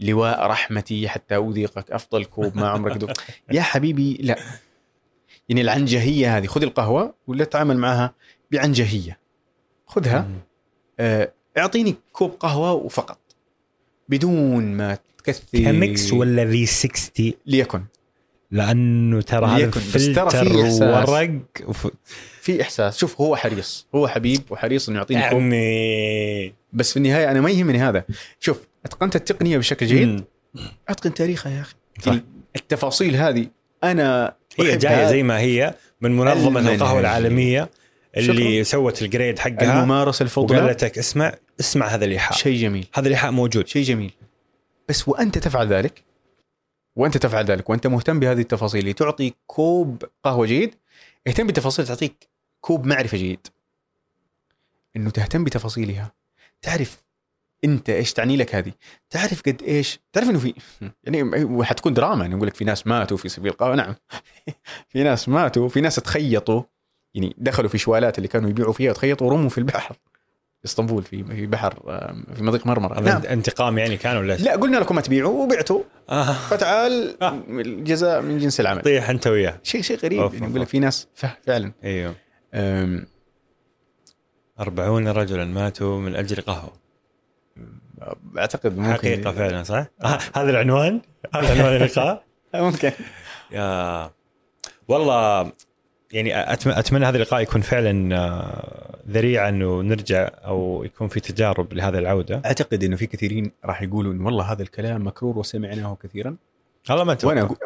[0.00, 3.20] لواء رحمتي حتى أذيقك أفضل كوب ما عمرك ذقت
[3.52, 4.36] يا حبيبي لا.
[5.48, 8.14] يعني العنجهية هذه خذ القهوة ولا تعامل معها
[8.52, 9.18] بعنجهية.
[9.86, 10.28] خذها.
[11.00, 13.18] آه، اعطيني كوب قهوة وفقط.
[14.08, 17.84] بدون ما تكثر Chemex ولا V60 ليكن.
[18.50, 20.82] لأنه ترى هذا فلتر إحساس.
[20.82, 21.86] ورق وف...
[22.40, 22.98] في إحساس.
[22.98, 23.86] شوف هو حريص.
[23.94, 28.04] هو حبيب وحريص إنه يعطيني كوب يعني بس في النهاية أنا ما يهمني هذا.
[28.40, 30.24] شوف أتقنت التقنية بشكل جيد.
[30.88, 31.74] أتقن تاريخها يا أخي.
[32.02, 32.14] صح.
[32.56, 33.46] التفاصيل هذه
[33.84, 35.08] أنا هي جاية.
[35.08, 36.60] زي ما هي من منظمة.
[36.60, 37.70] القهوة العالمية
[38.16, 38.80] اللي شكراً.
[38.80, 42.86] سوت الجريد حقها الممارسة الفضلى وقالت لك اسمع اسمع هذا الايحاء شيء جميل.
[42.94, 43.68] هذا الايحاء موجود.
[43.68, 44.12] شيء جميل.
[44.88, 46.04] بس وأنت تفعل ذلك
[46.96, 50.74] وأنت تفعل ذلك وأنت مهتم بهذه التفاصيل لتعطي كوب قهوة جيد
[51.26, 52.28] اهتم بالتفاصيل تعطيك
[52.60, 53.46] كوب معرفة جيد.
[54.96, 56.12] إنه تهتم بتفاصيلها.
[56.62, 57.04] تعرف
[57.64, 58.72] أنت إيش تعني لك هذه.
[59.10, 60.54] تعرف قد إيش تعرف إنه في
[61.04, 63.74] يعني حتكون دراما يعني يقول لك في ناس ماتوا في سبيل القهوة.
[63.74, 63.94] نعم.
[64.90, 66.62] في ناس ماتوا في ناس تخيطوا
[67.14, 69.96] يعني دخلوا في شوالات اللي كانوا يبيعوا فيها تخيطوا ورموا في البحر.
[70.64, 73.22] اسطنبول في في بحر آم، في مضيق مرمره هذا نعم.
[73.22, 75.82] انتقام يعني كان ولا لا قلنا لكم ما تبيعوا وبعتوا.
[76.10, 76.32] آه.
[76.32, 77.16] فتعال
[77.48, 78.82] الجزاء من جنس العمل.
[78.82, 79.58] طيح أنت وياه.
[79.62, 81.08] شيء شيء غريب أوف، يعني أوف، في ناس
[81.46, 81.72] فعلا.
[81.84, 82.14] أيوه.
[82.54, 83.06] أم،
[84.60, 86.72] أربعون رجلا ماتوا من أجل قهوة.
[88.38, 91.00] أعتقد ممكن حقيقة فعلا صح؟ آه، هذا العنوان؟
[91.34, 92.24] هذا عنوان اللقاء
[92.54, 92.92] ممكن.
[93.50, 94.10] يا
[94.88, 95.52] والله
[96.14, 101.98] يعني أتمنى هذا اللقاء يكون فعلا آه، ذريعه انه نرجع أو يكون في تجارب لهذه
[101.98, 106.36] العودة أعتقد إنه في كثيرين راح يقولوا انه والله هذا الكلام مكرور وسمعناه كثيرا
[106.90, 107.34] والله ما أتوقع.
[107.34, 107.56] وأنا أقول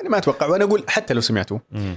[0.00, 1.94] أنا ما أتوقع وأنا أقول حتى لو سمعتوه مم.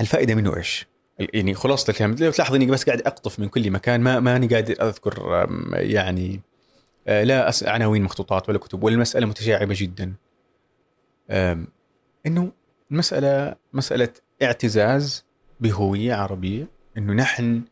[0.00, 0.86] الفائدة منه إيش؟
[1.18, 4.88] يعني خلاصة الكلام لو تلاحظ إني بس قاعد أقطف من كل مكان ما ماني قادر
[4.88, 6.40] أذكر يعني
[7.08, 10.14] آه، لا عناوين مخطوطات ولا كتب والمسألة متشعبة جدا.
[12.26, 12.52] إنه
[12.90, 14.08] المساله مسألة
[14.42, 15.24] اعتزاز
[15.60, 17.62] بهوية عربية إنه نحن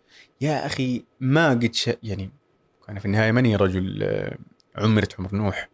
[0.40, 1.90] يا أخي ما قد ش...
[2.02, 2.30] يعني
[2.89, 4.39] أنا في النهاية ماني رجل آه،
[4.76, 5.68] عمرت عمر نوح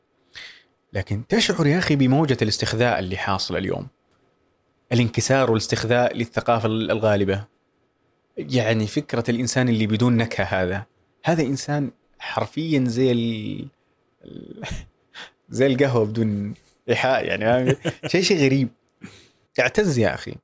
[0.93, 3.86] لكن تشعر يا أخي بموجة الاستخذاء اللي حاصلة اليوم
[4.93, 7.44] الانكسار والاستخذاء للثقافة الغالبة.
[8.36, 10.85] يعني فكرة الإنسان اللي بدون نكهة هذا
[11.24, 13.69] هذا إنسان حرفيا زي ال...
[15.51, 16.55] زي القهوة بدون
[16.89, 18.69] إيحاء يعني شيء شيء غريب.
[19.60, 20.35] اعتز يا أخي.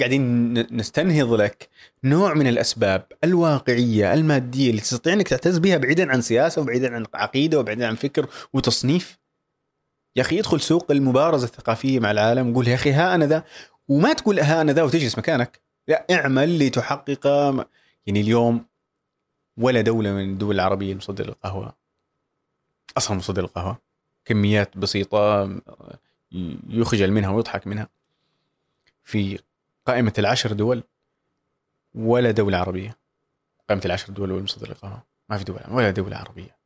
[0.00, 1.68] قاعدين نستنهض لك
[2.04, 7.06] نوع من الأسباب الواقعية المادية اللي تستطيع إنك تعتز بها بعيدا عن سياسة وبعيدا عن
[7.14, 9.18] عقيدة وبعيدا عن فكر وتصنيف.
[10.16, 13.44] يا أخي ادخل سوق المبارزة الثقافية مع العالم وقول يا أخي ها أنا ذا
[13.88, 15.60] وما تقول ها أنا ذا وتجلس مكانك.
[15.88, 17.26] لا اعمل لتحقق
[18.06, 18.66] يعني اليوم
[19.56, 21.76] ولا دولة من الدول العربية مصدر القهوه
[22.96, 23.78] أصلا مصدر القهوه
[24.24, 25.50] كميات بسيطة
[26.68, 27.88] يخجل منها ويضحك منها.
[29.04, 29.38] في
[29.86, 30.82] قائمة العشر دول
[31.94, 32.98] ولا دولة عربية.
[33.68, 36.56] قائمة العشر دول للقهوه ما في دولة ولا دولة عربية.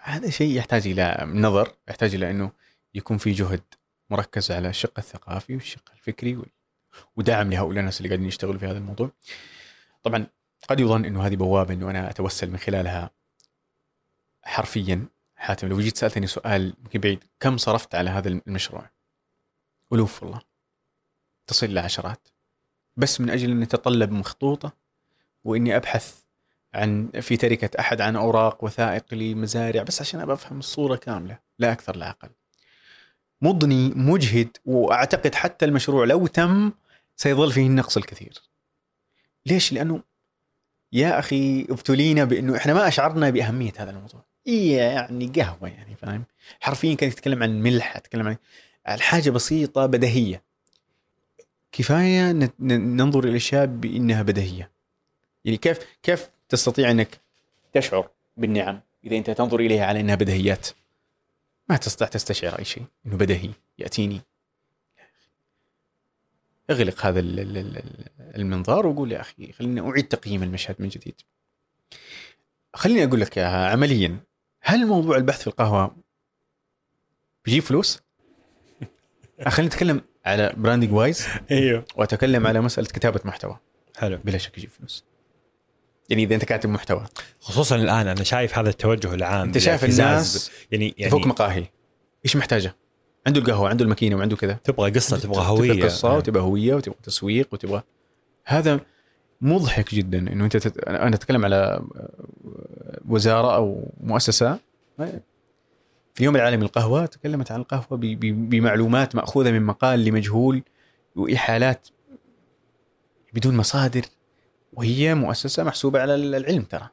[0.00, 2.52] هذا شيء يحتاج إلى نظر يحتاج إلى إنه
[2.94, 3.62] يكون في جهد
[4.10, 6.42] مركز على الشق الثقافي والشق الفكري
[7.16, 9.10] ودعم لهؤلاء الناس اللي قاعدين يشتغلوا في هذا الموضوع.
[10.02, 10.26] طبعا
[10.68, 13.10] قد يظن إنه هذه بوابة إنه أنا أتوسل من خلالها
[14.42, 15.06] حرفيا.
[15.36, 18.90] حاتم لو جيت سألتني سؤال يمكن بعيد كم صرفت على هذا المشروع؟
[19.92, 20.51] ألوف والله.
[21.52, 22.28] تصل إلى عشرات
[22.96, 24.72] بس من أجل ان يتطلب مخطوطة
[25.44, 26.14] وإني أبحث
[26.74, 31.96] عن في تركة أحد عن أوراق وثائق لمزارع بس عشان أفهم الصورة كاملة لا أكثر
[31.96, 32.28] لا أقل.
[33.42, 36.72] مضني مجهد وأعتقد حتى المشروع لو تم
[37.16, 38.42] سيظل فيه النقص الكثير.
[39.46, 40.02] ليش؟ لأنه
[40.92, 44.24] يا أخي ابتلينا بأنه إحنا ما أشعرنا بأهمية هذا الموضوع.
[44.46, 46.24] هي يعني قهوة يعني فاهم؟
[46.60, 48.36] حرفيا كان يتكلم عن ملح، يتكلم عن
[48.86, 50.51] عن حاجة بسيطة بديهيه.
[51.72, 54.70] كفاية ننظر إلى الاشياء بإنها بديهية.
[55.44, 57.20] يعني كيف كيف تستطيع إنك
[57.72, 60.68] تشعر بالنعم إذا أنت تنظر إليها على إنها بديهيات؟
[61.68, 64.20] ما تستطيع تستشعر أي شيء إنه بديهي يأتيني.
[66.70, 71.14] اغلق هذا ال- ال- ال- المنظار وقول يا أخي خليني أعيد تقييم المشهد من جديد.
[72.74, 74.16] خليني أقول لك عمليا
[74.60, 75.96] هل موضوع البحث في القهوة
[77.44, 78.00] بيجيب فلوس؟
[79.48, 81.84] خلينا نتكلم على branding wise أيوه.
[81.96, 83.58] وأتكلم على مسألة كتابة محتوى.
[83.96, 84.18] حلو.
[84.24, 85.04] بلا شك يجيب فلوس.
[86.10, 87.06] يعني إذا أنت كاتب محتوى.
[87.40, 91.64] خصوصا الآن أنا شايف هذا التوجه العام أنت شايف الناس يعني يعني فوق مقاهي.
[92.24, 92.76] إيش محتاجه؟
[93.26, 94.52] عنده القهوة عنده الماكينة وعنده كذا.
[94.52, 95.84] تبغى قصة تبغى تبغى هوية.
[95.84, 97.82] قصة وتبغى هوية وتبغى تسويق وتبغى
[98.44, 98.80] هذا
[99.40, 100.78] مضحك جدا إنه أنت تت...
[100.88, 101.84] أنا أتكلم على
[103.08, 104.58] وزارة أو مؤسسة.
[106.14, 107.86] في اليوم العالمي للقهوه تكلمت عن القهوة.
[108.22, 110.62] بمعلومات مأخوذة من مقال لمجهول
[111.16, 111.88] واحالات
[113.34, 114.02] بدون مصادر
[114.72, 116.88] وهي مؤسسة محسوبة على العلم ترى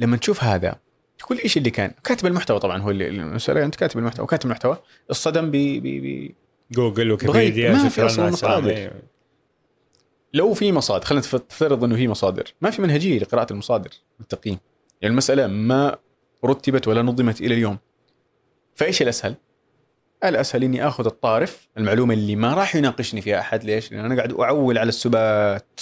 [0.00, 0.76] لما تشوف هذا
[1.22, 4.78] كل إيش اللي كان كاتب المحتوى طبعا هو اللي المسألة أنت كاتب المحتوى كاتب المحتوى
[5.10, 5.56] اصطدم ب...
[5.56, 5.82] ب...
[5.82, 6.34] ب...
[6.72, 8.30] جوجل ويكيبيديا بغير- ما في السلامة.
[8.32, 8.92] مصادر.
[10.32, 14.58] لو في مصادر خلينا نف- نفترض إنه في مصادر ما في منهجية لقراءة المصادر بالتقييم
[15.02, 15.96] يعني المسألة ما
[16.44, 17.78] رتبت ولا نظمت إلى اليوم.
[18.74, 19.34] فإيش الأسهل؟
[20.24, 23.64] الأسهل إني آخذ الطارف المعلومة اللي ما راح يناقشني فيها أحد.
[23.64, 25.80] ليش؟ لأن أنا قاعد أعول على السبات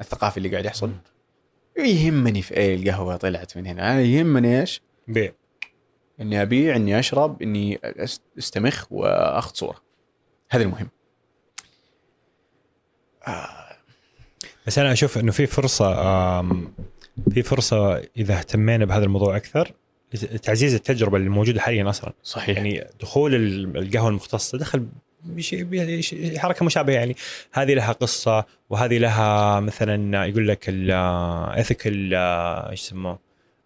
[0.00, 0.92] الثقافي اللي قاعد يحصل.
[1.78, 5.32] يهمني في إيه القهوة طلعت من هنا؟ أنا يهمني إيش؟ بيع.
[6.20, 9.76] إني أبيع إني أشرب إني أست- أستمخ وأخذ صورة.
[10.50, 10.88] هذا المهم.
[14.66, 16.00] بس أنا أشوف إنه في فرصة
[16.40, 16.72] آم،
[17.34, 19.72] في فرصة إذا اهتمينا بهذا الموضوع أكثر
[20.42, 22.12] تعزيز التجربة اللي موجودة حاليا أصلا.
[22.22, 22.56] صحيح.
[22.56, 24.86] يعني دخول ال- القهوة المختصة دخل
[25.24, 27.16] بشيء حركة مشابهة يعني.
[27.52, 32.14] هذه لها قصة وهذه لها مثلا يقول لك الاثيكال
[32.70, 33.18] إيش يسموه؟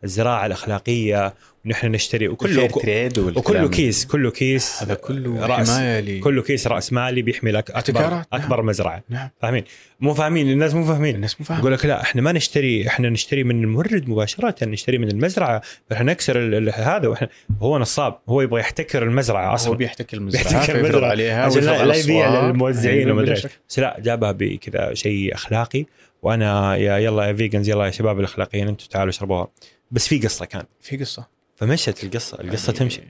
[0.04, 1.34] الزراعة الأخلاقية
[1.66, 6.66] ونحن نشتري وكله تريد وكله كيس كله كيس هذا كله رأس حمايه لي كله كيس
[6.66, 8.22] رأس مالي بيحمي لك اكبر نعم.
[8.32, 9.02] أكبر مزرعة.
[9.08, 9.28] نعم.
[9.42, 9.64] فاهمين؟
[10.00, 11.14] مو فاهمين الناس مو فاهمين.
[11.14, 11.60] الناس مو فاهمة.
[11.60, 15.62] يقول لك لا إحنا ما نشتري إحنا نشتري من المورد مباشرة نشتري من المزرعة.
[15.92, 17.28] إحنا نكسر ال- ال- هذا وإحنا
[17.60, 21.10] هو نصاب هو يبغى يحتكر المزرعة هو أصلا بيحتكر المزرعة بيحتكر فيفرض المزرعة.
[21.10, 22.46] عليها لا, لا يبيع.
[22.46, 23.40] للموزعين أيوة، إيش.
[23.40, 23.50] شك.
[23.68, 25.84] بس لا جابها بكذا شيء أخلاقي.
[26.22, 29.48] وأنا يا يلا يا فيجنز يلا يا شباب الأخلاقيين أنتم تعالوا اشربوها.
[29.90, 30.64] بس في قصة كان.
[30.80, 31.31] في قصة.
[31.56, 33.02] فمشت القصة القصة يعني تمشي.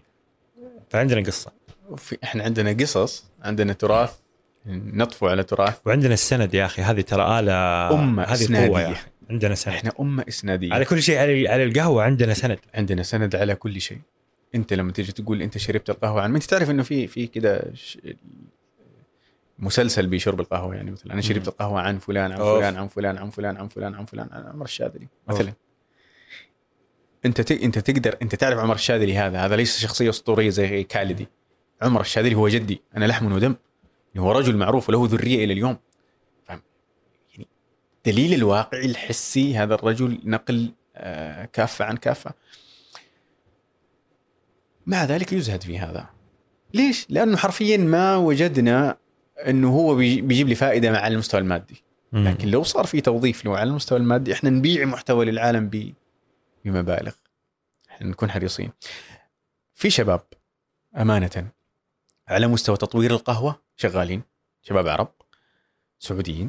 [0.90, 1.52] فعندنا قصة.
[1.97, 4.14] في إحنا عندنا قصص عندنا تراث
[4.66, 5.78] نطفو على تراث.
[5.86, 7.52] وعندنا السند يا أخي هذه ترى آلة
[7.94, 8.69] أمة هذه إسنادية.
[8.69, 9.09] قوة يا أخي.
[9.31, 9.74] عندنا سند.
[9.74, 10.74] إحنا أمة إسنادية.
[10.74, 12.59] على كل شيء على على القهوة عندنا سند.
[12.74, 13.98] عندنا سند على كل شيء.
[14.55, 17.74] أنت لما تيجي تقول أنت شربت القهوة عن ما أنت تعرف إنه في في كذا
[17.74, 17.98] ش-
[19.59, 21.48] مسلسل بشرب القهوة يعني مثلا أنا شربت.
[21.48, 22.39] القهوة عن فلان عن.
[22.39, 25.52] فلان عن فلان عن فلان عن فلان عن فلان عن عمر الشاذلي مثلا.
[27.27, 27.53] أنت ت...
[27.53, 29.39] أنت تقدر أنت تعرف عمر الشاذلي هذا.
[29.39, 31.28] هذا ليس شخصية أسطورية زي كالدي
[31.82, 32.82] عمر الشاذلي هو جدي.
[32.97, 33.55] أنا لحم ودم.
[34.19, 35.77] هو رجل معروف وله ذرية إلى اليوم.
[36.49, 36.62] فهم
[37.35, 37.47] يعني
[38.07, 42.31] دليل الواقعي الحسي هذا الرجل نقل آه، كافة عن كافة.
[44.86, 46.07] مع ذلك يزهد في هذا.
[46.74, 48.97] ليش؟ لأنه حرفيا ما وجدنا
[49.47, 51.82] أنه هو بيجي- بيجيب لي فائدة مع المستوى المادي.
[52.12, 55.93] لكن لو صار في توظيف له على المستوى المادي إحنا نبيع محتوى للعالم ب-
[56.64, 57.12] بمبالغ.
[58.01, 58.72] نكون حريصين.
[59.74, 60.24] في شباب
[60.97, 61.48] أمانة
[62.28, 64.22] على مستوى تطوير القهوة شغالين
[64.62, 65.12] شباب عرب
[65.98, 66.48] سعوديين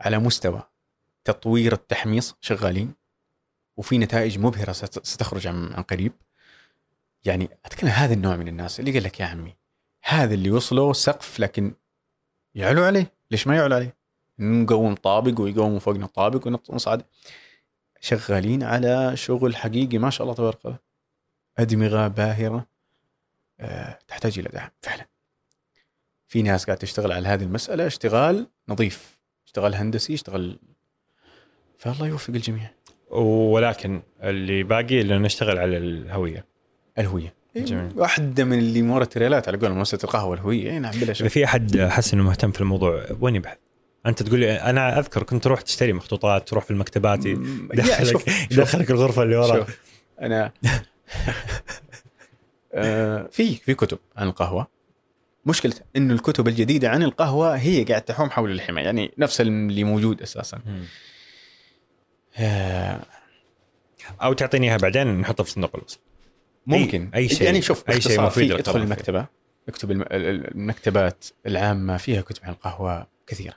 [0.00, 0.62] على مستوى
[1.24, 2.94] تطوير التحميص شغالين
[3.76, 6.12] وفي نتائج مبهرة ست- ستخرج عن قريب.
[7.24, 9.56] يعني أتكلم هذا النوع من الناس اللي قال لك يا عمي
[10.02, 11.74] هذا اللي وصلوا سقف لكن
[12.54, 13.96] يعلو عليه ليش ما يعلو عليه؟
[14.38, 17.02] نقوم طابق ويقوم فوقنا طابق ونصعد.
[18.00, 20.78] شغالين على شغل حقيقي ما شاء الله تبارك الله.
[21.58, 22.66] ادمغه باهرة
[23.60, 25.06] أه تحتاج إلى دعم فعلا.
[26.26, 30.58] في ناس قاعدة تشتغل على هذه المسألة اشتغال نظيف اشتغال هندسي اشتغال
[31.78, 32.70] فالله يوفق الجميع.
[33.10, 36.44] ولكن اللي باقي اللي نشتغل على الهوية.
[36.98, 37.34] الهوية.
[37.56, 37.92] جميل.
[37.96, 39.04] واحدة من اللي مورا
[39.48, 41.26] على قول مؤسسه القهوة الهويه اي نعم بلا شك.
[41.26, 43.58] في أحد حس إنه مهتم في الموضوع وين يبحث؟
[44.06, 48.28] أنت تقول لي أنا أذكر كنت تروح تشتري مخطوطات تروح في المكتبات يدخلك.
[48.50, 49.78] يدخلك الغرفة اللي ورا شوف
[50.20, 50.52] أنا
[52.74, 54.66] آه، في في كتب عن القهوة.
[55.46, 60.22] مشكلة إنه الكتب الجديدة عن القهوة هي قاعد تحوم حول الحمى يعني نفس اللي موجود
[60.22, 60.60] أساسا.
[62.38, 63.00] آه،
[64.22, 65.98] أو تعطيني إياها بعدين نحطها في صندوق الوصف.
[66.66, 67.10] ممكن.
[67.14, 68.80] أي شيء- يعني شوف أي شيء مفيد ادخل.
[68.80, 69.26] المكتبة.
[69.68, 73.54] اكتب الم- ال- ال- المكتبات العامة فيها كتب عن القهوة كثيرة.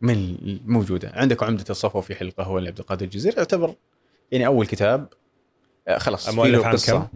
[0.00, 3.74] من الموجودة عندك عمدة الصفوة في حل القهوة لعبد القادر الجزيري يعتبر
[4.32, 5.08] يعني أول كتاب
[5.88, 7.08] آه، خلاص في له كم؟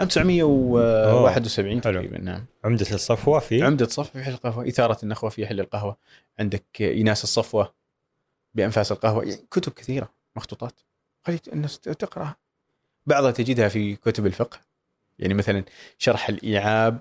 [0.00, 1.80] عام 971 حلو.
[1.80, 2.44] تقريبا نعم.
[2.64, 5.96] عمدة الصفوة في؟ عمدة صفوة في حل القهوة إثارة النخوة في حل القهوة.
[6.38, 7.74] عندك إناس الصفوة
[8.54, 10.80] بأنفاس القهوة يعني كتب كثيرة مخطوطات.
[11.26, 12.36] خلي الناس تقرأها.
[13.06, 14.60] بعضها تجدها في كتب الفقه.
[15.18, 15.64] يعني مثلا
[15.98, 17.00] شرح الإيعاب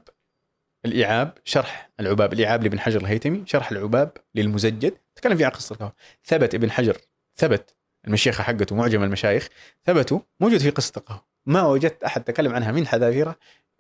[0.85, 5.93] الإيعاب شرح العباب الإيعاب لابن حجر الهيتمي شرح العباب للمزجد تكلم فيه عن قصة القهوة
[6.25, 6.97] ثبت ابن حجر
[7.35, 7.75] ثبت
[8.07, 9.47] المشيخة حقته معجم المشايخ
[9.85, 13.35] ثبتوا موجود في قصة القهوة ما وجدت أحد تكلم عنها من حذافيره.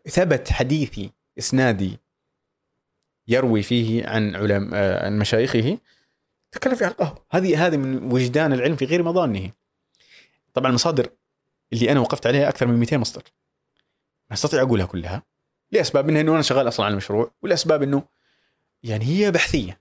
[0.09, 1.99] ثبت حديثي إسنادي
[3.27, 5.77] يروي فيه عن علم آه، عن مشايخه.
[6.51, 9.51] تكلم فيه عن القهوة هذه هذه من وجدان العلم في غير مظانه
[10.53, 11.09] طبعا المصادر
[11.73, 13.23] اللي أنا وقفت عليها أكثر من 200 مصدر.
[14.29, 15.23] ما استطيع أقولها كلها.
[15.71, 18.03] لأسباب منها إنه أنا شغال أصلا على المشروع والاسباب إنه
[18.83, 19.79] يعني هي بحثية.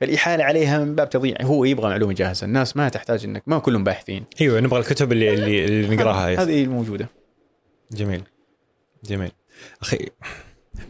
[0.00, 1.36] فالإحالة عليها من باب تضييع.
[1.42, 2.44] هو يبغى معلومة جاهزة.
[2.44, 4.24] الناس ما تحتاج انك ما كلهم باحثين.
[4.40, 6.42] أيوه نبغى الكتب اللي اللي, اللي نقراها.
[6.42, 7.08] هذه الموجودة.
[7.92, 8.22] جميل.
[9.04, 9.32] جميل.
[9.82, 10.08] أخي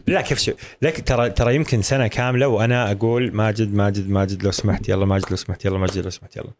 [0.07, 0.51] لا كيف شو؟
[0.81, 5.25] لك ترى ترى يمكن سنة كاملة وأنا أقول ماجد ماجد ماجد لو سمحت يلا ماجد
[5.29, 6.51] لو سمحت يلا ماجد لو سمحت يلا.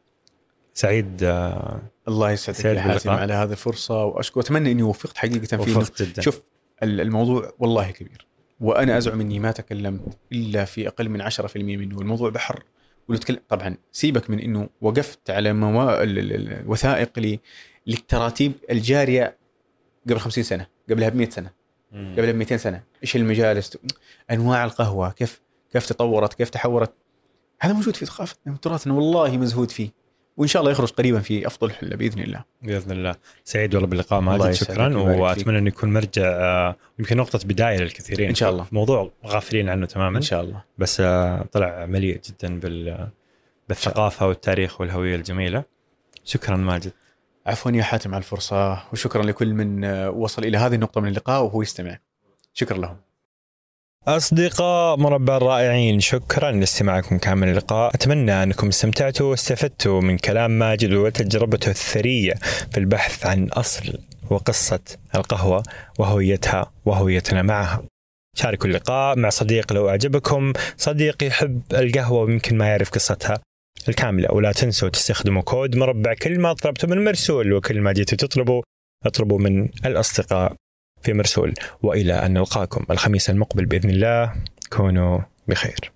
[0.74, 3.10] سعيد آه، الله يسعدك يا حاتم.
[3.10, 6.22] على هذه الفرصة واشكر أتمنى إني وفقت حقيقة في وفقت جدا.
[6.22, 6.41] شوف
[6.84, 8.28] الموضوع والله كبير.
[8.60, 12.02] وأنا أزعم إني ما تكلمت إلا في أقل من 10% منه.
[12.02, 12.64] الموضوع بحر.
[13.50, 16.04] طبعا سيبك من إنه وقفت على موا...
[16.04, 17.38] ال- ال- ال- الوثائق ل...
[17.88, 19.38] للتراتيب الجارية
[20.10, 21.52] قبل 50 سنة قبلها ب 100 سنه.
[21.94, 22.84] قبلها ب 200 سنة.
[23.04, 23.78] إيش المجالس؟
[24.32, 25.42] أنواع القهوة كيف
[25.74, 26.94] كيف تطورت كيف تحورت.
[27.62, 29.90] هذا موجود في ثقافتنا وتراثنا والله مزهود فيه.
[30.38, 32.44] وإن شاء الله يخرج قريبا في أفضل حلة بإذن الله.
[32.62, 33.16] بإذن الله.
[33.44, 34.54] سعيد والله باللقاء يسعدك.
[34.54, 38.30] شكرا وأتمنى انه يكون مرجع آه، يمكن نقطة بداية للكثيرين.
[38.30, 38.66] إن شاء الله.
[38.72, 40.18] موضوع غافلين عنه تماما.
[40.18, 40.64] إن شاء الله.
[40.78, 43.08] بس آه، طلع مليء جدا بال
[43.70, 45.64] بالثقافة والتاريخ والهوية الجميلة.
[46.24, 46.92] شكرا ماجد.
[47.46, 51.44] عفوا يا حاتم على الفرصة وشكرا لكل من آه، وصل إلى هذه النقطة من اللقاء
[51.44, 51.98] وهو يستمع.
[52.54, 52.98] شكرا لهم.
[54.08, 57.96] أصدقاء مربع الرائعين شكرا لاستماعكم كامل اللقاء.
[57.96, 62.34] أتمنى أنكم استمتعتوا واستفدتوا من كلام ماجد وتجربته الثرية
[62.72, 64.00] في البحث عن أصل
[64.30, 64.80] وقصة
[65.16, 65.64] القهوة
[66.00, 67.84] وهويتها وهويتنا معها.
[68.38, 70.54] شاركوا اللقاء مع صديق لو أعجبكم.
[70.78, 73.40] صديق يحب القهوة ويمكن ما يعرف قصتها.
[73.90, 78.62] الكاملة ولا تنسوا تستخدموا كود مربع كل ما طلبتوا من مرسول وكل ما جيتوا تطلبوا.
[79.06, 80.54] اطلبوا من الأصدقاء.
[81.04, 81.54] في مرسول
[81.84, 84.34] وإلى أن نلقاكم الخميس المقبل بإذن الله.
[84.70, 85.92] كونوا بخير.